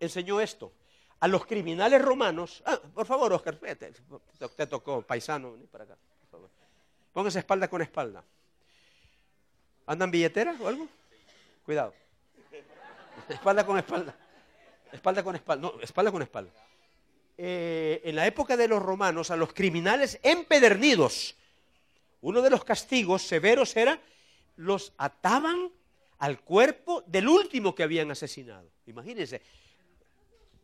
enseñó 0.00 0.40
esto. 0.40 0.72
A 1.20 1.28
los 1.28 1.44
criminales 1.44 2.00
romanos. 2.00 2.62
Ah, 2.64 2.80
por 2.94 3.04
favor, 3.04 3.32
Oscar, 3.32 3.56
te, 3.56 3.92
te 4.56 4.66
tocó 4.66 5.02
paisano. 5.02 5.52
Vení 5.52 5.66
para 5.66 5.84
acá, 5.84 5.96
por 6.20 6.28
favor. 6.30 6.50
Póngase 7.12 7.40
espalda 7.40 7.68
con 7.68 7.82
espalda. 7.82 8.22
¿Andan 9.86 10.10
billeteras 10.10 10.58
o 10.60 10.68
algo? 10.68 10.86
Cuidado. 11.64 11.92
Espalda 13.28 13.64
con 13.66 13.78
espalda. 13.78 14.16
Espalda 14.92 15.22
con 15.22 15.34
espalda. 15.36 15.70
No, 15.70 15.80
espalda 15.80 16.10
con 16.10 16.22
espalda. 16.22 16.50
Eh, 17.36 18.00
en 18.04 18.16
la 18.16 18.26
época 18.26 18.56
de 18.56 18.66
los 18.66 18.82
romanos 18.82 19.30
a 19.30 19.36
los 19.36 19.52
criminales 19.52 20.18
empedernidos. 20.22 21.36
Uno 22.20 22.42
de 22.42 22.50
los 22.50 22.64
castigos 22.64 23.22
severos 23.22 23.76
era 23.76 24.00
los 24.56 24.92
ataban 24.98 25.70
al 26.18 26.40
cuerpo 26.40 27.04
del 27.06 27.28
último 27.28 27.74
que 27.74 27.84
habían 27.84 28.10
asesinado. 28.10 28.68
Imagínense. 28.86 29.40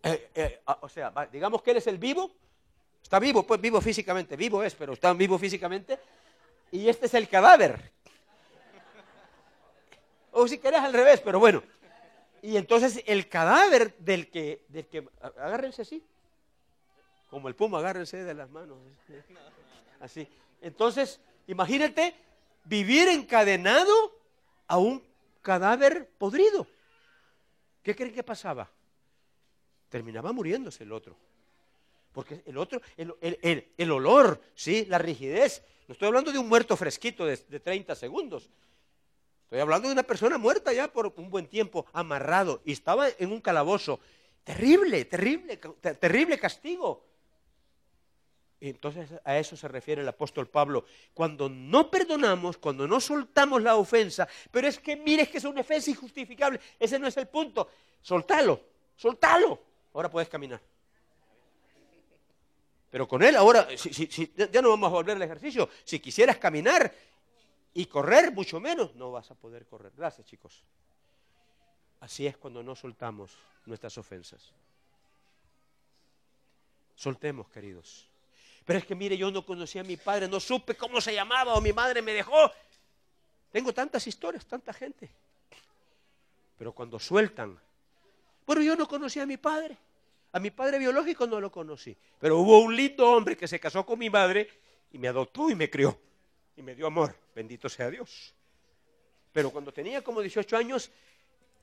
Eh, 0.02 0.30
eh, 0.34 0.60
o 0.80 0.88
sea, 0.88 1.12
digamos 1.30 1.62
que 1.62 1.70
él 1.70 1.76
es 1.76 1.86
el 1.86 1.98
vivo. 1.98 2.32
Está 3.02 3.18
vivo, 3.18 3.46
pues 3.46 3.60
vivo 3.60 3.80
físicamente. 3.80 4.36
Vivo 4.36 4.62
es, 4.62 4.74
pero 4.74 4.94
está 4.94 5.12
vivo 5.12 5.38
físicamente. 5.38 5.98
Y 6.72 6.88
este 6.88 7.06
es 7.06 7.14
el 7.14 7.28
cadáver. 7.28 7.92
O 10.32 10.48
si 10.48 10.58
querés 10.58 10.80
al 10.80 10.92
revés, 10.92 11.20
pero 11.20 11.38
bueno. 11.38 11.62
Y 12.44 12.58
entonces 12.58 13.02
el 13.06 13.26
cadáver 13.30 13.96
del 13.96 14.28
que, 14.30 14.66
del 14.68 14.86
que 14.86 15.08
agárrense 15.22 15.80
así, 15.80 16.04
como 17.30 17.48
el 17.48 17.54
puma, 17.54 17.78
agárrense 17.78 18.22
de 18.22 18.34
las 18.34 18.50
manos. 18.50 18.76
Así. 19.98 20.28
Entonces, 20.60 21.22
imagínate 21.46 22.14
vivir 22.64 23.08
encadenado 23.08 23.94
a 24.66 24.76
un 24.76 25.02
cadáver 25.40 26.06
podrido. 26.18 26.66
¿Qué 27.82 27.96
creen 27.96 28.12
que 28.12 28.22
pasaba? 28.22 28.70
Terminaba 29.88 30.30
muriéndose 30.32 30.84
el 30.84 30.92
otro. 30.92 31.16
Porque 32.12 32.42
el 32.44 32.58
otro, 32.58 32.82
el, 32.98 33.90
olor, 33.90 34.38
¿sí? 34.54 34.84
la 34.84 34.98
rigidez. 34.98 35.62
No 35.88 35.92
estoy 35.92 36.08
hablando 36.08 36.30
de 36.30 36.38
un 36.38 36.50
muerto 36.50 36.76
fresquito 36.76 37.24
de, 37.24 37.38
de 37.38 37.58
30 37.58 37.94
segundos. 37.94 38.50
Estoy 39.44 39.60
hablando 39.60 39.88
de 39.88 39.92
una 39.92 40.02
persona 40.02 40.38
muerta 40.38 40.72
ya 40.72 40.88
por 40.88 41.12
un 41.16 41.30
buen 41.30 41.46
tiempo, 41.46 41.86
amarrado, 41.92 42.60
y 42.64 42.72
estaba 42.72 43.08
en 43.08 43.30
un 43.30 43.40
calabozo. 43.40 44.00
Terrible, 44.42 45.04
terrible, 45.04 45.56
terrible 45.56 46.38
castigo. 46.38 47.04
Entonces 48.60 49.10
a 49.24 49.38
eso 49.38 49.56
se 49.56 49.68
refiere 49.68 50.02
el 50.02 50.08
apóstol 50.08 50.48
Pablo. 50.48 50.86
Cuando 51.12 51.48
no 51.48 51.90
perdonamos, 51.90 52.56
cuando 52.56 52.88
no 52.88 53.00
soltamos 53.00 53.62
la 53.62 53.76
ofensa, 53.76 54.26
pero 54.50 54.66
es 54.66 54.78
que 54.78 54.96
mire 54.96 55.28
que 55.28 55.38
es 55.38 55.44
una 55.44 55.60
ofensa 55.60 55.90
injustificable, 55.90 56.58
ese 56.78 56.98
no 56.98 57.06
es 57.06 57.16
el 57.16 57.28
punto. 57.28 57.68
Soltalo, 58.00 58.60
soltalo. 58.96 59.60
Ahora 59.92 60.10
puedes 60.10 60.28
caminar. 60.28 60.60
Pero 62.90 63.08
con 63.08 63.22
él 63.22 63.36
ahora, 63.36 63.68
ya 64.52 64.62
no 64.62 64.70
vamos 64.70 64.88
a 64.88 64.94
volver 64.94 65.16
al 65.16 65.22
ejercicio. 65.22 65.68
Si 65.84 65.98
quisieras 65.98 66.38
caminar 66.38 66.94
y 67.74 67.86
correr, 67.86 68.32
mucho 68.32 68.60
menos, 68.60 68.94
no 68.94 69.10
vas 69.10 69.30
a 69.32 69.34
poder 69.34 69.66
correr. 69.66 69.92
Gracias, 69.96 70.26
chicos. 70.26 70.62
Así 72.00 72.26
es 72.26 72.36
cuando 72.36 72.62
no 72.62 72.76
soltamos 72.76 73.36
nuestras 73.66 73.98
ofensas. 73.98 74.52
Soltemos, 76.94 77.48
queridos. 77.48 78.08
Pero 78.64 78.78
es 78.78 78.86
que 78.86 78.94
mire, 78.94 79.16
yo 79.16 79.30
no 79.30 79.44
conocía 79.44 79.80
a 79.80 79.84
mi 79.84 79.96
padre, 79.96 80.28
no 80.28 80.38
supe 80.38 80.76
cómo 80.76 81.00
se 81.00 81.12
llamaba 81.12 81.54
o 81.54 81.60
mi 81.60 81.72
madre 81.72 82.00
me 82.00 82.12
dejó. 82.12 82.50
Tengo 83.50 83.74
tantas 83.74 84.06
historias, 84.06 84.46
tanta 84.46 84.72
gente. 84.72 85.10
Pero 86.56 86.72
cuando 86.72 86.98
sueltan, 87.00 87.58
bueno, 88.46 88.62
yo 88.62 88.76
no 88.76 88.86
conocía 88.86 89.24
a 89.24 89.26
mi 89.26 89.36
padre. 89.36 89.76
A 90.32 90.38
mi 90.38 90.50
padre 90.50 90.78
biológico 90.78 91.26
no 91.26 91.40
lo 91.40 91.50
conocí. 91.50 91.96
Pero 92.18 92.38
hubo 92.38 92.60
un 92.60 92.74
lindo 92.74 93.10
hombre 93.10 93.36
que 93.36 93.48
se 93.48 93.58
casó 93.58 93.84
con 93.84 93.98
mi 93.98 94.10
madre 94.10 94.48
y 94.92 94.98
me 94.98 95.08
adoptó 95.08 95.50
y 95.50 95.54
me 95.54 95.68
crió. 95.68 95.98
Y 96.56 96.62
me 96.62 96.74
dio 96.74 96.86
amor, 96.86 97.14
bendito 97.34 97.68
sea 97.68 97.90
Dios. 97.90 98.34
Pero 99.32 99.50
cuando 99.50 99.72
tenía 99.72 100.02
como 100.02 100.20
18 100.20 100.56
años, 100.56 100.90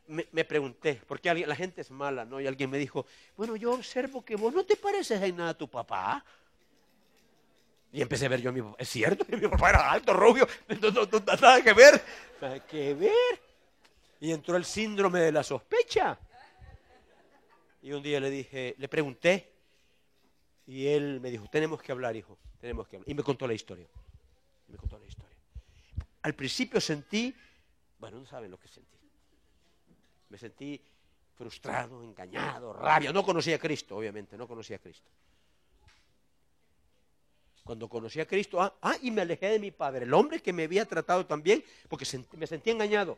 me, 0.07 0.43
pregunté, 0.43 1.01
porque 1.07 1.33
la 1.33 1.55
gente 1.55 1.81
es 1.81 1.91
mala, 1.91 2.25
¿no? 2.25 2.41
Y 2.41 2.47
alguien 2.47 2.69
me 2.69 2.77
dijo, 2.77 3.05
bueno, 3.37 3.55
yo 3.55 3.71
observo 3.73 4.23
que 4.25 4.35
vos 4.35 4.53
no 4.53 4.65
te 4.65 4.75
pareces 4.75 5.21
en 5.21 5.37
nada 5.37 5.51
a 5.51 5.57
tu 5.57 5.69
papá. 5.69 6.23
Y 7.93 8.01
empecé 8.01 8.25
a 8.25 8.29
ver 8.29 8.41
yo 8.41 8.49
a 8.49 8.53
mi 8.53 8.61
papá, 8.61 8.75
es 8.79 8.89
cierto, 8.89 9.25
mi 9.29 9.47
papá 9.47 9.69
era 9.69 9.91
alto, 9.91 10.13
rubio, 10.13 10.47
no, 10.81 10.91
no, 10.91 11.07
nada 11.25 11.61
que 11.61 11.73
ver, 11.73 12.01
nada 12.41 12.59
que 12.65 12.93
ver. 12.93 13.41
Y 14.19 14.31
entró 14.31 14.55
el 14.55 14.65
síndrome 14.65 15.21
de 15.21 15.31
la 15.31 15.43
sospecha. 15.43 16.19
Y 17.81 17.93
un 17.93 18.03
día 18.03 18.19
le 18.19 18.29
dije, 18.29 18.75
le 18.77 18.87
pregunté, 18.87 19.49
y 20.67 20.87
él 20.87 21.19
me 21.19 21.31
dijo, 21.31 21.47
tenemos 21.49 21.81
que 21.81 21.91
hablar, 21.91 22.15
hijo, 22.15 22.37
tenemos 22.59 22.87
que 22.87 22.97
hablar. 22.97 23.09
Y 23.09 23.13
me 23.13 23.23
contó 23.23 23.47
la 23.47 23.53
historia. 23.53 23.87
Me 24.71 24.77
contó 24.77 24.97
la 24.97 25.05
historia. 25.05 25.37
Al 26.23 26.35
principio 26.35 26.79
sentí, 26.79 27.35
bueno, 27.99 28.19
no 28.19 28.25
saben 28.25 28.51
lo 28.51 28.59
que 28.59 28.67
sentí. 28.67 28.97
Me 30.29 30.37
sentí 30.37 30.81
frustrado, 31.35 32.03
engañado, 32.03 32.73
rabia. 32.73 33.11
No 33.11 33.23
conocía 33.23 33.55
a 33.55 33.59
Cristo, 33.59 33.97
obviamente, 33.97 34.37
no 34.37 34.47
conocía 34.47 34.77
a 34.77 34.79
Cristo. 34.79 35.09
Cuando 37.63 37.87
conocí 37.87 38.19
a 38.19 38.25
Cristo, 38.25 38.61
ah, 38.61 38.75
ah, 38.81 38.95
y 39.01 39.11
me 39.11 39.21
alejé 39.21 39.47
de 39.47 39.59
mi 39.59 39.71
padre, 39.71 40.05
el 40.05 40.13
hombre 40.13 40.41
que 40.41 40.51
me 40.51 40.63
había 40.63 40.85
tratado 40.85 41.25
también, 41.25 41.63
porque 41.87 42.05
me 42.33 42.47
sentí 42.47 42.71
engañado. 42.71 43.17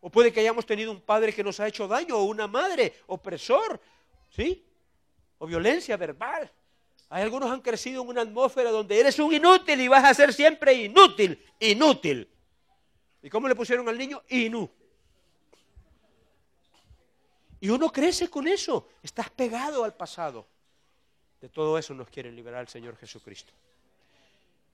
O 0.00 0.10
puede 0.10 0.32
que 0.32 0.40
hayamos 0.40 0.66
tenido 0.66 0.90
un 0.90 1.00
padre 1.00 1.32
que 1.32 1.44
nos 1.44 1.60
ha 1.60 1.68
hecho 1.68 1.86
daño, 1.86 2.16
o 2.16 2.24
una 2.24 2.46
madre 2.46 2.94
opresor, 3.06 3.80
¿sí? 4.30 4.64
O 5.38 5.46
violencia 5.46 5.96
verbal. 5.96 6.50
Hay 7.12 7.24
algunos 7.24 7.50
han 7.50 7.60
crecido 7.60 8.02
en 8.02 8.08
una 8.08 8.22
atmósfera 8.22 8.70
donde 8.70 8.98
eres 8.98 9.18
un 9.18 9.34
inútil 9.34 9.80
y 9.80 9.88
vas 9.88 10.04
a 10.04 10.14
ser 10.14 10.32
siempre 10.32 10.72
inútil, 10.74 11.44
inútil. 11.58 12.28
¿Y 13.20 13.28
cómo 13.28 13.48
le 13.48 13.56
pusieron 13.56 13.88
al 13.88 13.98
niño? 13.98 14.22
Inú. 14.28 14.70
Y 17.58 17.68
uno 17.68 17.90
crece 17.90 18.30
con 18.30 18.46
eso, 18.46 18.88
estás 19.02 19.28
pegado 19.28 19.82
al 19.82 19.94
pasado. 19.94 20.46
De 21.40 21.48
todo 21.48 21.76
eso 21.78 21.94
nos 21.94 22.08
quiere 22.08 22.30
liberar 22.30 22.60
el 22.60 22.68
Señor 22.68 22.96
Jesucristo, 22.96 23.52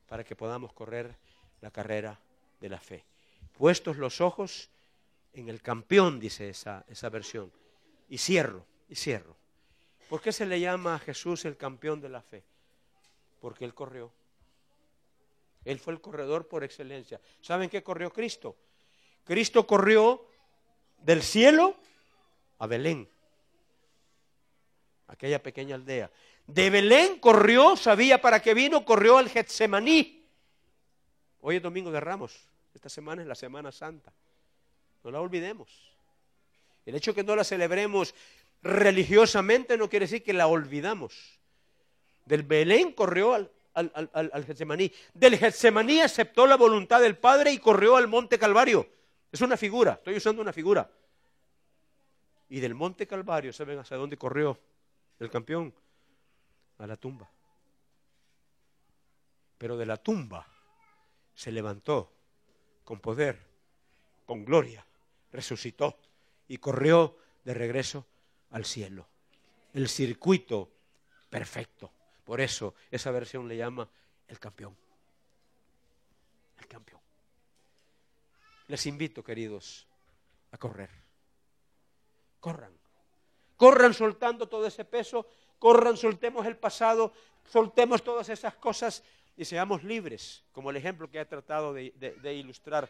para 0.07 0.23
que 0.23 0.37
podamos 0.37 0.75
correr 0.75 1.17
la 1.63 1.71
carrera 1.71 2.21
de 2.61 2.69
la 2.69 2.79
fe. 2.79 3.03
Puestos 3.57 3.97
los 3.97 4.21
ojos 4.21 4.69
en 5.33 5.49
el 5.49 5.63
campeón, 5.63 6.21
dice 6.21 6.51
esa, 6.51 6.85
esa 6.87 7.09
versión. 7.09 7.51
Y 8.11 8.19
cierro, 8.19 8.67
y 8.91 8.95
cierro. 8.95 9.37
¿Por 10.09 10.21
qué 10.21 10.33
se 10.33 10.47
le 10.47 10.61
llama 10.61 10.95
a 10.95 10.99
Jesús 10.99 11.45
el 11.45 11.57
campeón 11.57 12.01
de 12.01 12.09
la 12.09 12.23
fe? 12.23 12.45
Porque 13.41 13.65
Él 13.65 13.75
corrió. 13.75 14.13
Él 15.65 15.81
fue 15.81 15.93
el 15.93 16.01
corredor 16.01 16.47
por 16.47 16.63
excelencia. 16.63 17.21
¿Saben 17.41 17.69
qué 17.69 17.83
corrió 17.83 18.13
Cristo? 18.13 18.57
Cristo 19.25 19.67
corrió 19.67 20.25
del 20.99 21.23
cielo 21.23 21.77
a 22.59 22.67
Belén, 22.69 23.09
aquella 25.09 25.43
pequeña 25.43 25.75
aldea. 25.75 26.11
De 26.47 26.71
Belén 26.71 27.19
corrió, 27.19 27.77
sabía 27.77 28.21
para 28.21 28.41
qué 28.41 28.55
vino, 28.55 28.85
corrió 28.85 29.19
al 29.19 29.29
Getsemaní. 29.29 30.25
Hoy 31.41 31.57
es 31.57 31.63
domingo 31.63 31.91
de 31.91 31.99
Ramos, 31.99 32.49
esta 32.73 32.89
semana 32.89 33.23
es 33.23 33.29
la 33.29 33.35
Semana 33.35 33.73
Santa. 33.73 34.13
No 35.03 35.11
la 35.11 35.21
olvidemos. 35.21 35.69
El 36.85 36.95
hecho 36.95 37.13
que 37.13 37.25
no 37.25 37.35
la 37.35 37.43
celebremos 37.43 38.15
religiosamente 38.67 39.77
no 39.77 39.89
quiere 39.89 40.05
decir 40.05 40.23
que 40.23 40.33
la 40.33 40.47
olvidamos. 40.47 41.39
Del 42.25 42.43
Belén 42.43 42.93
corrió 42.93 43.35
al, 43.35 43.51
al, 43.77 44.45
Getsemaní. 44.45 44.93
Del 45.15 45.39
Getsemaní 45.39 46.01
aceptó 46.01 46.47
la 46.47 46.57
voluntad 46.57 47.01
del 47.01 47.17
Padre 47.17 47.53
y 47.53 47.59
corrió 47.59 47.97
al 47.97 48.09
Monte 48.09 48.39
Calvario. 48.39 48.89
Es 49.31 49.41
una 49.41 49.57
figura, 49.57 49.93
estoy 49.93 50.17
usando 50.17 50.43
una 50.43 50.53
figura. 50.53 50.91
Y 52.49 52.61
del 52.61 52.75
Monte 52.75 53.07
Calvario, 53.07 53.53
¿saben 53.53 53.79
hacia 53.79 53.97
dónde 53.97 54.17
corrió 54.17 54.59
el 55.19 55.31
campeón? 55.31 55.75
A 56.79 56.87
la 56.87 56.97
tumba. 56.97 57.31
Pero 59.59 59.77
de 59.77 59.87
la 59.87 59.97
tumba 59.97 60.47
se 61.35 61.51
levantó 61.51 62.13
con 62.85 63.01
poder, 63.01 63.39
con 64.27 64.45
gloria, 64.45 64.87
resucitó 65.33 65.99
y 66.49 66.59
corrió 66.59 67.17
de 67.45 67.55
regreso 67.55 68.07
al 68.51 68.65
cielo. 68.65 69.09
El 69.73 69.89
circuito 69.89 70.71
perfecto. 71.29 71.93
Por 72.25 72.41
eso 72.41 72.75
esa 72.91 73.11
versión 73.11 73.47
le 73.47 73.57
llama 73.57 73.89
el 74.29 74.39
campeón. 74.39 74.77
El 76.59 76.67
campeón. 76.67 77.01
Les 78.69 78.87
invito, 78.87 79.23
queridos, 79.23 79.87
a 80.51 80.59
correr 80.59 81.07
corran. 82.47 82.73
Corran 83.57 83.93
soltando 83.93 84.49
todo 84.49 84.69
ese 84.69 84.85
peso, 84.85 85.27
corran, 85.59 85.97
soltemos 85.97 86.47
el 86.47 86.57
pasado, 86.57 87.13
soltemos 87.51 88.05
todas 88.05 88.29
esas 88.29 88.55
cosas 88.55 89.03
y 89.37 89.45
seamos 89.45 89.83
libres, 89.83 90.45
como 90.53 90.71
el 90.71 90.77
ejemplo 90.77 91.11
que 91.11 91.19
he 91.19 91.25
tratado 91.25 91.75
de, 91.75 92.35
ilustrar. 92.35 92.89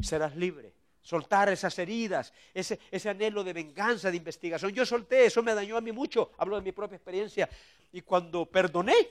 Serás 0.00 0.34
libre. 0.34 0.72
Soltar 1.08 1.48
esas 1.48 1.78
heridas, 1.78 2.34
ese, 2.52 3.08
anhelo 3.08 3.42
de 3.42 3.54
venganza, 3.54 4.10
de 4.10 4.18
investigación. 4.18 4.72
Yo 4.72 4.84
solté, 4.84 5.24
eso 5.24 5.42
me 5.42 5.54
dañó 5.54 5.78
a 5.78 5.80
mí 5.80 5.90
mucho, 5.90 6.32
hablo 6.36 6.56
de 6.56 6.60
mi 6.60 6.72
propia 6.72 6.96
experiencia. 6.96 7.48
Y 7.92 8.02
cuando 8.02 8.44
perdoné, 8.44 9.08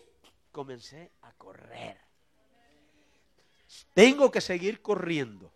comencé 0.52 1.10
a 1.24 1.34
correr. 1.34 1.98
Tengo 3.95 4.30
que 4.30 4.41
seguir 4.41 4.84
corriendo. 4.84 5.52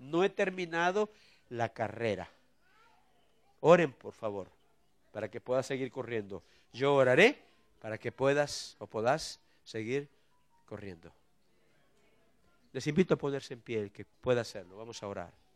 No 0.00 0.24
he 0.24 0.30
terminado 0.30 1.10
la 1.48 1.68
carrera. 1.68 2.28
Oren, 3.60 3.92
por 3.92 4.14
favor, 4.14 4.50
para 5.12 5.30
que 5.30 5.40
puedas 5.40 5.64
seguir 5.64 5.92
corriendo. 5.92 6.42
Yo 6.72 6.92
oraré 6.92 7.40
para 7.78 7.98
que 7.98 8.10
puedas 8.10 8.74
o 8.80 8.88
puedas 8.88 9.38
seguir 9.62 10.08
corriendo. 10.66 11.12
Les 12.72 12.84
invito 12.88 13.14
a 13.14 13.16
ponerse 13.16 13.54
en 13.54 13.60
pie, 13.60 13.80
el 13.80 13.92
que 13.92 14.04
pueda 14.04 14.40
hacerlo. 14.40 14.76
Vamos 14.76 15.00
a 15.04 15.06
orar. 15.06 15.47